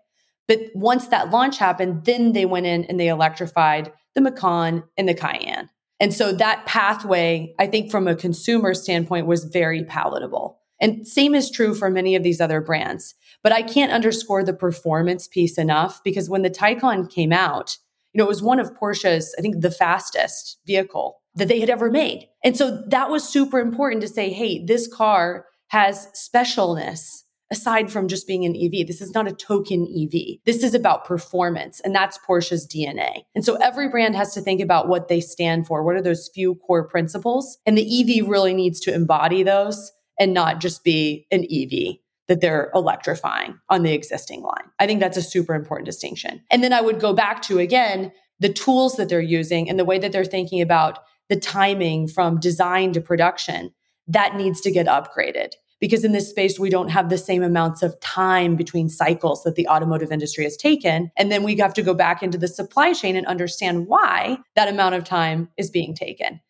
But 0.47 0.61
once 0.75 1.09
that 1.09 1.31
launch 1.31 1.59
happened, 1.59 2.05
then 2.05 2.33
they 2.33 2.47
went 2.47 2.67
in 2.67 2.85
and 2.85 2.99
they 2.99 3.09
electrified 3.09 3.93
the 4.15 4.21
Macan 4.21 4.85
and 4.97 5.09
the 5.09 5.15
Cayenne. 5.15 5.69
And 6.01 6.15
so 6.15 6.33
that 6.33 6.65
pathway, 6.67 7.53
I 7.59 7.67
think 7.67 7.91
from 7.91 8.07
a 8.07 8.15
consumer 8.15 8.73
standpoint, 8.75 9.27
was 9.27 9.45
very 9.45 9.83
palatable. 9.85 10.61
And 10.81 11.07
same 11.07 11.35
is 11.35 11.51
true 11.51 11.75
for 11.75 11.91
many 11.91 12.15
of 12.15 12.23
these 12.23 12.41
other 12.41 12.61
brands. 12.61 13.17
But 13.43 13.53
I 13.53 13.63
can't 13.63 13.93
underscore 13.93 14.45
the 14.45 14.53
performance 14.53 15.27
piece 15.27 15.59
enough 15.59 16.01
because 16.05 16.31
when 16.31 16.43
the 16.43 16.51
Taycan 16.51 17.11
came 17.11 17.33
out, 17.33 17.77
you 18.13 18.19
know, 18.19 18.25
it 18.25 18.29
was 18.29 18.43
one 18.43 18.61
of 18.61 18.73
Porsche's, 18.75 19.35
I 19.37 19.43
think, 19.43 19.61
the 19.61 19.71
fastest 19.71 20.59
vehicle 20.65 21.21
that 21.35 21.49
they 21.49 21.59
had 21.59 21.71
ever 21.71 21.91
made. 21.91 22.29
And 22.45 22.57
so 22.57 22.83
that 22.87 23.11
was 23.11 23.29
super 23.29 23.59
important 23.59 24.01
to 24.03 24.09
say, 24.09 24.31
hey, 24.31 24.65
this 24.65 24.87
car 24.87 25.47
has 25.69 26.09
specialness 26.15 27.23
aside 27.51 27.91
from 27.91 28.09
just 28.09 28.27
being 28.27 28.45
an 28.45 28.55
EV. 28.55 28.87
This 28.87 29.01
is 29.01 29.15
not 29.15 29.27
a 29.27 29.33
token 29.33 29.85
EV. 29.85 30.39
This 30.45 30.63
is 30.63 30.75
about 30.75 31.07
performance, 31.07 31.81
and 31.81 31.95
that's 31.95 32.19
Porsche's 32.19 32.67
DNA. 32.67 33.23
And 33.35 33.45
so 33.45 33.55
every 33.57 33.89
brand 33.89 34.15
has 34.17 34.35
to 34.35 34.41
think 34.41 34.61
about 34.61 34.89
what 34.89 35.09
they 35.09 35.21
stand 35.21 35.67
for. 35.67 35.83
What 35.83 35.97
are 35.97 36.03
those 36.03 36.31
few 36.35 36.57
core 36.57 36.87
principles? 36.87 37.59
And 37.65 37.77
the 37.77 38.21
EV 38.21 38.29
really 38.29 38.55
needs 38.55 38.81
to 38.81 38.95
embody 38.95 39.43
those 39.43 39.93
and 40.21 40.35
not 40.35 40.61
just 40.61 40.85
be 40.85 41.27
an 41.31 41.45
EV 41.51 41.97
that 42.27 42.43
they're 42.43 42.71
electrifying 42.75 43.59
on 43.71 43.83
the 43.83 43.95
existing 43.95 44.43
line. 44.43 44.71
I 44.79 44.87
think 44.87 45.01
that's 45.01 45.17
a 45.17 45.23
super 45.23 45.55
important 45.55 45.87
distinction. 45.87 46.43
And 46.51 46.63
then 46.63 46.75
I 46.75 46.83
would 46.83 47.01
go 47.01 47.15
back 47.15 47.41
to 47.43 47.59
again, 47.59 48.13
the 48.41 48.53
tools 48.53 48.97
that 48.97 49.09
they're 49.09 49.21
using 49.21 49.69
and 49.69 49.79
the 49.79 49.85
way 49.85 49.99
that 49.99 50.13
they're 50.13 50.25
thinking 50.25 50.61
about 50.61 50.99
the 51.29 51.37
timing 51.37 52.09
from 52.09 52.39
design 52.39 52.93
to 52.93 53.01
production, 53.01 53.73
that 54.09 54.37
needs 54.37 54.61
to 54.63 54.71
get 54.71 54.87
upgraded. 54.87 55.53
Because 55.81 56.03
in 56.03 56.11
this 56.11 56.29
space, 56.29 56.59
we 56.59 56.71
don't 56.71 56.89
have 56.89 57.09
the 57.09 57.19
same 57.19 57.43
amounts 57.43 57.83
of 57.83 57.99
time 58.01 58.57
between 58.57 58.89
cycles 58.89 59.45
that 59.45 59.55
the 59.55 59.69
automotive 59.69 60.11
industry 60.11 60.43
has 60.43 60.57
taken. 60.57 61.13
And 61.17 61.31
then 61.31 61.45
we 61.45 61.57
have 61.59 61.73
to 61.75 61.83
go 61.83 61.95
back 61.95 62.21
into 62.21 62.37
the 62.37 62.49
supply 62.49 62.93
chain 62.93 63.15
and 63.15 63.25
understand 63.27 63.87
why 63.87 64.39
that 64.57 64.69
amount 64.69 64.97
of 64.97 65.05
time 65.05 65.49
is 65.57 65.71
being 65.71 65.95
taken 65.95 66.41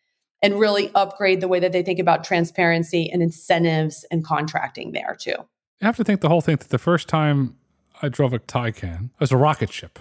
and 0.41 0.59
really 0.59 0.91
upgrade 0.95 1.43
the 1.43 1.49
way 1.49 1.61
that 1.61 1.73
they 1.73 1.83
think 1.83 1.99
about 1.99 2.25
transparency 2.25 3.11
and 3.11 3.23
incentives 3.23 4.07
and 4.11 4.25
contracting 4.25 4.93
there 4.93 5.17
too. 5.21 5.35
I 5.83 5.87
have 5.87 5.97
to 5.97 6.05
think 6.05 6.23
the 6.23 6.29
whole 6.29 6.41
thing 6.41 6.57
that 6.57 6.71
the 6.71 6.79
first 6.79 7.07
time 7.07 7.57
I 8.01 8.09
drove 8.09 8.33
a 8.33 8.39
Taycan, 8.39 9.07
it 9.07 9.21
was 9.21 9.33
a 9.33 9.37
rocket 9.37 9.73
ship. 9.73 9.99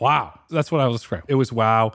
Wow. 0.00 0.38
That's 0.50 0.72
what 0.72 0.80
I 0.80 0.86
was 0.88 1.00
describing. 1.00 1.26
It 1.28 1.34
was 1.34 1.52
wow. 1.52 1.92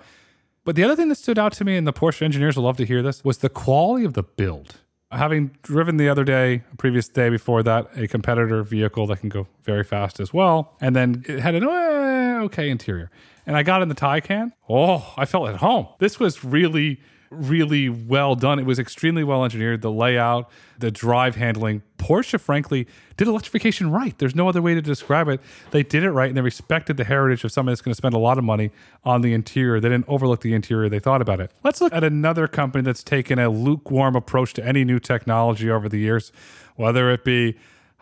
But 0.65 0.75
the 0.75 0.83
other 0.83 0.95
thing 0.95 1.09
that 1.09 1.15
stood 1.15 1.37
out 1.37 1.51
to 1.53 1.65
me, 1.65 1.75
and 1.75 1.85
the 1.85 1.93
Porsche 1.93 2.21
engineers 2.21 2.55
will 2.55 2.63
love 2.63 2.77
to 2.77 2.85
hear 2.85 3.01
this, 3.01 3.23
was 3.23 3.39
the 3.39 3.49
quality 3.49 4.05
of 4.05 4.13
the 4.13 4.23
build. 4.23 4.75
Having 5.13 5.57
driven 5.61 5.97
the 5.97 6.09
other 6.09 6.23
day, 6.23 6.63
previous 6.77 7.07
day 7.07 7.29
before 7.29 7.63
that, 7.63 7.87
a 7.95 8.07
competitor 8.07 8.63
vehicle 8.63 9.07
that 9.07 9.19
can 9.19 9.29
go 9.29 9.47
very 9.63 9.83
fast 9.83 10.19
as 10.19 10.33
well, 10.33 10.75
and 10.81 10.95
then 10.95 11.23
it 11.27 11.39
had 11.39 11.55
an 11.55 11.63
eh, 11.63 12.39
okay 12.43 12.69
interior. 12.69 13.09
And 13.45 13.55
I 13.55 13.63
got 13.63 13.81
in 13.81 13.89
the 13.89 13.95
Taycan. 13.95 14.53
Oh, 14.69 15.13
I 15.17 15.25
felt 15.25 15.49
at 15.49 15.57
home. 15.57 15.87
This 15.99 16.19
was 16.19 16.43
really 16.43 16.99
really 17.33 17.89
well 17.89 18.35
done. 18.35 18.59
It 18.59 18.65
was 18.65 18.79
extremely 18.79 19.23
well 19.23 19.43
engineered. 19.43 19.81
The 19.81 19.91
layout, 19.91 20.49
the 20.77 20.91
drive 20.91 21.35
handling. 21.35 21.81
Porsche, 21.97 22.39
frankly, 22.39 22.87
did 23.15 23.27
electrification 23.27 23.91
right. 23.91 24.17
There's 24.17 24.35
no 24.35 24.49
other 24.49 24.61
way 24.61 24.73
to 24.73 24.81
describe 24.81 25.27
it. 25.29 25.41
They 25.71 25.83
did 25.83 26.03
it 26.03 26.11
right 26.11 26.27
and 26.27 26.35
they 26.35 26.41
respected 26.41 26.97
the 26.97 27.05
heritage 27.05 27.43
of 27.43 27.51
somebody 27.51 27.73
that's 27.73 27.81
going 27.81 27.93
to 27.93 27.97
spend 27.97 28.13
a 28.13 28.19
lot 28.19 28.37
of 28.37 28.43
money 28.43 28.71
on 29.03 29.21
the 29.21 29.33
interior. 29.33 29.79
They 29.79 29.89
didn't 29.89 30.09
overlook 30.09 30.41
the 30.41 30.53
interior. 30.53 30.89
They 30.89 30.99
thought 30.99 31.21
about 31.21 31.39
it. 31.39 31.51
Let's 31.63 31.81
look 31.81 31.93
at 31.93 32.03
another 32.03 32.47
company 32.47 32.83
that's 32.83 33.03
taken 33.03 33.39
a 33.39 33.49
lukewarm 33.49 34.15
approach 34.15 34.53
to 34.53 34.65
any 34.65 34.83
new 34.83 34.99
technology 34.99 35.69
over 35.71 35.87
the 35.87 35.99
years, 35.99 36.31
whether 36.75 37.11
it 37.11 37.23
be 37.23 37.55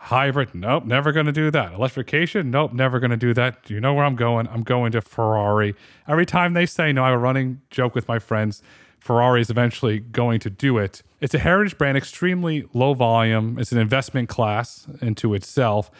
hybrid 0.06 0.52
nope 0.52 0.84
never 0.84 1.12
going 1.12 1.26
to 1.26 1.32
do 1.32 1.48
that 1.48 1.72
electrification 1.74 2.50
nope 2.50 2.72
never 2.72 2.98
going 2.98 3.12
to 3.12 3.16
do 3.16 3.32
that 3.32 3.70
you 3.70 3.80
know 3.80 3.94
where 3.94 4.04
i'm 4.04 4.16
going 4.16 4.48
i'm 4.48 4.64
going 4.64 4.90
to 4.90 5.00
ferrari 5.00 5.76
every 6.08 6.26
time 6.26 6.54
they 6.54 6.66
say 6.66 6.92
no 6.92 7.04
i 7.04 7.10
have 7.10 7.14
a 7.14 7.18
running 7.18 7.60
joke 7.70 7.94
with 7.94 8.08
my 8.08 8.18
friends 8.18 8.64
Ferrari 9.02 9.40
is 9.40 9.50
eventually 9.50 9.98
going 9.98 10.38
to 10.38 10.48
do 10.48 10.78
it. 10.78 11.02
It's 11.20 11.34
a 11.34 11.40
heritage 11.40 11.76
brand, 11.76 11.98
extremely 11.98 12.68
low 12.72 12.94
volume. 12.94 13.58
It's 13.58 13.72
an 13.72 13.78
investment 13.78 14.28
class 14.28 14.86
into 15.00 15.34
itself. 15.34 15.90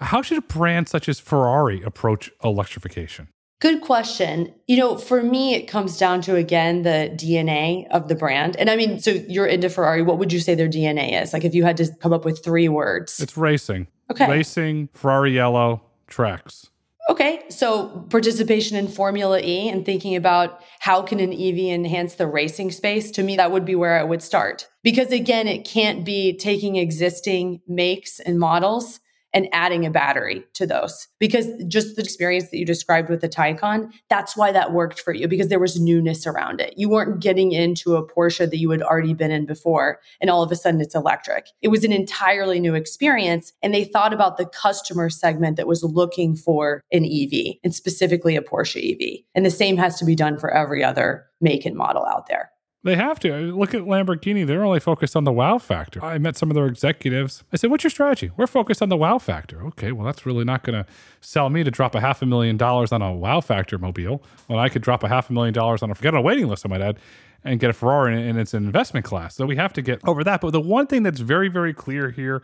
How 0.00 0.22
should 0.22 0.38
a 0.38 0.42
brand 0.42 0.88
such 0.88 1.10
as 1.10 1.20
Ferrari 1.20 1.82
approach 1.82 2.30
electrification? 2.42 3.28
Good 3.60 3.82
question. 3.82 4.54
You 4.66 4.78
know, 4.78 4.96
for 4.96 5.22
me, 5.22 5.56
it 5.56 5.66
comes 5.66 5.98
down 5.98 6.22
to 6.22 6.36
again 6.36 6.82
the 6.82 7.12
DNA 7.14 7.86
of 7.90 8.08
the 8.08 8.14
brand. 8.14 8.56
And 8.56 8.70
I 8.70 8.76
mean, 8.76 8.98
so 8.98 9.10
you're 9.10 9.46
into 9.46 9.68
Ferrari. 9.68 10.00
What 10.00 10.18
would 10.18 10.32
you 10.32 10.40
say 10.40 10.54
their 10.54 10.70
DNA 10.70 11.20
is? 11.20 11.34
Like, 11.34 11.44
if 11.44 11.54
you 11.54 11.64
had 11.64 11.76
to 11.76 11.92
come 12.00 12.14
up 12.14 12.24
with 12.24 12.42
three 12.42 12.70
words, 12.70 13.20
it's 13.20 13.36
racing. 13.36 13.88
Okay. 14.10 14.26
Racing, 14.26 14.88
Ferrari 14.94 15.34
yellow, 15.34 15.82
tracks. 16.06 16.67
Okay, 17.08 17.44
so 17.48 18.06
participation 18.10 18.76
in 18.76 18.86
Formula 18.86 19.40
E 19.40 19.70
and 19.70 19.86
thinking 19.86 20.14
about 20.14 20.60
how 20.78 21.00
can 21.00 21.20
an 21.20 21.32
EV 21.32 21.58
enhance 21.72 22.16
the 22.16 22.26
racing 22.26 22.70
space, 22.70 23.10
to 23.12 23.22
me, 23.22 23.36
that 23.36 23.50
would 23.50 23.64
be 23.64 23.74
where 23.74 23.98
I 23.98 24.02
would 24.02 24.22
start. 24.22 24.68
Because 24.82 25.10
again, 25.10 25.48
it 25.48 25.64
can't 25.64 26.04
be 26.04 26.36
taking 26.36 26.76
existing 26.76 27.62
makes 27.66 28.20
and 28.20 28.38
models 28.38 29.00
and 29.38 29.48
adding 29.52 29.86
a 29.86 29.90
battery 29.90 30.44
to 30.52 30.66
those 30.66 31.06
because 31.20 31.46
just 31.68 31.94
the 31.94 32.02
experience 32.02 32.50
that 32.50 32.58
you 32.58 32.66
described 32.66 33.08
with 33.08 33.20
the 33.20 33.28
Taycan, 33.28 33.92
that's 34.10 34.36
why 34.36 34.50
that 34.50 34.72
worked 34.72 34.98
for 34.98 35.14
you 35.14 35.28
because 35.28 35.46
there 35.46 35.60
was 35.60 35.78
newness 35.78 36.26
around 36.26 36.60
it. 36.60 36.74
You 36.76 36.88
weren't 36.88 37.20
getting 37.20 37.52
into 37.52 37.94
a 37.94 38.04
Porsche 38.04 38.50
that 38.50 38.58
you 38.58 38.68
had 38.70 38.82
already 38.82 39.14
been 39.14 39.30
in 39.30 39.46
before 39.46 40.00
and 40.20 40.28
all 40.28 40.42
of 40.42 40.50
a 40.50 40.56
sudden 40.56 40.80
it's 40.80 40.96
electric. 40.96 41.46
It 41.62 41.68
was 41.68 41.84
an 41.84 41.92
entirely 41.92 42.58
new 42.58 42.74
experience 42.74 43.52
and 43.62 43.72
they 43.72 43.84
thought 43.84 44.12
about 44.12 44.38
the 44.38 44.46
customer 44.46 45.08
segment 45.08 45.56
that 45.56 45.68
was 45.68 45.84
looking 45.84 46.34
for 46.34 46.82
an 46.90 47.04
EV 47.04 47.58
and 47.62 47.72
specifically 47.72 48.34
a 48.34 48.42
Porsche 48.42 48.92
EV. 48.92 49.20
And 49.36 49.46
the 49.46 49.52
same 49.52 49.76
has 49.76 50.00
to 50.00 50.04
be 50.04 50.16
done 50.16 50.36
for 50.36 50.50
every 50.50 50.82
other 50.82 51.26
make 51.40 51.64
and 51.64 51.76
model 51.76 52.04
out 52.06 52.26
there. 52.26 52.50
They 52.84 52.94
have 52.94 53.18
to. 53.20 53.34
Look 53.56 53.74
at 53.74 53.82
Lamborghini. 53.82 54.46
They're 54.46 54.64
only 54.64 54.78
focused 54.78 55.16
on 55.16 55.24
the 55.24 55.32
wow 55.32 55.58
factor. 55.58 56.02
I 56.02 56.18
met 56.18 56.36
some 56.36 56.48
of 56.48 56.54
their 56.54 56.66
executives. 56.66 57.42
I 57.52 57.56
said, 57.56 57.70
What's 57.70 57.82
your 57.82 57.90
strategy? 57.90 58.30
We're 58.36 58.46
focused 58.46 58.80
on 58.82 58.88
the 58.88 58.96
wow 58.96 59.18
factor. 59.18 59.64
Okay, 59.66 59.90
well, 59.90 60.06
that's 60.06 60.24
really 60.24 60.44
not 60.44 60.62
going 60.62 60.84
to 60.84 60.90
sell 61.20 61.50
me 61.50 61.64
to 61.64 61.70
drop 61.70 61.96
a 61.96 62.00
half 62.00 62.22
a 62.22 62.26
million 62.26 62.56
dollars 62.56 62.92
on 62.92 63.02
a 63.02 63.12
wow 63.12 63.40
factor 63.40 63.78
mobile 63.78 64.22
when 64.46 64.58
I 64.60 64.68
could 64.68 64.82
drop 64.82 65.02
a 65.02 65.08
half 65.08 65.28
a 65.28 65.32
million 65.32 65.52
dollars 65.52 65.82
on 65.82 65.90
a, 65.90 65.94
forget 65.94 66.14
a 66.14 66.20
waiting 66.20 66.46
list, 66.46 66.64
I 66.64 66.68
might 66.68 66.80
add, 66.80 66.98
and 67.42 67.58
get 67.58 67.70
a 67.70 67.72
Ferrari 67.72 68.28
and 68.28 68.38
it's 68.38 68.54
an 68.54 68.64
investment 68.64 69.04
class. 69.04 69.34
So 69.34 69.44
we 69.44 69.56
have 69.56 69.72
to 69.72 69.82
get 69.82 70.00
over 70.06 70.22
that. 70.22 70.40
But 70.40 70.52
the 70.52 70.60
one 70.60 70.86
thing 70.86 71.02
that's 71.02 71.20
very, 71.20 71.48
very 71.48 71.74
clear 71.74 72.10
here 72.10 72.42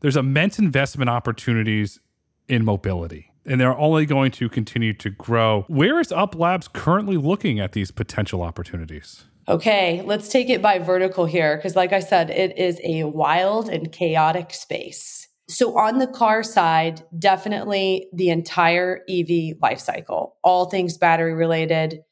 there's 0.00 0.16
immense 0.16 0.58
investment 0.58 1.08
opportunities 1.08 2.00
in 2.48 2.64
mobility 2.64 3.32
and 3.46 3.60
they're 3.60 3.76
only 3.78 4.06
going 4.06 4.32
to 4.32 4.48
continue 4.48 4.92
to 4.94 5.10
grow. 5.10 5.64
Where 5.68 6.00
is 6.00 6.10
UP.Labs 6.10 6.66
currently 6.68 7.16
looking 7.16 7.60
at 7.60 7.72
these 7.72 7.92
potential 7.92 8.42
opportunities? 8.42 9.24
Okay, 9.48 10.02
let's 10.02 10.28
take 10.28 10.50
it 10.50 10.62
by 10.62 10.78
vertical 10.78 11.26
here 11.26 11.56
because, 11.56 11.74
like 11.74 11.92
I 11.92 12.00
said, 12.00 12.30
it 12.30 12.56
is 12.58 12.80
a 12.84 13.04
wild 13.04 13.68
and 13.68 13.90
chaotic 13.90 14.54
space. 14.54 15.28
So, 15.48 15.76
on 15.76 15.98
the 15.98 16.06
car 16.06 16.44
side, 16.44 17.02
definitely 17.18 18.08
the 18.12 18.28
entire 18.30 19.00
EV 19.10 19.56
life 19.60 19.80
cycle, 19.80 20.36
all 20.44 20.66
things 20.66 20.96
battery 20.96 21.34
related, 21.34 22.02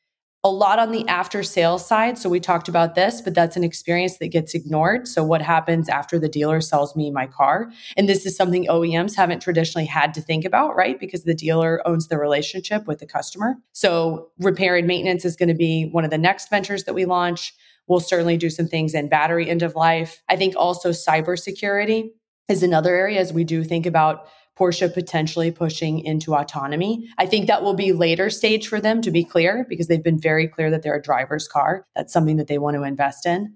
a 0.42 0.50
lot 0.50 0.78
on 0.78 0.90
the 0.90 1.06
after 1.06 1.42
sales 1.42 1.86
side. 1.86 2.16
So 2.16 2.30
we 2.30 2.40
talked 2.40 2.68
about 2.68 2.94
this, 2.94 3.20
but 3.20 3.34
that's 3.34 3.56
an 3.56 3.64
experience 3.64 4.16
that 4.18 4.28
gets 4.28 4.54
ignored. 4.54 5.06
So 5.06 5.22
what 5.22 5.42
happens 5.42 5.88
after 5.88 6.18
the 6.18 6.30
dealer 6.30 6.62
sells 6.62 6.96
me 6.96 7.10
my 7.10 7.26
car? 7.26 7.70
And 7.96 8.08
this 8.08 8.24
is 8.24 8.36
something 8.36 8.66
OEMs 8.66 9.14
haven't 9.14 9.40
traditionally 9.40 9.84
had 9.84 10.14
to 10.14 10.22
think 10.22 10.46
about, 10.46 10.74
right? 10.74 10.98
Because 10.98 11.24
the 11.24 11.34
dealer 11.34 11.86
owns 11.86 12.08
the 12.08 12.16
relationship 12.16 12.86
with 12.86 13.00
the 13.00 13.06
customer. 13.06 13.56
So 13.72 14.30
repair 14.38 14.76
and 14.76 14.86
maintenance 14.86 15.26
is 15.26 15.36
going 15.36 15.50
to 15.50 15.54
be 15.54 15.90
one 15.92 16.04
of 16.04 16.10
the 16.10 16.18
next 16.18 16.48
ventures 16.48 16.84
that 16.84 16.94
we 16.94 17.04
launch. 17.04 17.52
We'll 17.86 18.00
certainly 18.00 18.38
do 18.38 18.48
some 18.48 18.66
things 18.66 18.94
in 18.94 19.10
battery 19.10 19.50
end 19.50 19.62
of 19.62 19.74
life. 19.74 20.22
I 20.28 20.36
think 20.36 20.54
also 20.56 20.90
cybersecurity 20.90 22.12
is 22.48 22.62
another 22.62 22.94
area 22.94 23.20
as 23.20 23.32
we 23.32 23.44
do 23.44 23.62
think 23.62 23.84
about 23.84 24.26
Porsche 24.60 24.92
potentially 24.92 25.50
pushing 25.50 26.00
into 26.00 26.34
autonomy. 26.34 27.08
I 27.16 27.24
think 27.24 27.46
that 27.46 27.62
will 27.62 27.74
be 27.74 27.92
later 27.92 28.28
stage 28.28 28.68
for 28.68 28.80
them 28.80 29.00
to 29.00 29.10
be 29.10 29.24
clear 29.24 29.64
because 29.68 29.86
they've 29.86 30.04
been 30.04 30.20
very 30.20 30.46
clear 30.46 30.70
that 30.70 30.82
they're 30.82 30.96
a 30.96 31.02
driver's 31.02 31.48
car. 31.48 31.86
That's 31.96 32.12
something 32.12 32.36
that 32.36 32.46
they 32.46 32.58
want 32.58 32.76
to 32.76 32.82
invest 32.82 33.24
in. 33.24 33.54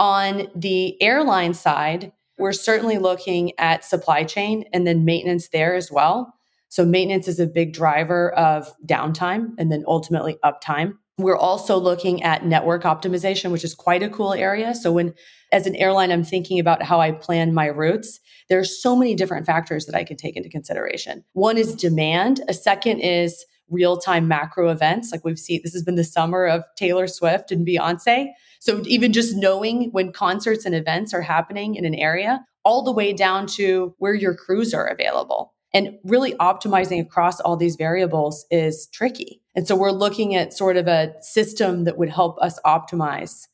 On 0.00 0.48
the 0.54 1.00
airline 1.02 1.52
side, 1.52 2.12
we're 2.38 2.52
certainly 2.52 2.98
looking 2.98 3.52
at 3.58 3.84
supply 3.84 4.24
chain 4.24 4.64
and 4.72 4.86
then 4.86 5.04
maintenance 5.04 5.48
there 5.48 5.74
as 5.74 5.90
well. 5.90 6.32
So, 6.70 6.84
maintenance 6.84 7.28
is 7.28 7.40
a 7.40 7.46
big 7.46 7.72
driver 7.72 8.32
of 8.32 8.72
downtime 8.86 9.50
and 9.58 9.72
then 9.72 9.84
ultimately 9.86 10.38
uptime. 10.44 10.94
We're 11.18 11.36
also 11.36 11.78
looking 11.78 12.22
at 12.22 12.46
network 12.46 12.84
optimization, 12.84 13.50
which 13.50 13.64
is 13.64 13.74
quite 13.74 14.02
a 14.02 14.08
cool 14.08 14.34
area. 14.34 14.74
So, 14.74 14.92
when 14.92 15.14
as 15.50 15.66
an 15.66 15.74
airline, 15.76 16.12
I'm 16.12 16.24
thinking 16.24 16.58
about 16.60 16.82
how 16.82 17.00
I 17.00 17.12
plan 17.12 17.54
my 17.54 17.66
routes, 17.66 18.20
there's 18.48 18.80
so 18.80 18.96
many 18.96 19.14
different 19.14 19.46
factors 19.46 19.86
that 19.86 19.94
I 19.94 20.04
can 20.04 20.16
take 20.16 20.36
into 20.36 20.48
consideration. 20.48 21.24
One 21.32 21.58
is 21.58 21.74
demand, 21.74 22.42
a 22.48 22.54
second 22.54 23.00
is 23.00 23.44
real 23.70 23.98
time 23.98 24.28
macro 24.28 24.70
events. 24.70 25.12
Like 25.12 25.24
we've 25.24 25.38
seen, 25.38 25.60
this 25.62 25.72
has 25.72 25.82
been 25.82 25.96
the 25.96 26.04
summer 26.04 26.46
of 26.46 26.64
Taylor 26.76 27.06
Swift 27.06 27.52
and 27.52 27.66
Beyonce. 27.66 28.30
So, 28.60 28.82
even 28.86 29.12
just 29.12 29.36
knowing 29.36 29.90
when 29.92 30.12
concerts 30.12 30.64
and 30.64 30.74
events 30.74 31.14
are 31.14 31.22
happening 31.22 31.76
in 31.76 31.84
an 31.84 31.94
area, 31.94 32.44
all 32.64 32.82
the 32.82 32.92
way 32.92 33.12
down 33.12 33.46
to 33.46 33.94
where 33.98 34.14
your 34.14 34.34
crews 34.34 34.74
are 34.74 34.86
available. 34.86 35.54
And 35.74 35.98
really 36.02 36.32
optimizing 36.34 37.00
across 37.00 37.40
all 37.40 37.56
these 37.56 37.76
variables 37.76 38.46
is 38.50 38.88
tricky. 38.92 39.42
And 39.54 39.68
so 39.68 39.76
we're 39.76 39.90
looking 39.90 40.34
at 40.34 40.54
sort 40.54 40.76
of 40.76 40.86
a 40.86 41.12
system 41.20 41.84
that 41.84 41.98
would 41.98 42.08
help 42.08 42.38
us 42.40 42.58
optimize 42.64 43.46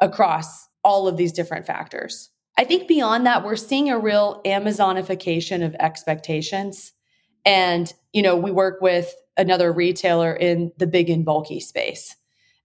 across 0.00 0.68
all 0.84 1.08
of 1.08 1.16
these 1.16 1.32
different 1.32 1.66
factors. 1.66 2.31
I 2.58 2.64
think 2.64 2.86
beyond 2.86 3.26
that, 3.26 3.44
we're 3.44 3.56
seeing 3.56 3.90
a 3.90 3.98
real 3.98 4.40
Amazonification 4.44 5.64
of 5.64 5.74
expectations. 5.76 6.92
And, 7.44 7.92
you 8.12 8.22
know, 8.22 8.36
we 8.36 8.50
work 8.50 8.80
with 8.80 9.14
another 9.36 9.72
retailer 9.72 10.34
in 10.34 10.70
the 10.76 10.86
big 10.86 11.08
and 11.08 11.24
bulky 11.24 11.60
space. 11.60 12.14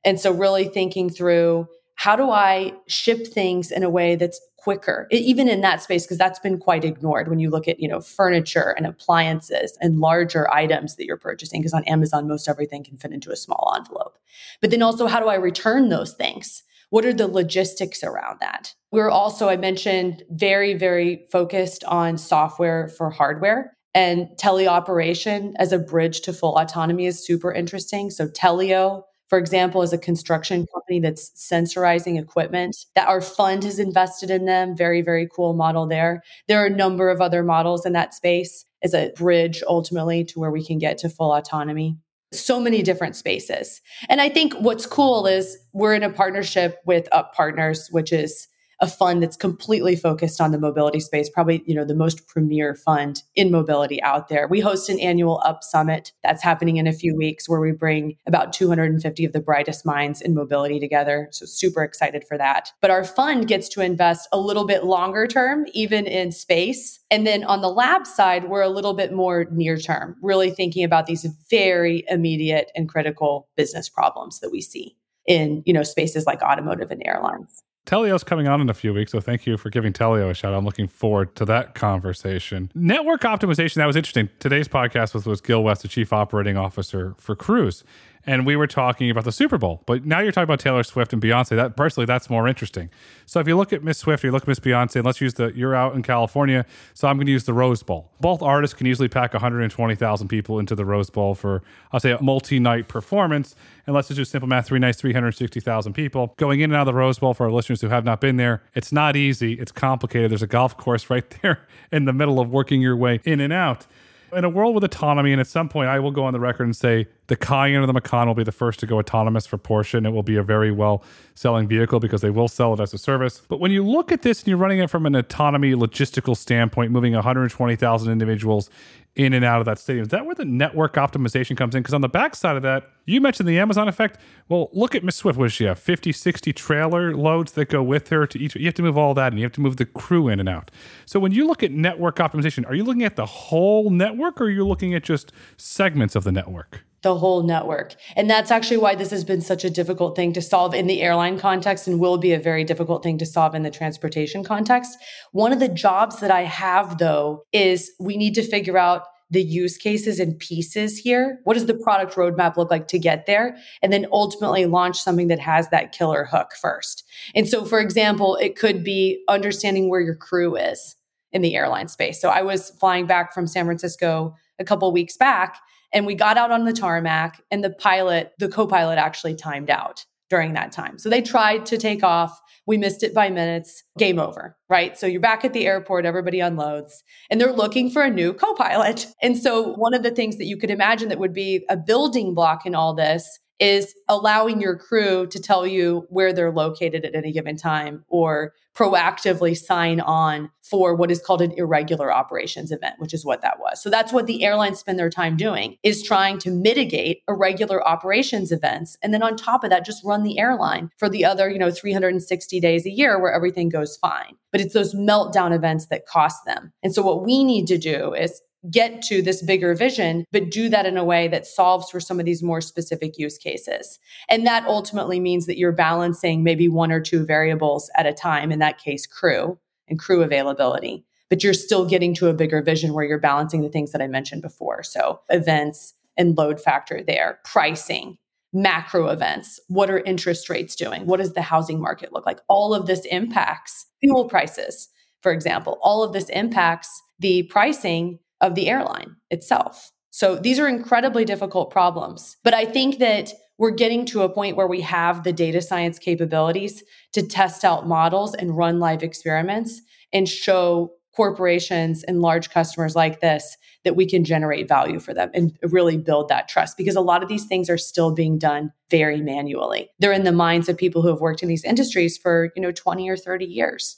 And 0.03 0.19
so 0.19 0.31
really 0.31 0.65
thinking 0.65 1.09
through 1.09 1.67
how 1.95 2.15
do 2.15 2.29
I 2.29 2.73
ship 2.87 3.25
things 3.25 3.71
in 3.71 3.83
a 3.83 3.89
way 3.89 4.15
that's 4.15 4.39
quicker, 4.57 5.07
even 5.11 5.47
in 5.47 5.61
that 5.61 5.81
space, 5.81 6.03
because 6.05 6.17
that's 6.17 6.39
been 6.39 6.59
quite 6.59 6.83
ignored 6.83 7.29
when 7.29 7.39
you 7.39 7.49
look 7.49 7.67
at, 7.67 7.79
you 7.79 7.87
know, 7.87 8.01
furniture 8.01 8.75
and 8.77 8.85
appliances 8.85 9.77
and 9.79 9.99
larger 9.99 10.51
items 10.53 10.97
that 10.97 11.05
you're 11.05 11.17
purchasing, 11.17 11.61
because 11.61 11.73
on 11.73 11.85
Amazon, 11.85 12.27
most 12.27 12.49
everything 12.49 12.83
can 12.83 12.97
fit 12.97 13.13
into 13.13 13.31
a 13.31 13.37
small 13.37 13.73
envelope. 13.75 14.17
But 14.59 14.69
then 14.69 14.81
also, 14.81 15.07
how 15.07 15.21
do 15.21 15.27
I 15.27 15.35
return 15.35 15.87
those 15.89 16.13
things? 16.13 16.63
What 16.89 17.05
are 17.05 17.13
the 17.13 17.27
logistics 17.27 18.03
around 18.03 18.37
that? 18.39 18.73
We're 18.91 19.09
also, 19.09 19.49
I 19.49 19.57
mentioned, 19.57 20.23
very, 20.29 20.73
very 20.73 21.27
focused 21.31 21.83
on 21.83 22.17
software 22.17 22.87
for 22.87 23.09
hardware. 23.09 23.73
And 23.93 24.27
teleoperation 24.39 25.53
as 25.57 25.71
a 25.71 25.79
bridge 25.79 26.21
to 26.21 26.33
full 26.33 26.57
autonomy 26.57 27.07
is 27.07 27.25
super 27.25 27.51
interesting. 27.51 28.09
So, 28.09 28.27
Teleo, 28.27 29.03
for 29.27 29.37
example, 29.37 29.81
is 29.81 29.91
a 29.91 29.97
construction 29.97 30.65
company 30.73 30.99
that's 30.99 31.31
sensorizing 31.31 32.21
equipment 32.21 32.77
that 32.95 33.07
our 33.07 33.21
fund 33.21 33.63
has 33.63 33.79
invested 33.79 34.29
in 34.29 34.45
them. 34.45 34.77
Very, 34.77 35.01
very 35.01 35.27
cool 35.35 35.53
model 35.53 35.87
there. 35.87 36.21
There 36.47 36.61
are 36.61 36.67
a 36.67 36.75
number 36.75 37.09
of 37.09 37.19
other 37.19 37.43
models 37.43 37.85
in 37.85 37.93
that 37.93 38.13
space 38.13 38.65
as 38.83 38.93
a 38.93 39.11
bridge 39.17 39.63
ultimately 39.67 40.23
to 40.25 40.39
where 40.39 40.51
we 40.51 40.63
can 40.63 40.77
get 40.77 40.97
to 40.99 41.09
full 41.09 41.33
autonomy 41.33 41.97
so 42.31 42.59
many 42.59 42.81
different 42.83 43.15
spaces. 43.15 43.81
And 44.09 44.19
I 44.19 44.29
think 44.29 44.53
what's 44.55 44.85
cool 44.85 45.27
is 45.27 45.57
we're 45.73 45.93
in 45.93 46.03
a 46.03 46.09
partnership 46.09 46.79
with 46.85 47.07
Up 47.11 47.33
Partners, 47.33 47.87
which 47.91 48.11
is 48.11 48.47
a 48.79 48.87
fund 48.87 49.23
that's 49.23 49.37
completely 49.37 49.95
focused 49.95 50.39
on 50.39 50.51
the 50.51 50.59
mobility 50.59 50.99
space, 50.99 51.29
probably, 51.29 51.63
you 51.65 51.73
know, 51.73 51.85
the 51.85 51.95
most 51.95 52.27
premier 52.27 52.75
fund 52.75 53.23
in 53.35 53.51
mobility 53.51 54.01
out 54.03 54.27
there. 54.27 54.47
We 54.47 54.59
host 54.59 54.89
an 54.89 54.99
annual 54.99 55.41
Up 55.43 55.63
Summit 55.63 56.11
that's 56.23 56.43
happening 56.43 56.77
in 56.77 56.87
a 56.87 56.93
few 56.93 57.15
weeks 57.15 57.49
where 57.49 57.59
we 57.59 57.71
bring 57.71 58.17
about 58.27 58.53
250 58.53 59.25
of 59.25 59.33
the 59.33 59.39
brightest 59.39 59.85
minds 59.85 60.21
in 60.21 60.35
mobility 60.35 60.79
together. 60.79 61.27
So 61.31 61.45
super 61.45 61.83
excited 61.83 62.25
for 62.27 62.37
that. 62.37 62.71
But 62.81 62.91
our 62.91 63.03
fund 63.03 63.47
gets 63.47 63.67
to 63.69 63.81
invest 63.81 64.27
a 64.31 64.39
little 64.39 64.65
bit 64.65 64.83
longer 64.83 65.27
term, 65.27 65.65
even 65.73 66.05
in 66.05 66.31
space. 66.31 66.99
And 67.09 67.25
then 67.25 67.43
on 67.45 67.61
the 67.61 67.69
lab 67.69 68.05
side, 68.05 68.49
we're 68.49 68.61
a 68.61 68.69
little 68.69 68.93
bit 68.93 69.13
more 69.13 69.45
near 69.51 69.77
term, 69.77 70.15
really 70.21 70.51
thinking 70.51 70.83
about 70.83 71.07
these 71.07 71.25
very 71.49 72.03
immediate 72.09 72.71
and 72.75 72.87
critical 72.87 73.47
business 73.55 73.89
problems 73.89 74.39
that 74.41 74.51
we 74.51 74.61
see 74.61 74.95
in, 75.25 75.63
you 75.65 75.73
know, 75.73 75.83
spaces 75.83 76.25
like 76.25 76.41
automotive 76.41 76.91
and 76.91 77.01
airlines. 77.05 77.63
Teleo's 77.87 78.21
coming 78.21 78.49
on 78.49 78.59
in 78.59 78.69
a 78.69 78.73
few 78.73 78.93
weeks, 78.93 79.13
so 79.13 79.21
thank 79.21 79.47
you 79.47 79.55
for 79.55 79.69
giving 79.69 79.93
Teleo 79.93 80.29
a 80.29 80.33
shout. 80.33 80.53
I'm 80.53 80.65
looking 80.65 80.89
forward 80.89 81.33
to 81.37 81.45
that 81.45 81.73
conversation. 81.73 82.69
Network 82.75 83.21
optimization, 83.21 83.75
that 83.75 83.85
was 83.85 83.95
interesting. 83.95 84.27
Today's 84.39 84.67
podcast 84.67 85.13
was, 85.13 85.25
was 85.25 85.39
Gil 85.39 85.63
West, 85.63 85.83
the 85.83 85.87
Chief 85.87 86.11
Operating 86.11 86.57
Officer 86.57 87.15
for 87.17 87.33
Cruise 87.33 87.85
and 88.27 88.45
we 88.45 88.57
were 88.57 88.67
talking 88.67 89.09
about 89.09 89.23
the 89.23 89.31
Super 89.31 89.57
Bowl. 89.57 89.81
But 89.85 90.05
now 90.05 90.19
you're 90.19 90.33
talking 90.33 90.43
about 90.43 90.59
Taylor 90.59 90.83
Swift 90.83 91.13
and 91.13 91.21
Beyonce. 91.21 91.55
That 91.55 91.77
personally, 91.77 92.05
that's 92.05 92.29
more 92.29 92.45
interesting. 92.45 92.89
So 93.25 93.39
if 93.39 93.47
you 93.47 93.55
look 93.55 93.71
at 93.71 93.83
Miss 93.83 93.97
Swift, 93.97 94.23
you 94.25 94.31
look 94.31 94.43
at 94.43 94.47
Miss 94.49 94.59
Beyonce, 94.59 94.97
and 94.97 95.05
let's 95.05 95.21
use 95.21 95.35
the 95.35 95.53
you're 95.55 95.73
out 95.73 95.95
in 95.95 96.03
California, 96.03 96.65
so 96.93 97.07
I'm 97.07 97.15
going 97.15 97.25
to 97.25 97.31
use 97.31 97.45
the 97.45 97.53
Rose 97.53 97.81
Bowl. 97.83 98.11
Both 98.19 98.41
artists 98.41 98.73
can 98.73 98.85
easily 98.85 99.07
pack 99.07 99.33
120,000 99.33 100.27
people 100.27 100.59
into 100.59 100.75
the 100.75 100.83
Rose 100.83 101.09
Bowl 101.09 101.35
for 101.35 101.63
I'll 101.93 102.01
say 102.01 102.11
a 102.11 102.21
multi-night 102.21 102.89
performance. 102.89 103.55
And 103.85 103.95
let's 103.95 104.09
just 104.09 104.17
do 104.17 104.25
simple 104.25 104.49
math: 104.49 104.67
three 104.67 104.79
nights, 104.79 104.99
360,000 104.99 105.93
people 105.93 106.33
going 106.35 106.59
in 106.59 106.71
and 106.71 106.75
out 106.75 106.81
of 106.81 106.87
the 106.87 106.93
Rose 106.93 107.19
Bowl. 107.19 107.33
For 107.33 107.45
our 107.45 107.51
listeners 107.51 107.79
who 107.79 107.87
have 107.87 108.03
not 108.03 108.19
been 108.19 108.35
there, 108.35 108.61
it's 108.75 108.91
not 108.91 109.15
easy. 109.15 109.53
It's 109.53 109.71
complicated. 109.71 110.31
There's 110.31 110.43
a 110.43 110.47
golf 110.47 110.75
course 110.75 111.09
right 111.09 111.29
there 111.41 111.65
in 111.93 112.03
the 112.03 112.13
middle 112.13 112.41
of 112.41 112.49
working 112.49 112.81
your 112.81 112.97
way 112.97 113.21
in 113.23 113.39
and 113.39 113.53
out 113.53 113.87
in 114.33 114.43
a 114.43 114.49
world 114.49 114.75
with 114.75 114.83
autonomy, 114.83 115.31
and 115.31 115.39
at 115.39 115.47
some 115.47 115.69
point 115.69 115.89
I 115.89 115.99
will 115.99 116.11
go 116.11 116.25
on 116.25 116.33
the 116.33 116.39
record 116.39 116.65
and 116.65 116.75
say 116.75 117.07
the 117.27 117.35
Cayenne 117.35 117.81
or 117.81 117.85
the 117.85 117.93
Macan 117.93 118.27
will 118.27 118.35
be 118.35 118.43
the 118.43 118.51
first 118.51 118.79
to 118.79 118.85
go 118.85 118.99
autonomous 118.99 119.45
for 119.45 119.57
Porsche, 119.57 119.95
and 119.95 120.05
it 120.05 120.11
will 120.11 120.23
be 120.23 120.35
a 120.35 120.43
very 120.43 120.71
well 120.71 121.03
selling 121.35 121.67
vehicle 121.67 121.99
because 121.99 122.21
they 122.21 122.29
will 122.29 122.47
sell 122.47 122.73
it 122.73 122.79
as 122.79 122.93
a 122.93 122.97
service. 122.97 123.41
But 123.47 123.59
when 123.59 123.71
you 123.71 123.85
look 123.85 124.11
at 124.11 124.21
this 124.21 124.41
and 124.41 124.47
you're 124.47 124.57
running 124.57 124.79
it 124.79 124.89
from 124.89 125.05
an 125.05 125.15
autonomy 125.15 125.73
logistical 125.73 126.35
standpoint, 126.35 126.91
moving 126.91 127.13
120,000 127.13 128.11
individuals 128.11 128.69
in 129.17 129.33
and 129.33 129.43
out 129.43 129.59
of 129.59 129.65
that 129.65 129.79
stadium. 129.79 130.03
Is 130.03 130.09
that 130.09 130.27
where 130.27 130.35
the 130.35 130.45
network 130.45 130.93
optimization 130.93 131.57
comes 131.57 131.73
in? 131.73 131.81
Because 131.81 131.95
on 131.95 132.01
the 132.01 132.07
backside 132.07 132.55
of 132.55 132.61
that, 132.61 132.91
you 133.05 133.19
mentioned 133.19 133.49
the 133.49 133.57
Amazon 133.57 133.87
effect. 133.87 134.19
Well, 134.47 134.69
look 134.73 134.93
at 134.93 135.03
Miss 135.03 135.15
Swift. 135.15 135.39
Does 135.39 135.51
she 135.51 135.63
have? 135.63 135.79
50, 135.79 136.11
60 136.11 136.53
trailer 136.53 137.15
loads 137.15 137.53
that 137.53 137.69
go 137.69 137.81
with 137.81 138.09
her 138.09 138.27
to 138.27 138.39
each. 138.39 138.55
You 138.55 138.65
have 138.65 138.75
to 138.75 138.83
move 138.83 138.95
all 138.95 139.15
that 139.15 139.33
and 139.33 139.39
you 139.39 139.45
have 139.45 139.53
to 139.53 139.61
move 139.61 139.77
the 139.77 139.85
crew 139.85 140.27
in 140.27 140.39
and 140.39 140.47
out. 140.47 140.69
So 141.07 141.19
when 141.19 141.31
you 141.31 141.47
look 141.47 141.63
at 141.63 141.71
network 141.71 142.17
optimization, 142.17 142.67
are 142.67 142.75
you 142.75 142.83
looking 142.83 143.03
at 143.03 143.15
the 143.15 143.25
whole 143.25 143.89
network 143.89 144.39
or 144.39 144.45
are 144.45 144.49
you 144.51 144.67
looking 144.67 144.93
at 144.93 145.03
just 145.03 145.31
segments 145.57 146.15
of 146.15 146.23
the 146.23 146.31
network? 146.31 146.83
The 147.03 147.15
whole 147.15 147.43
network. 147.43 147.95
And 148.15 148.29
that's 148.29 148.51
actually 148.51 148.77
why 148.77 148.95
this 148.95 149.11
has 149.11 149.23
been 149.23 149.41
such 149.41 149.63
a 149.63 149.69
difficult 149.69 150.15
thing 150.15 150.33
to 150.33 150.41
solve 150.41 150.73
in 150.73 150.87
the 150.87 151.01
airline 151.01 151.39
context 151.39 151.87
and 151.87 151.99
will 151.99 152.17
be 152.17 152.33
a 152.33 152.39
very 152.39 152.63
difficult 152.63 153.03
thing 153.03 153.17
to 153.19 153.25
solve 153.25 153.53
in 153.53 153.63
the 153.63 153.69
transportation 153.69 154.43
context. 154.43 154.97
One 155.31 155.53
of 155.53 155.59
the 155.59 155.67
jobs 155.67 156.19
that 156.19 156.31
I 156.31 156.43
have, 156.43 156.97
though, 156.97 157.43
is 157.53 157.91
we 157.99 158.17
need 158.17 158.33
to 158.35 158.43
figure 158.43 158.77
out 158.77 159.03
the 159.29 159.43
use 159.43 159.77
cases 159.77 160.19
and 160.19 160.39
pieces 160.39 160.97
here. 160.97 161.39
What 161.43 161.55
does 161.55 161.65
the 161.65 161.73
product 161.73 162.15
roadmap 162.15 162.55
look 162.55 162.71
like 162.71 162.87
to 162.87 162.99
get 162.99 163.25
there? 163.25 163.57
And 163.81 163.91
then 163.91 164.07
ultimately 164.11 164.65
launch 164.65 164.97
something 164.97 165.27
that 165.27 165.39
has 165.39 165.67
that 165.69 165.91
killer 165.91 166.23
hook 166.23 166.51
first. 166.59 167.03
And 167.35 167.47
so, 167.47 167.65
for 167.65 167.79
example, 167.79 168.37
it 168.37 168.55
could 168.55 168.83
be 168.83 169.23
understanding 169.27 169.89
where 169.89 169.99
your 169.99 170.15
crew 170.15 170.55
is 170.55 170.95
in 171.33 171.41
the 171.41 171.55
airline 171.55 171.89
space. 171.89 172.21
So 172.21 172.29
I 172.29 172.41
was 172.41 172.69
flying 172.79 173.05
back 173.05 173.33
from 173.33 173.47
San 173.47 173.65
Francisco 173.65 174.33
a 174.59 174.63
couple 174.63 174.91
weeks 174.93 175.17
back 175.17 175.57
and 175.93 176.05
we 176.05 176.15
got 176.15 176.37
out 176.37 176.51
on 176.51 176.65
the 176.65 176.73
tarmac, 176.73 177.41
and 177.51 177.63
the 177.63 177.69
pilot, 177.69 178.33
the 178.39 178.49
co 178.49 178.67
pilot 178.67 178.97
actually 178.97 179.35
timed 179.35 179.69
out 179.69 180.05
during 180.29 180.53
that 180.53 180.71
time. 180.71 180.97
So 180.97 181.09
they 181.09 181.21
tried 181.21 181.65
to 181.67 181.77
take 181.77 182.03
off. 182.03 182.37
We 182.65 182.77
missed 182.77 183.03
it 183.03 183.13
by 183.13 183.29
minutes. 183.29 183.83
Game 183.97 184.19
over, 184.19 184.57
right? 184.69 184.97
So 184.97 185.07
you're 185.07 185.21
back 185.21 185.45
at 185.45 185.53
the 185.53 185.65
airport, 185.65 186.05
everybody 186.05 186.39
unloads, 186.39 187.03
and 187.29 187.39
they're 187.39 187.53
looking 187.53 187.89
for 187.89 188.01
a 188.01 188.09
new 188.09 188.33
co 188.33 188.53
pilot. 188.53 189.07
And 189.23 189.37
so 189.37 189.73
one 189.73 189.93
of 189.93 190.03
the 190.03 190.11
things 190.11 190.37
that 190.37 190.45
you 190.45 190.57
could 190.57 190.69
imagine 190.69 191.09
that 191.09 191.19
would 191.19 191.33
be 191.33 191.65
a 191.69 191.77
building 191.77 192.33
block 192.33 192.65
in 192.65 192.75
all 192.75 192.93
this 192.93 193.39
is 193.59 193.95
allowing 194.07 194.61
your 194.61 194.77
crew 194.77 195.27
to 195.27 195.39
tell 195.39 195.65
you 195.65 196.05
where 196.09 196.31
they're 196.31 196.51
located 196.51 197.03
at 197.03 197.15
any 197.15 197.31
given 197.31 197.57
time 197.57 198.05
or 198.07 198.53
proactively 198.77 199.57
sign 199.57 199.99
on 199.99 200.51
for 200.61 200.93
what 200.93 201.09
is 201.09 201.21
called 201.21 201.41
an 201.41 201.51
irregular 201.53 202.13
operations 202.13 202.71
event 202.71 202.95
which 202.99 203.13
is 203.13 203.25
what 203.25 203.41
that 203.41 203.59
was. 203.59 203.81
So 203.81 203.89
that's 203.89 204.13
what 204.13 204.27
the 204.27 204.43
airlines 204.43 204.79
spend 204.79 204.99
their 204.99 205.09
time 205.09 205.35
doing 205.35 205.77
is 205.81 206.03
trying 206.03 206.37
to 206.39 206.51
mitigate 206.51 207.23
irregular 207.27 207.85
operations 207.87 208.51
events. 208.51 208.97
And 209.01 209.13
then 209.13 209.23
on 209.23 209.35
top 209.35 209.63
of 209.63 209.69
that 209.71 209.85
just 209.85 210.03
run 210.05 210.23
the 210.23 210.37
airline 210.37 210.91
for 210.97 211.09
the 211.09 211.25
other 211.25 211.49
you 211.49 211.57
know 211.57 211.71
360 211.71 212.59
days 212.59 212.85
a 212.85 212.91
year 212.91 213.19
where 213.19 213.33
everything 213.33 213.69
goes 213.69 213.97
fine. 213.97 214.35
But 214.51 214.61
it's 214.61 214.73
those 214.73 214.93
meltdown 214.93 215.55
events 215.55 215.87
that 215.87 216.05
cost 216.05 216.45
them. 216.45 216.71
And 216.83 216.93
so 216.93 217.01
what 217.01 217.25
we 217.25 217.43
need 217.43 217.65
to 217.67 217.77
do 217.77 218.13
is 218.13 218.41
get 218.69 219.01
to 219.03 219.21
this 219.21 219.41
bigger 219.41 219.73
vision, 219.73 220.25
but 220.31 220.51
do 220.51 220.69
that 220.69 220.85
in 220.85 220.97
a 220.97 221.03
way 221.03 221.27
that 221.27 221.45
solves 221.45 221.89
for 221.89 221.99
some 221.99 222.19
of 222.19 222.25
these 222.25 222.43
more 222.43 222.61
specific 222.61 223.17
use 223.17 223.37
cases. 223.37 223.99
And 224.29 224.45
that 224.45 224.65
ultimately 224.65 225.19
means 225.19 225.45
that 225.45 225.57
you're 225.57 225.71
balancing 225.71 226.43
maybe 226.43 226.67
one 226.67 226.91
or 226.91 227.01
two 227.01 227.25
variables 227.25 227.89
at 227.95 228.05
a 228.05 228.13
time, 228.13 228.51
in 228.51 228.59
that 228.59 228.79
case, 228.79 229.05
crew 229.05 229.57
and 229.87 229.99
crew 229.99 230.21
availability. 230.21 231.05
But 231.29 231.43
you're 231.43 231.53
still 231.53 231.85
getting 231.85 232.13
to 232.15 232.29
a 232.29 232.33
bigger 232.33 232.61
vision 232.61 232.93
where 232.93 233.05
you're 233.05 233.19
balancing 233.19 233.61
the 233.61 233.69
things 233.69 233.91
that 233.91 234.01
I 234.01 234.07
mentioned 234.07 234.41
before. 234.41 234.83
So, 234.83 235.19
events 235.29 235.93
and 236.17 236.37
load 236.37 236.59
factor 236.59 237.03
there, 237.03 237.39
pricing, 237.43 238.17
macro 238.53 239.09
events. 239.09 239.59
What 239.67 239.89
are 239.89 239.99
interest 239.99 240.49
rates 240.49 240.75
doing? 240.75 241.05
What 241.05 241.17
does 241.17 241.33
the 241.33 241.41
housing 241.41 241.81
market 241.81 242.13
look 242.13 242.25
like? 242.25 242.39
All 242.47 242.73
of 242.73 242.87
this 242.87 243.05
impacts 243.05 243.85
fuel 243.99 244.25
prices, 244.25 244.89
for 245.21 245.31
example. 245.31 245.77
All 245.81 246.03
of 246.03 246.13
this 246.13 246.29
impacts 246.29 247.01
the 247.19 247.43
pricing 247.43 248.19
of 248.41 248.55
the 248.55 248.69
airline 248.69 249.15
itself. 249.29 249.91
So 250.09 250.35
these 250.35 250.59
are 250.59 250.67
incredibly 250.67 251.25
difficult 251.25 251.69
problems. 251.69 252.37
But 252.43 252.53
I 252.53 252.65
think 252.65 252.99
that 252.99 253.33
we're 253.57 253.71
getting 253.71 254.05
to 254.07 254.21
a 254.21 254.29
point 254.29 254.55
where 254.55 254.67
we 254.67 254.81
have 254.81 255.23
the 255.23 255.33
data 255.33 255.61
science 255.61 255.99
capabilities 255.99 256.83
to 257.13 257.21
test 257.21 257.63
out 257.63 257.87
models 257.87 258.33
and 258.35 258.57
run 258.57 258.79
live 258.79 259.03
experiments 259.03 259.81
and 260.13 260.27
show 260.27 260.91
corporations 261.15 262.03
and 262.03 262.21
large 262.21 262.51
customers 262.51 262.95
like 262.95 263.21
this 263.21 263.57
that 263.83 263.95
we 263.95 264.05
can 264.05 264.23
generate 264.23 264.67
value 264.67 264.99
for 264.99 265.15
them 265.15 265.31
and 265.33 265.57
really 265.63 265.97
build 265.97 266.29
that 266.29 266.47
trust 266.47 266.77
because 266.77 266.95
a 266.95 267.01
lot 267.01 267.23
of 267.23 267.29
these 267.29 267.45
things 267.45 267.69
are 267.69 267.77
still 267.77 268.13
being 268.13 268.37
done 268.37 268.71
very 268.91 269.19
manually. 269.19 269.89
They're 269.97 270.11
in 270.11 270.25
the 270.25 270.31
minds 270.31 270.69
of 270.69 270.77
people 270.77 271.01
who 271.01 271.07
have 271.07 271.19
worked 271.19 271.41
in 271.41 271.49
these 271.49 271.63
industries 271.63 272.17
for, 272.17 272.51
you 272.55 272.61
know, 272.61 272.71
20 272.71 273.09
or 273.09 273.17
30 273.17 273.45
years. 273.45 273.97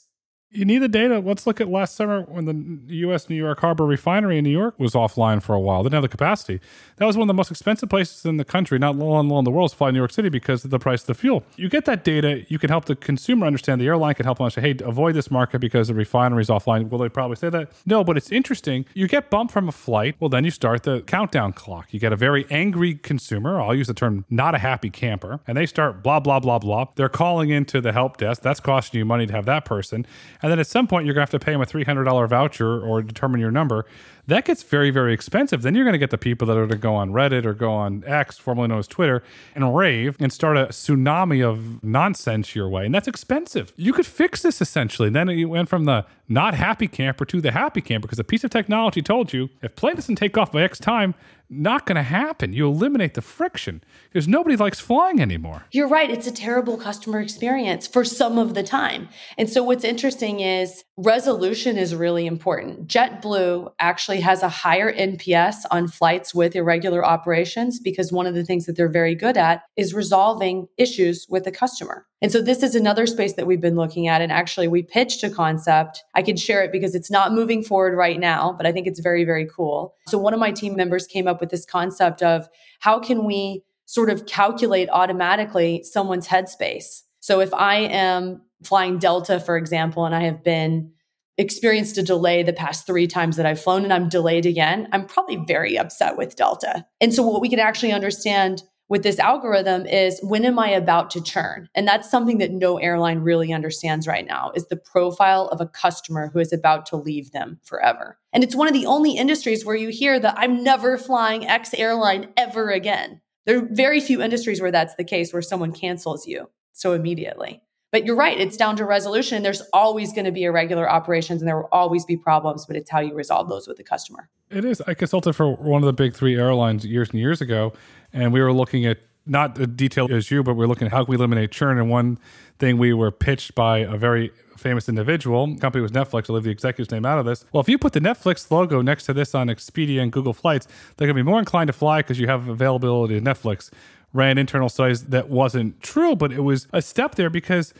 You 0.52 0.66
need 0.66 0.80
the 0.80 0.88
data. 0.88 1.20
Let's 1.20 1.45
look 1.45 1.62
at 1.62 1.70
last 1.70 1.95
summer 1.95 2.24
when 2.24 2.45
the 2.45 2.95
U.S. 2.95 3.30
New 3.30 3.36
York 3.36 3.60
Harbor 3.60 3.86
refinery 3.86 4.39
in 4.39 4.43
New 4.43 4.50
York 4.50 4.80
was 4.80 4.93
offline 4.93 5.43
for 5.43 5.54
a 5.54 5.60
while. 5.60 5.84
They 5.84 5.89
didn't 5.89 6.02
have 6.02 6.02
the 6.04 6.10
capacity. 6.10 6.60
That 6.97 7.06
was 7.06 7.16
one 7.16 7.26
of 7.26 7.28
the 7.28 7.36
most 7.36 7.52
expensive 7.52 7.88
places 7.88 8.26
in 8.26 8.38
the 8.38 8.45
country, 8.45 8.80
not 8.80 8.95
low 8.95 9.12
on 9.12 9.30
low 9.30 9.38
in 9.38 9.45
the 9.45 9.52
world, 9.52 9.70
to 9.70 9.76
fly 9.76 9.91
New 9.91 10.00
York 10.00 10.12
City 10.12 10.30
because 10.30 10.66
of 10.66 10.72
the 10.72 10.80
price 10.80 11.02
of 11.02 11.08
the 11.08 11.14
fuel. 11.14 11.43
You 11.56 11.70
get 11.70 11.86
that 11.86 12.04
data, 12.04 12.45
you 12.47 12.58
can 12.58 12.72
help 12.72 12.86
the 12.86 12.95
consumer 12.95 13.45
understand. 13.45 13.80
The 13.80 13.86
airline 13.86 14.16
can 14.16 14.26
help 14.26 14.39
them 14.39 14.45
understand, 14.45 14.82
hey, 14.82 14.84
avoid 14.84 15.14
this 15.14 15.30
market 15.30 15.60
because 15.60 15.88
the 15.89 15.93
refinery 15.93 16.41
is 16.41 16.50
offline. 16.50 16.89
Will 16.89 16.97
they 16.97 17.10
probably 17.10 17.36
say 17.36 17.52
that? 17.52 17.72
No, 17.86 18.04
but 18.04 18.18
it's 18.18 18.32
interesting. 18.32 18.86
You 18.95 19.08
get 19.08 19.30
bumped 19.30 19.54
from 19.54 19.70
a 19.70 19.72
flight. 19.72 20.16
Well, 20.20 20.30
then 20.30 20.45
you 20.45 20.52
start 20.52 20.82
the 20.82 21.02
countdown 21.02 21.54
clock. 21.54 21.93
You 21.93 22.00
get 22.00 22.12
a 22.12 22.16
very 22.18 22.47
angry 22.50 22.95
consumer. 22.95 23.62
I'll 23.62 23.76
use 23.76 23.86
the 23.86 23.93
term 23.93 24.26
not 24.32 24.56
a 24.56 24.58
happy 24.58 24.89
camper. 24.89 25.41
And 25.45 25.56
they 25.56 25.68
start 25.68 26.02
blah, 26.02 26.20
blah, 26.20 26.39
blah, 26.39 26.58
blah. 26.58 26.86
They're 26.95 27.08
calling 27.08 27.52
into 27.52 27.82
the 27.82 27.91
help 27.91 28.18
desk. 28.18 28.41
That's 28.41 28.60
costing 28.60 28.97
you 28.97 29.06
money 29.06 29.28
to 29.28 29.34
have 29.34 29.45
that 29.45 29.64
person. 29.64 30.08
And 30.42 30.52
then 30.52 30.60
at 30.60 30.68
some 30.68 30.88
point, 30.88 31.06
you're 31.06 31.14
going 31.14 31.26
to 31.26 31.32
have 31.32 31.42
to 31.42 31.44
pay 31.44 31.52
them 31.52 31.62
a 31.62 31.66
$300 31.66 32.30
voucher 32.30 32.80
or 32.82 33.02
determine 33.02 33.42
your 33.42 33.52
number. 33.52 33.86
That 34.30 34.46
gets 34.46 34.64
very, 34.64 34.92
very 34.92 35.14
expensive. 35.14 35.62
Then 35.62 35.76
you're 35.76 35.84
going 35.84 35.94
to 35.94 36.00
get 36.00 36.10
the 36.10 36.18
people 36.18 36.48
that 36.48 36.54
are 36.58 36.66
going 36.66 36.70
to 36.70 36.78
go 36.78 36.96
on 36.96 37.12
Reddit 37.12 37.46
or 37.46 37.54
go 37.54 37.72
on 37.72 38.04
X, 38.06 38.38
formerly 38.38 38.68
known 38.70 38.80
as 38.80 38.88
Twitter, 38.88 39.24
and 39.56 39.76
rave 39.76 40.16
and 40.20 40.32
start 40.32 40.58
a 40.58 40.68
tsunami 40.68 41.46
of 41.46 41.84
nonsense 41.84 42.56
your 42.56 42.70
way. 42.70 42.86
And 42.86 42.94
that's 42.94 43.08
expensive. 43.08 43.74
You 43.76 43.94
could 43.94 44.06
fix 44.06 44.42
this 44.42 44.62
essentially. 44.62 45.10
Then 45.10 45.30
it 45.30 45.46
went 45.46 45.70
from 45.70 45.86
the 45.86 46.06
not 46.28 46.54
happy 46.54 46.88
camper 46.88 47.26
to 47.26 47.42
the 47.42 47.52
happy 47.52 47.82
camper 47.82 48.08
because 48.08 48.20
a 48.20 48.24
piece 48.24 48.44
of 48.44 48.52
technology 48.52 49.02
told 49.02 49.34
you 49.34 49.50
if 49.62 49.76
play 49.76 49.94
doesn't 49.94 50.16
take 50.16 50.38
off 50.38 50.52
by 50.52 50.62
X 50.62 50.80
time, 50.80 51.16
not 51.50 51.88
going 51.88 51.96
to 51.96 52.04
happen. 52.04 52.54
You 52.54 52.68
eliminate 52.68 53.16
the 53.16 53.24
friction 53.24 53.84
because 54.04 54.28
nobody 54.28 54.56
likes 54.56 54.80
flying 54.80 55.20
anymore. 55.20 55.66
You're 55.72 55.88
right. 55.88 56.10
It's 56.12 56.28
a 56.28 56.32
terrible 56.32 56.78
customer 56.78 57.20
experience 57.20 57.88
for 57.88 58.06
some 58.06 58.38
of 58.38 58.54
the 58.54 58.62
time. 58.62 59.10
And 59.38 59.50
so, 59.50 59.64
what's 59.64 59.84
interesting 59.84 60.42
is 60.42 60.84
resolution 60.96 61.78
is 61.78 61.96
really 61.96 62.28
important. 62.28 62.88
JetBlue 62.88 63.74
actually 63.80 64.19
has 64.20 64.44
a 64.44 64.50
higher 64.50 64.92
NPS 64.94 65.66
on 65.72 65.88
flights 65.88 66.34
with 66.34 66.56
irregular 66.56 67.06
operations 67.06 67.80
because 67.80 68.12
one 68.12 68.26
of 68.26 68.34
the 68.34 68.44
things 68.44 68.66
that 68.66 68.76
they're 68.76 68.90
very 68.90 69.16
good 69.16 69.38
at 69.38 69.64
is 69.76 69.94
resolving 69.94 70.68
issues 70.78 71.26
with 71.30 71.44
the 71.44 71.52
customer. 71.52 72.06
And 72.22 72.32
so, 72.32 72.42
this 72.42 72.64
is 72.64 72.76
another 72.76 73.06
space 73.08 73.34
that 73.34 73.48
we've 73.48 73.62
been 73.62 73.76
looking 73.76 74.08
at. 74.08 74.22
And 74.22 74.32
actually, 74.32 74.68
we 74.68 74.84
pitched 74.84 75.24
a 75.24 75.30
concept. 75.30 76.04
I 76.16 76.22
can 76.22 76.36
share 76.36 76.64
it 76.64 76.72
because 76.72 76.96
it's 76.96 77.12
not 77.12 77.34
moving 77.34 77.64
forward 77.64 77.96
right 77.96 78.20
now, 78.20 78.54
but 78.54 78.66
I 78.66 78.72
think 78.72 78.88
it's 78.88 79.00
very, 79.00 79.24
very 79.24 79.48
cool. 79.48 79.96
So, 80.08 80.18
one 80.18 80.34
of 80.34 80.40
my 80.40 80.52
team 80.52 80.76
members 80.76 81.08
came 81.08 81.28
up 81.28 81.40
with 81.40 81.50
this 81.50 81.66
concept 81.66 82.22
of 82.22 82.50
how 82.80 83.00
can 83.00 83.26
we 83.26 83.64
sort 83.86 84.10
of 84.10 84.26
calculate 84.26 84.90
automatically 84.92 85.84
someone's 85.84 86.28
headspace. 86.28 87.04
So, 87.22 87.40
if 87.40 87.54
I 87.54 87.78
am 87.78 88.42
flying 88.64 88.98
Delta, 88.98 89.40
for 89.40 89.58
example, 89.58 90.06
and 90.06 90.14
I 90.14 90.24
have 90.24 90.44
been 90.44 90.92
experienced 91.40 91.98
a 91.98 92.04
delay 92.04 92.44
the 92.44 92.54
past 92.54 92.86
three 92.86 93.08
times 93.08 93.38
that 93.38 93.46
I've 93.46 93.62
flown 93.62 93.84
and 93.84 93.94
I'm 93.94 94.10
delayed 94.10 94.46
again, 94.46 94.88
I'm 94.92 95.06
probably 95.06 95.38
very 95.48 95.78
upset 95.78 96.18
with 96.18 96.36
Delta. 96.36 96.86
And 97.02 97.14
so, 97.14 97.24
what 97.24 97.42
we 97.42 97.50
can 97.50 97.60
actually 97.60 97.94
understand 97.94 98.62
with 98.90 99.04
this 99.04 99.20
algorithm 99.20 99.86
is 99.86 100.20
when 100.22 100.44
am 100.44 100.60
I 100.60 100.70
about 100.70 101.12
to 101.12 101.22
churn? 101.22 101.70
And 101.76 101.88
that's 101.88 102.10
something 102.10 102.40
that 102.40 102.52
no 102.52 102.78
airline 102.78 103.20
really 103.20 103.54
understands 103.54 104.08
right 104.08 104.28
now 104.28 104.52
is 104.56 104.68
the 104.68 104.76
profile 104.76 105.48
of 105.48 105.62
a 105.62 105.68
customer 105.68 106.30
who 106.34 106.40
is 106.40 106.52
about 106.52 106.88
to 106.88 106.98
leave 106.98 107.32
them 107.32 107.60
forever. 107.64 108.18
And 108.34 108.44
it's 108.44 108.56
one 108.56 108.68
of 108.68 108.74
the 108.74 108.88
only 108.88 109.16
industries 109.16 109.64
where 109.64 109.76
you 109.76 109.90
hear 109.90 110.20
that 110.20 110.36
I'm 110.38 110.64
never 110.64 110.98
flying 110.98 111.48
X 111.48 111.74
airline 111.76 112.34
ever 112.36 112.70
again. 112.70 113.22
There 113.46 113.60
are 113.60 113.68
very 113.72 114.02
few 114.02 114.22
industries 114.22 114.60
where 114.60 114.72
that's 114.72 114.96
the 114.96 115.04
case, 115.04 115.32
where 115.32 115.42
someone 115.42 115.72
cancels 115.72 116.28
you 116.28 116.50
so 116.74 116.94
immediately. 116.94 117.62
But 117.92 118.06
you're 118.06 118.16
right, 118.16 118.40
it's 118.40 118.56
down 118.56 118.76
to 118.78 118.86
resolution. 118.86 119.42
There's 119.42 119.62
always 119.74 120.14
going 120.14 120.26
to 120.26 120.32
be 120.32 120.44
irregular 120.44 120.90
operations 120.90 121.42
and 121.42 121.48
there 121.48 121.58
will 121.58 121.70
always 121.72 122.06
be 122.06 122.16
problems, 122.16 122.66
but 122.66 122.76
it's 122.76 122.90
how 122.90 123.00
you 123.00 123.16
resolve 123.16 123.50
those 123.50 123.68
with 123.68 123.78
the 123.78 123.84
customer. 123.84 124.30
It 124.52 124.64
is. 124.64 124.82
I 124.82 124.94
consulted 124.94 125.34
for 125.34 125.56
one 125.56 125.82
of 125.82 125.88
the 125.88 125.94
big 125.94 126.14
three 126.14 126.36
airlines 126.36 126.86
years 126.86 127.10
and 127.10 127.20
years 127.20 127.42
ago, 127.42 127.74
and 128.14 128.32
we 128.32 128.42
were 128.42 128.54
looking 128.54 128.86
at 128.86 129.00
not 129.26 129.56
the 129.56 129.68
detail 129.68 130.08
as 130.12 130.32
you, 130.32 130.44
but 130.44 130.56
we 130.56 130.66
are 130.66 130.68
looking 130.68 130.88
at 130.88 130.92
how 130.92 131.04
can 131.04 131.12
we 131.12 131.16
eliminate 131.16 131.52
churn. 131.52 131.78
And 131.78 131.90
one 131.90 132.18
thing 132.58 132.78
we 132.78 132.94
were 132.94 133.12
pitched 133.12 133.54
by 133.54 133.80
a 133.80 133.96
very 133.96 134.32
famous 134.58 134.90
individual, 134.90 135.56
company 135.58 135.82
was 135.82 135.92
Netflix, 135.92 136.30
I'll 136.30 136.36
leave 136.36 136.44
the 136.44 136.50
executive's 136.50 136.92
name 136.92 137.06
out 137.06 137.18
of 137.18 137.26
this. 137.26 137.46
Well, 137.54 137.62
if 137.62 137.70
you 137.70 137.78
put 137.78 137.94
the 137.94 138.02
Netflix 138.02 138.52
logo 138.52 138.82
next 138.82 139.06
to 139.06 139.14
this 139.14 139.34
on 139.34 139.48
Expedia 139.48 140.02
and 140.02 140.12
Google 140.12 140.34
Flights, 140.34 140.68
they're 140.98 141.08
going 141.08 141.16
to 141.16 141.24
be 141.24 141.30
more 141.30 141.40
inclined 141.40 141.68
to 141.68 141.74
fly 141.74 142.00
because 142.00 142.20
you 142.20 142.28
have 142.28 142.48
availability 142.50 143.18
of 143.18 143.24
Netflix. 143.24 143.72
Ran 144.14 144.38
internal 144.38 144.70
studies 144.70 145.05
that 145.05 145.30
wasn't 145.30 145.82
true, 145.82 146.16
but 146.16 146.32
it 146.32 146.41
was 146.41 146.68
a 146.74 146.82
step 146.82 147.16
there 147.16 147.30
because 147.30 147.74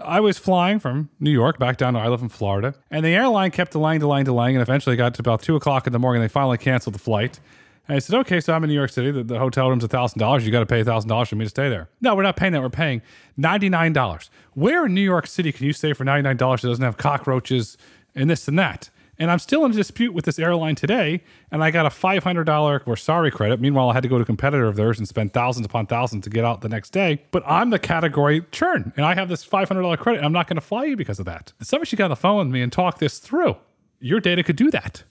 I 0.00 0.20
was 0.20 0.38
flying 0.38 0.78
from 0.78 1.10
New 1.20 1.30
York 1.30 1.58
back 1.58 1.76
down 1.76 1.94
to 1.94 2.00
I 2.00 2.08
live 2.08 2.22
in 2.22 2.28
Florida, 2.28 2.74
and 2.90 3.04
the 3.04 3.14
airline 3.14 3.50
kept 3.50 3.72
delaying, 3.72 4.00
delaying, 4.00 4.24
delaying, 4.24 4.56
and 4.56 4.62
eventually 4.62 4.96
got 4.96 5.14
to 5.14 5.20
about 5.20 5.42
two 5.42 5.56
o'clock 5.56 5.86
in 5.86 5.92
the 5.92 5.98
morning. 5.98 6.22
They 6.22 6.28
finally 6.28 6.58
canceled 6.58 6.94
the 6.94 7.00
flight. 7.00 7.40
And 7.88 7.96
I 7.96 8.00
said, 8.00 8.18
okay, 8.20 8.38
so 8.40 8.52
I'm 8.52 8.62
in 8.64 8.68
New 8.68 8.74
York 8.74 8.90
City. 8.90 9.10
The, 9.10 9.24
the 9.24 9.38
hotel 9.38 9.70
room's 9.70 9.84
$1,000. 9.84 10.42
You 10.44 10.50
got 10.50 10.60
to 10.60 10.66
pay 10.66 10.82
$1,000 10.84 11.28
for 11.28 11.36
me 11.36 11.46
to 11.46 11.48
stay 11.48 11.70
there. 11.70 11.88
No, 12.02 12.14
we're 12.14 12.22
not 12.22 12.36
paying 12.36 12.52
that. 12.52 12.60
We're 12.60 12.68
paying 12.68 13.00
$99. 13.38 14.28
Where 14.52 14.86
in 14.86 14.94
New 14.94 15.00
York 15.00 15.26
City 15.26 15.52
can 15.52 15.64
you 15.64 15.72
stay 15.72 15.94
for 15.94 16.04
$99 16.04 16.60
that 16.60 16.68
doesn't 16.68 16.84
have 16.84 16.98
cockroaches 16.98 17.78
and 18.14 18.28
this 18.28 18.46
and 18.46 18.58
that? 18.58 18.90
And 19.18 19.30
I'm 19.30 19.40
still 19.40 19.64
in 19.64 19.72
dispute 19.72 20.14
with 20.14 20.24
this 20.24 20.38
airline 20.38 20.76
today, 20.76 21.24
and 21.50 21.62
I 21.62 21.72
got 21.72 21.86
a 21.86 21.88
$500 21.88 22.82
or 22.86 22.96
sorry 22.96 23.30
credit. 23.30 23.60
Meanwhile, 23.60 23.90
I 23.90 23.94
had 23.94 24.04
to 24.04 24.08
go 24.08 24.16
to 24.16 24.22
a 24.22 24.26
competitor 24.26 24.66
of 24.66 24.76
theirs 24.76 24.98
and 24.98 25.08
spend 25.08 25.32
thousands 25.32 25.66
upon 25.66 25.86
thousands 25.86 26.24
to 26.24 26.30
get 26.30 26.44
out 26.44 26.60
the 26.60 26.68
next 26.68 26.90
day. 26.90 27.22
But 27.32 27.42
I'm 27.44 27.70
the 27.70 27.80
category 27.80 28.44
churn, 28.52 28.92
and 28.96 29.04
I 29.04 29.14
have 29.14 29.28
this 29.28 29.44
$500 29.44 29.98
credit. 29.98 30.18
And 30.18 30.26
I'm 30.26 30.32
not 30.32 30.46
going 30.46 30.56
to 30.56 30.60
fly 30.60 30.84
you 30.84 30.96
because 30.96 31.18
of 31.18 31.26
that. 31.26 31.52
Somebody 31.62 31.88
should 31.88 31.96
get 31.96 32.04
on 32.04 32.10
the 32.10 32.16
phone 32.16 32.46
with 32.46 32.54
me 32.54 32.62
and 32.62 32.72
talk 32.72 32.98
this 32.98 33.18
through. 33.18 33.56
Your 34.00 34.20
data 34.20 34.44
could 34.44 34.56
do 34.56 34.70
that. 34.70 35.02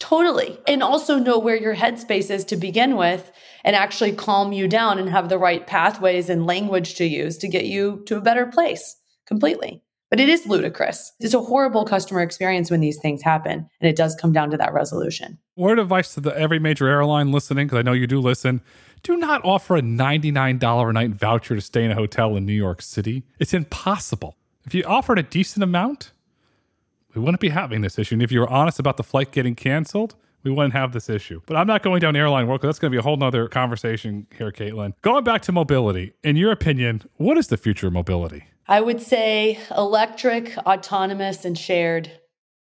Totally. 0.00 0.58
And 0.66 0.82
also 0.82 1.18
know 1.18 1.38
where 1.38 1.54
your 1.54 1.76
headspace 1.76 2.28
is 2.28 2.44
to 2.46 2.56
begin 2.56 2.96
with 2.96 3.30
and 3.62 3.76
actually 3.76 4.12
calm 4.12 4.52
you 4.52 4.66
down 4.66 4.98
and 4.98 5.08
have 5.08 5.28
the 5.28 5.38
right 5.38 5.64
pathways 5.64 6.28
and 6.28 6.44
language 6.44 6.96
to 6.96 7.04
use 7.04 7.38
to 7.38 7.46
get 7.46 7.66
you 7.66 8.02
to 8.06 8.16
a 8.16 8.20
better 8.20 8.46
place 8.46 8.96
completely. 9.26 9.84
But 10.12 10.20
it 10.20 10.28
is 10.28 10.46
ludicrous. 10.46 11.10
It's 11.20 11.32
a 11.32 11.40
horrible 11.40 11.86
customer 11.86 12.20
experience 12.20 12.70
when 12.70 12.80
these 12.80 12.98
things 12.98 13.22
happen. 13.22 13.66
And 13.80 13.88
it 13.88 13.96
does 13.96 14.14
come 14.14 14.30
down 14.30 14.50
to 14.50 14.58
that 14.58 14.74
resolution. 14.74 15.38
Word 15.56 15.78
of 15.78 15.86
advice 15.86 16.12
to 16.12 16.20
the, 16.20 16.38
every 16.38 16.58
major 16.58 16.86
airline 16.86 17.32
listening, 17.32 17.66
because 17.66 17.78
I 17.78 17.82
know 17.82 17.94
you 17.94 18.06
do 18.06 18.20
listen 18.20 18.60
do 19.02 19.16
not 19.16 19.42
offer 19.42 19.76
a 19.76 19.80
$99 19.82 20.90
a 20.90 20.92
night 20.92 21.10
voucher 21.10 21.54
to 21.54 21.60
stay 21.60 21.82
in 21.82 21.90
a 21.90 21.94
hotel 21.94 22.36
in 22.36 22.46
New 22.46 22.52
York 22.52 22.82
City. 22.82 23.24
It's 23.38 23.54
impossible. 23.54 24.36
If 24.64 24.74
you 24.74 24.84
offered 24.84 25.18
a 25.18 25.22
decent 25.22 25.64
amount, 25.64 26.12
we 27.14 27.20
wouldn't 27.20 27.40
be 27.40 27.48
having 27.48 27.80
this 27.80 27.98
issue. 27.98 28.14
And 28.14 28.22
if 28.22 28.30
you 28.30 28.40
were 28.40 28.48
honest 28.48 28.78
about 28.78 28.96
the 28.96 29.02
flight 29.02 29.32
getting 29.32 29.54
canceled, 29.54 30.14
we 30.44 30.50
wouldn't 30.50 30.74
have 30.74 30.92
this 30.92 31.08
issue. 31.08 31.40
But 31.46 31.56
I'm 31.56 31.66
not 31.66 31.82
going 31.82 32.00
down 32.00 32.16
airline 32.16 32.46
world 32.46 32.60
because 32.60 32.74
that's 32.74 32.78
going 32.78 32.90
to 32.90 32.94
be 32.94 32.98
a 32.98 33.02
whole 33.02 33.16
nother 33.16 33.48
conversation 33.48 34.26
here, 34.36 34.52
Katelyn. 34.52 34.94
Going 35.02 35.24
back 35.24 35.42
to 35.42 35.52
mobility, 35.52 36.12
in 36.22 36.36
your 36.36 36.52
opinion, 36.52 37.02
what 37.16 37.38
is 37.38 37.48
the 37.48 37.56
future 37.56 37.88
of 37.88 37.92
mobility? 37.92 38.44
I 38.68 38.80
would 38.80 39.00
say 39.00 39.58
electric, 39.76 40.56
autonomous, 40.58 41.44
and 41.44 41.58
shared. 41.58 42.10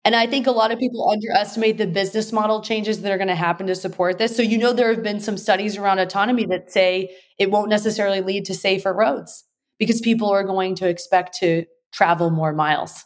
And 0.04 0.16
I 0.16 0.26
think 0.26 0.46
a 0.46 0.52
lot 0.52 0.72
of 0.72 0.78
people 0.78 1.10
underestimate 1.10 1.76
the 1.76 1.86
business 1.86 2.32
model 2.32 2.62
changes 2.62 3.02
that 3.02 3.12
are 3.12 3.18
going 3.18 3.28
to 3.28 3.34
happen 3.34 3.66
to 3.66 3.74
support 3.74 4.16
this. 4.16 4.34
So, 4.34 4.42
you 4.42 4.56
know, 4.56 4.72
there 4.72 4.92
have 4.92 5.02
been 5.02 5.20
some 5.20 5.36
studies 5.36 5.76
around 5.76 5.98
autonomy 5.98 6.46
that 6.46 6.72
say 6.72 7.14
it 7.38 7.50
won't 7.50 7.68
necessarily 7.68 8.22
lead 8.22 8.46
to 8.46 8.54
safer 8.54 8.94
roads 8.94 9.44
because 9.78 10.00
people 10.00 10.30
are 10.30 10.44
going 10.44 10.74
to 10.76 10.88
expect 10.88 11.36
to 11.40 11.66
travel 11.92 12.30
more 12.30 12.52
miles. 12.52 13.04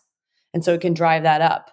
And 0.53 0.65
so 0.65 0.73
it 0.73 0.81
can 0.81 0.95
drive 0.95 1.25
that 1.25 1.41
up. 1.41 1.71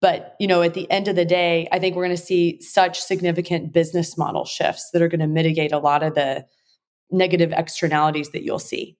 But, 0.00 0.36
you 0.38 0.46
know, 0.46 0.62
at 0.62 0.74
the 0.74 0.88
end 0.90 1.08
of 1.08 1.16
the 1.16 1.24
day, 1.24 1.66
I 1.72 1.78
think 1.78 1.96
we're 1.96 2.04
going 2.04 2.16
to 2.16 2.22
see 2.22 2.60
such 2.60 3.00
significant 3.00 3.72
business 3.72 4.16
model 4.16 4.44
shifts 4.44 4.90
that 4.92 5.02
are 5.02 5.08
going 5.08 5.20
to 5.20 5.26
mitigate 5.26 5.72
a 5.72 5.78
lot 5.78 6.02
of 6.02 6.14
the 6.14 6.44
negative 7.10 7.52
externalities 7.56 8.30
that 8.30 8.44
you'll 8.44 8.58
see. 8.58 8.96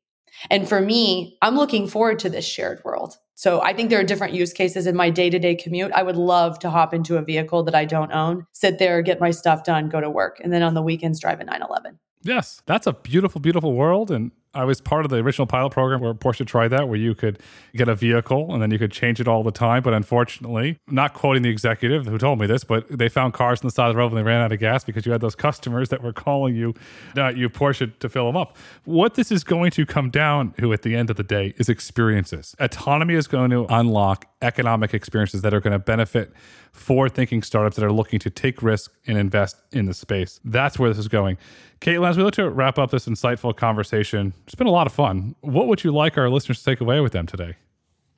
And 0.50 0.68
for 0.68 0.80
me, 0.80 1.38
I'm 1.42 1.56
looking 1.56 1.86
forward 1.86 2.18
to 2.20 2.28
this 2.28 2.44
shared 2.44 2.82
world. 2.84 3.16
So 3.34 3.60
I 3.62 3.72
think 3.72 3.90
there 3.90 3.98
are 3.98 4.04
different 4.04 4.34
use 4.34 4.52
cases 4.52 4.86
in 4.86 4.94
my 4.94 5.10
day 5.10 5.28
to 5.28 5.38
day 5.38 5.54
commute. 5.54 5.92
I 5.92 6.02
would 6.02 6.16
love 6.16 6.58
to 6.60 6.70
hop 6.70 6.94
into 6.94 7.16
a 7.16 7.22
vehicle 7.22 7.64
that 7.64 7.74
I 7.74 7.84
don't 7.84 8.12
own, 8.12 8.46
sit 8.52 8.78
there, 8.78 9.02
get 9.02 9.20
my 9.20 9.30
stuff 9.30 9.64
done, 9.64 9.88
go 9.88 10.00
to 10.00 10.08
work, 10.08 10.40
and 10.42 10.52
then 10.52 10.62
on 10.62 10.74
the 10.74 10.82
weekends 10.82 11.20
drive 11.20 11.40
a 11.40 11.44
911. 11.44 11.98
Yes, 12.22 12.62
that's 12.66 12.86
a 12.86 12.92
beautiful, 12.92 13.40
beautiful 13.40 13.74
world. 13.74 14.10
And 14.10 14.30
I 14.54 14.64
was 14.64 14.80
part 14.80 15.04
of 15.04 15.10
the 15.10 15.16
original 15.16 15.46
pilot 15.46 15.70
program 15.70 16.00
where 16.00 16.14
Porsche 16.14 16.46
tried 16.46 16.68
that, 16.68 16.88
where 16.88 16.98
you 16.98 17.14
could 17.14 17.40
get 17.74 17.88
a 17.88 17.94
vehicle 17.94 18.52
and 18.52 18.62
then 18.62 18.70
you 18.70 18.78
could 18.78 18.92
change 18.92 19.20
it 19.20 19.28
all 19.28 19.42
the 19.42 19.50
time. 19.50 19.82
But 19.82 19.94
unfortunately, 19.94 20.78
not 20.88 21.14
quoting 21.14 21.42
the 21.42 21.50
executive 21.50 22.06
who 22.06 22.18
told 22.18 22.40
me 22.40 22.46
this, 22.46 22.64
but 22.64 22.86
they 22.88 23.08
found 23.08 23.34
cars 23.34 23.60
on 23.60 23.66
the 23.66 23.72
side 23.72 23.88
of 23.88 23.94
the 23.94 23.98
road 23.98 24.08
and 24.08 24.16
they 24.16 24.22
ran 24.22 24.40
out 24.40 24.52
of 24.52 24.58
gas 24.58 24.84
because 24.84 25.04
you 25.06 25.12
had 25.12 25.20
those 25.20 25.34
customers 25.34 25.88
that 25.88 26.02
were 26.02 26.12
calling 26.12 26.54
you, 26.54 26.74
not 27.14 27.36
you 27.36 27.48
Porsche, 27.48 27.98
to 27.98 28.08
fill 28.08 28.26
them 28.26 28.36
up. 28.36 28.56
What 28.84 29.14
this 29.14 29.32
is 29.32 29.44
going 29.44 29.70
to 29.72 29.86
come 29.86 30.10
down 30.10 30.52
to 30.58 30.72
at 30.72 30.82
the 30.82 30.94
end 30.94 31.10
of 31.10 31.16
the 31.16 31.22
day 31.22 31.54
is 31.56 31.68
experiences. 31.68 32.54
Autonomy 32.58 33.14
is 33.14 33.26
going 33.26 33.50
to 33.50 33.66
unlock 33.68 34.26
economic 34.42 34.94
experiences 34.94 35.42
that 35.42 35.54
are 35.54 35.60
going 35.60 35.72
to 35.72 35.78
benefit 35.78 36.32
forward 36.74 37.14
thinking 37.14 37.42
startups 37.42 37.76
that 37.76 37.84
are 37.84 37.92
looking 37.92 38.18
to 38.18 38.30
take 38.30 38.62
risk 38.62 38.92
and 39.06 39.16
invest 39.16 39.56
in 39.72 39.86
the 39.86 39.94
space. 39.94 40.40
That's 40.44 40.78
where 40.78 40.90
this 40.90 40.98
is 40.98 41.08
going. 41.08 41.38
Katelyn, 41.80 42.08
as 42.08 42.16
we 42.16 42.22
look 42.22 42.34
to 42.34 42.50
wrap 42.50 42.78
up 42.78 42.90
this 42.90 43.06
insightful 43.06 43.56
conversation, 43.56 44.34
it's 44.44 44.54
been 44.54 44.66
a 44.66 44.72
lot 44.72 44.86
of 44.86 44.92
fun. 44.92 45.34
What 45.40 45.68
would 45.68 45.84
you 45.84 45.92
like 45.92 46.18
our 46.18 46.28
listeners 46.28 46.58
to 46.58 46.64
take 46.64 46.80
away 46.80 47.00
with 47.00 47.12
them 47.12 47.26
today? 47.26 47.56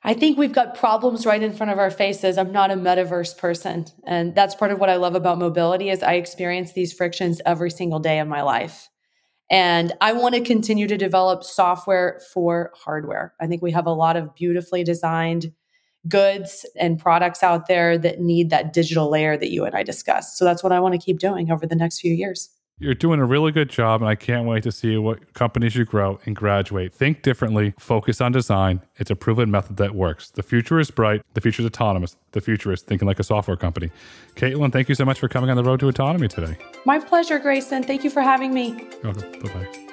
I 0.03 0.15
think 0.15 0.39
we've 0.39 0.53
got 0.53 0.77
problems 0.77 1.27
right 1.27 1.43
in 1.43 1.53
front 1.53 1.73
of 1.73 1.79
our 1.79 1.91
faces. 1.91 2.39
I'm 2.39 2.53
not 2.53 2.71
a 2.71 2.75
metaverse 2.75 3.37
person, 3.37 3.87
and 4.07 4.35
that's 4.35 4.55
part 4.55 4.71
of 4.71 4.79
what 4.79 4.89
I 4.89 4.97
love 4.97 5.15
about 5.15 5.39
mobility 5.39 5.91
is 5.91 6.03
I 6.03 6.15
experience 6.15 6.73
these 6.73 6.93
frictions 6.93 7.41
every 7.45 7.71
single 7.71 7.99
day 7.99 8.21
of 8.21 8.29
my 8.29 8.43
life. 8.43 8.89
And 9.51 9.93
I 10.01 10.13
want 10.13 10.35
to 10.35 10.41
continue 10.41 10.89
to 10.89 10.97
develop 10.97 11.45
software 11.45 12.21
for 12.33 12.73
hardware. 12.75 13.35
I 13.41 13.47
think 13.47 13.63
we 13.63 13.73
have 13.73 13.87
a 13.87 13.93
lot 13.93 14.17
of 14.17 14.35
beautifully 14.35 14.83
designed 14.83 15.53
goods 16.09 16.67
and 16.77 16.99
products 16.99 17.43
out 17.43 17.67
there 17.67 17.99
that 17.99 18.21
need 18.21 18.51
that 18.51 18.73
digital 18.73 19.11
layer 19.11 19.37
that 19.37 19.51
you 19.51 19.65
and 19.65 19.75
I 19.75 19.83
discussed. 19.83 20.39
So 20.39 20.45
that's 20.45 20.63
what 20.63 20.73
I 20.73 20.81
want 20.81 20.95
to 20.95 21.01
keep 21.01 21.19
doing 21.19 21.51
over 21.51 21.67
the 21.67 21.77
next 21.77 22.01
few 22.01 22.13
years. 22.13 22.51
You're 22.79 22.93
doing 22.93 23.21
a 23.21 23.25
really 23.25 23.53
good 23.53 23.71
job, 23.71 24.03
and 24.03 24.09
I 24.09 24.17
can't 24.17 24.47
wait 24.47 24.63
to 24.65 24.73
see 24.73 24.99
what 24.99 25.33
companies 25.33 25.75
you 25.77 25.87
grow 25.87 26.21
and 26.27 26.37
graduate. 26.37 26.93
Think 26.93 27.23
differently, 27.23 27.73
focus 27.79 28.21
on 28.21 28.33
design. 28.33 28.83
It's 28.97 29.11
a 29.11 29.17
proven 29.17 29.51
method 29.51 29.79
that 29.79 29.95
works. 29.95 30.29
The 30.29 30.43
future 30.43 30.79
is 30.79 30.91
bright, 30.91 31.23
the 31.33 31.41
future 31.41 31.63
is 31.63 31.67
autonomous, 31.67 32.17
the 32.33 32.43
future 32.43 32.71
is 32.73 32.83
thinking 32.83 33.09
like 33.09 33.19
a 33.19 33.25
software 33.25 33.57
company. 33.57 33.91
Katelyn, 34.35 34.73
thank 34.73 34.91
you 34.91 34.95
so 34.95 35.07
much 35.07 35.19
for 35.19 35.27
coming 35.27 35.49
on 35.49 35.57
the 35.57 35.65
road 35.65 35.81
to 35.81 35.89
autonomy 35.89 36.29
today. 36.29 36.59
My 36.85 36.99
pleasure, 36.99 37.39
Grayson. 37.39 37.83
Thank 37.83 38.05
you 38.05 38.11
for 38.11 38.21
having 38.21 38.53
me. 38.53 38.87
Bye 39.03 39.13
bye. 39.13 39.87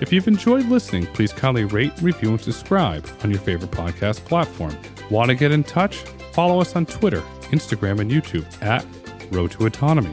If 0.00 0.12
you've 0.12 0.26
enjoyed 0.26 0.66
listening, 0.66 1.06
please 1.06 1.32
kindly 1.32 1.64
rate, 1.64 1.92
review, 2.02 2.30
and 2.30 2.40
subscribe 2.40 3.08
on 3.22 3.30
your 3.30 3.38
favorite 3.40 3.70
podcast 3.70 4.24
platform. 4.24 4.76
Want 5.08 5.28
to 5.28 5.36
get 5.36 5.52
in 5.52 5.62
touch? 5.62 5.98
Follow 6.32 6.60
us 6.60 6.74
on 6.74 6.84
Twitter, 6.84 7.20
Instagram, 7.52 8.00
and 8.00 8.10
YouTube 8.10 8.44
at 8.60 8.84
Road 9.30 9.52
to 9.52 9.66
Autonomy, 9.66 10.12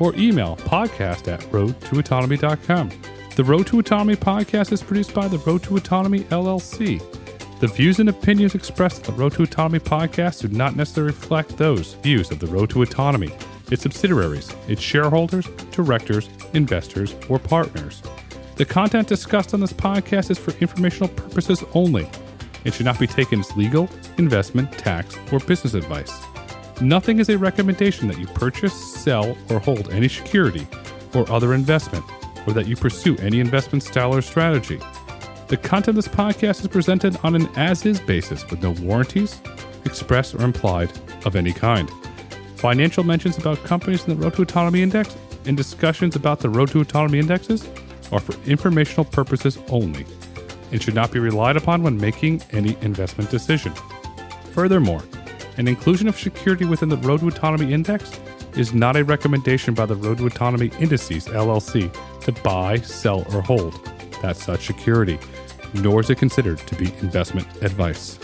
or 0.00 0.14
email 0.16 0.56
podcast 0.56 1.28
at 1.28 1.40
roadtoautonomy.com. 1.52 2.90
The 3.36 3.44
Road 3.44 3.66
to 3.68 3.78
Autonomy 3.78 4.16
podcast 4.16 4.72
is 4.72 4.82
produced 4.82 5.14
by 5.14 5.28
the 5.28 5.38
Road 5.38 5.62
to 5.64 5.76
Autonomy 5.76 6.20
LLC. 6.24 7.00
The 7.60 7.68
views 7.68 7.98
and 8.00 8.08
opinions 8.08 8.54
expressed 8.54 9.06
in 9.08 9.14
the 9.14 9.20
Road 9.20 9.32
to 9.34 9.42
Autonomy 9.42 9.78
podcast 9.78 10.40
do 10.40 10.48
not 10.48 10.74
necessarily 10.74 11.12
reflect 11.12 11.56
those 11.56 11.94
views 11.94 12.30
of 12.30 12.38
the 12.38 12.46
Road 12.46 12.70
to 12.70 12.82
Autonomy, 12.82 13.30
its 13.70 13.82
subsidiaries, 13.82 14.54
its 14.68 14.80
shareholders, 14.80 15.46
directors, 15.70 16.30
investors, 16.54 17.14
or 17.28 17.38
partners. 17.38 18.02
The 18.58 18.64
content 18.64 19.06
discussed 19.06 19.54
on 19.54 19.60
this 19.60 19.72
podcast 19.72 20.32
is 20.32 20.38
for 20.38 20.50
informational 20.58 21.08
purposes 21.10 21.62
only. 21.74 22.10
It 22.64 22.74
should 22.74 22.86
not 22.86 22.98
be 22.98 23.06
taken 23.06 23.38
as 23.38 23.56
legal, 23.56 23.88
investment, 24.16 24.72
tax, 24.72 25.16
or 25.30 25.38
business 25.38 25.74
advice. 25.74 26.12
Nothing 26.80 27.20
is 27.20 27.28
a 27.28 27.38
recommendation 27.38 28.08
that 28.08 28.18
you 28.18 28.26
purchase, 28.26 28.74
sell, 28.74 29.38
or 29.48 29.60
hold 29.60 29.92
any 29.92 30.08
security 30.08 30.66
or 31.14 31.30
other 31.30 31.54
investment, 31.54 32.04
or 32.48 32.52
that 32.52 32.66
you 32.66 32.74
pursue 32.74 33.16
any 33.18 33.38
investment 33.38 33.84
style 33.84 34.12
or 34.12 34.22
strategy. 34.22 34.80
The 35.46 35.56
content 35.56 35.96
of 35.96 36.04
this 36.04 36.08
podcast 36.12 36.62
is 36.62 36.66
presented 36.66 37.16
on 37.22 37.36
an 37.36 37.46
as 37.54 37.86
is 37.86 38.00
basis 38.00 38.44
with 38.50 38.60
no 38.60 38.72
warranties, 38.84 39.40
express 39.84 40.34
or 40.34 40.42
implied, 40.42 40.90
of 41.24 41.36
any 41.36 41.52
kind. 41.52 41.88
Financial 42.56 43.04
mentions 43.04 43.38
about 43.38 43.62
companies 43.62 44.02
in 44.02 44.18
the 44.18 44.20
Road 44.20 44.34
to 44.34 44.42
Autonomy 44.42 44.82
Index 44.82 45.16
and 45.46 45.56
discussions 45.56 46.16
about 46.16 46.40
the 46.40 46.50
Road 46.50 46.70
to 46.70 46.80
Autonomy 46.80 47.20
Indexes 47.20 47.68
are 48.12 48.20
for 48.20 48.34
informational 48.48 49.04
purposes 49.04 49.58
only 49.68 50.04
and 50.72 50.82
should 50.82 50.94
not 50.94 51.10
be 51.12 51.18
relied 51.18 51.56
upon 51.56 51.82
when 51.82 51.96
making 51.96 52.42
any 52.52 52.76
investment 52.80 53.30
decision. 53.30 53.72
Furthermore, 54.52 55.02
an 55.56 55.66
inclusion 55.66 56.08
of 56.08 56.18
security 56.18 56.64
within 56.64 56.88
the 56.88 56.96
Road 56.98 57.20
to 57.20 57.28
Autonomy 57.28 57.72
Index 57.72 58.18
is 58.56 58.74
not 58.74 58.96
a 58.96 59.04
recommendation 59.04 59.74
by 59.74 59.86
the 59.86 59.96
Road 59.96 60.18
to 60.18 60.26
Autonomy 60.26 60.70
Indices 60.78 61.26
LLC 61.26 61.92
to 62.20 62.32
buy, 62.42 62.78
sell, 62.78 63.24
or 63.34 63.42
hold 63.42 63.74
that 64.22 64.36
such 64.36 64.66
security, 64.66 65.18
nor 65.74 66.00
is 66.00 66.10
it 66.10 66.18
considered 66.18 66.58
to 66.58 66.74
be 66.74 66.92
investment 67.00 67.46
advice. 67.62 68.18